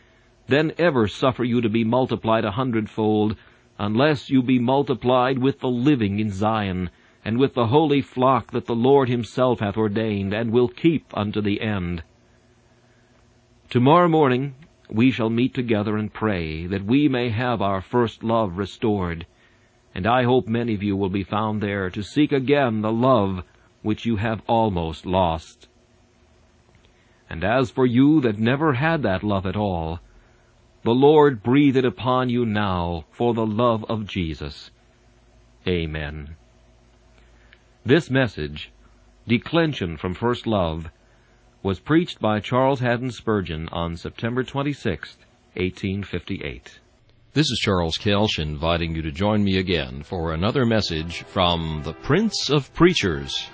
than 0.46 0.72
ever 0.78 1.06
suffer 1.08 1.44
you 1.44 1.60
to 1.60 1.68
be 1.68 1.84
multiplied 1.84 2.44
a 2.44 2.52
hundredfold, 2.52 3.36
unless 3.78 4.30
you 4.30 4.42
be 4.42 4.58
multiplied 4.58 5.38
with 5.38 5.60
the 5.60 5.68
living 5.68 6.20
in 6.20 6.30
Zion, 6.30 6.90
and 7.24 7.38
with 7.38 7.54
the 7.54 7.66
holy 7.66 8.00
flock 8.00 8.52
that 8.52 8.66
the 8.66 8.74
Lord 8.74 9.08
himself 9.08 9.60
hath 9.60 9.76
ordained, 9.76 10.32
and 10.32 10.50
will 10.50 10.68
keep 10.68 11.06
unto 11.14 11.40
the 11.40 11.60
end. 11.60 12.02
Tomorrow 13.70 14.08
morning 14.08 14.54
we 14.90 15.10
shall 15.10 15.30
meet 15.30 15.54
together 15.54 15.96
and 15.96 16.12
pray 16.12 16.66
that 16.66 16.84
we 16.84 17.08
may 17.08 17.30
have 17.30 17.60
our 17.60 17.80
first 17.80 18.22
love 18.22 18.56
restored, 18.58 19.26
and 19.94 20.06
I 20.06 20.24
hope 20.24 20.48
many 20.48 20.74
of 20.74 20.82
you 20.82 20.96
will 20.96 21.08
be 21.08 21.22
found 21.22 21.60
there 21.60 21.88
to 21.90 22.02
seek 22.02 22.32
again 22.32 22.82
the 22.82 22.92
love 22.92 23.44
which 23.82 24.04
you 24.04 24.16
have 24.16 24.42
almost 24.48 25.06
lost. 25.06 25.68
And 27.30 27.44
as 27.44 27.70
for 27.70 27.86
you 27.86 28.20
that 28.22 28.38
never 28.38 28.74
had 28.74 29.02
that 29.02 29.22
love 29.22 29.46
at 29.46 29.56
all, 29.56 30.00
the 30.82 30.94
Lord 30.94 31.42
breathe 31.42 31.76
it 31.76 31.84
upon 31.84 32.28
you 32.28 32.44
now 32.44 33.04
for 33.10 33.32
the 33.32 33.46
love 33.46 33.84
of 33.88 34.06
Jesus. 34.06 34.70
Amen. 35.66 36.36
This 37.86 38.10
message, 38.10 38.70
Declension 39.26 39.96
from 39.96 40.14
First 40.14 40.46
Love, 40.46 40.90
was 41.62 41.80
preached 41.80 42.20
by 42.20 42.40
Charles 42.40 42.80
Haddon 42.80 43.10
Spurgeon 43.10 43.68
on 43.70 43.96
September 43.96 44.42
26, 44.42 45.16
1858. 45.54 46.80
This 47.34 47.50
is 47.50 47.58
Charles 47.58 47.98
Kelsch 47.98 48.38
inviting 48.38 48.94
you 48.94 49.02
to 49.02 49.10
join 49.10 49.42
me 49.42 49.58
again 49.58 50.04
for 50.04 50.32
another 50.32 50.64
message 50.64 51.24
from 51.24 51.82
the 51.84 51.92
Prince 51.92 52.48
of 52.48 52.72
Preachers. 52.74 53.50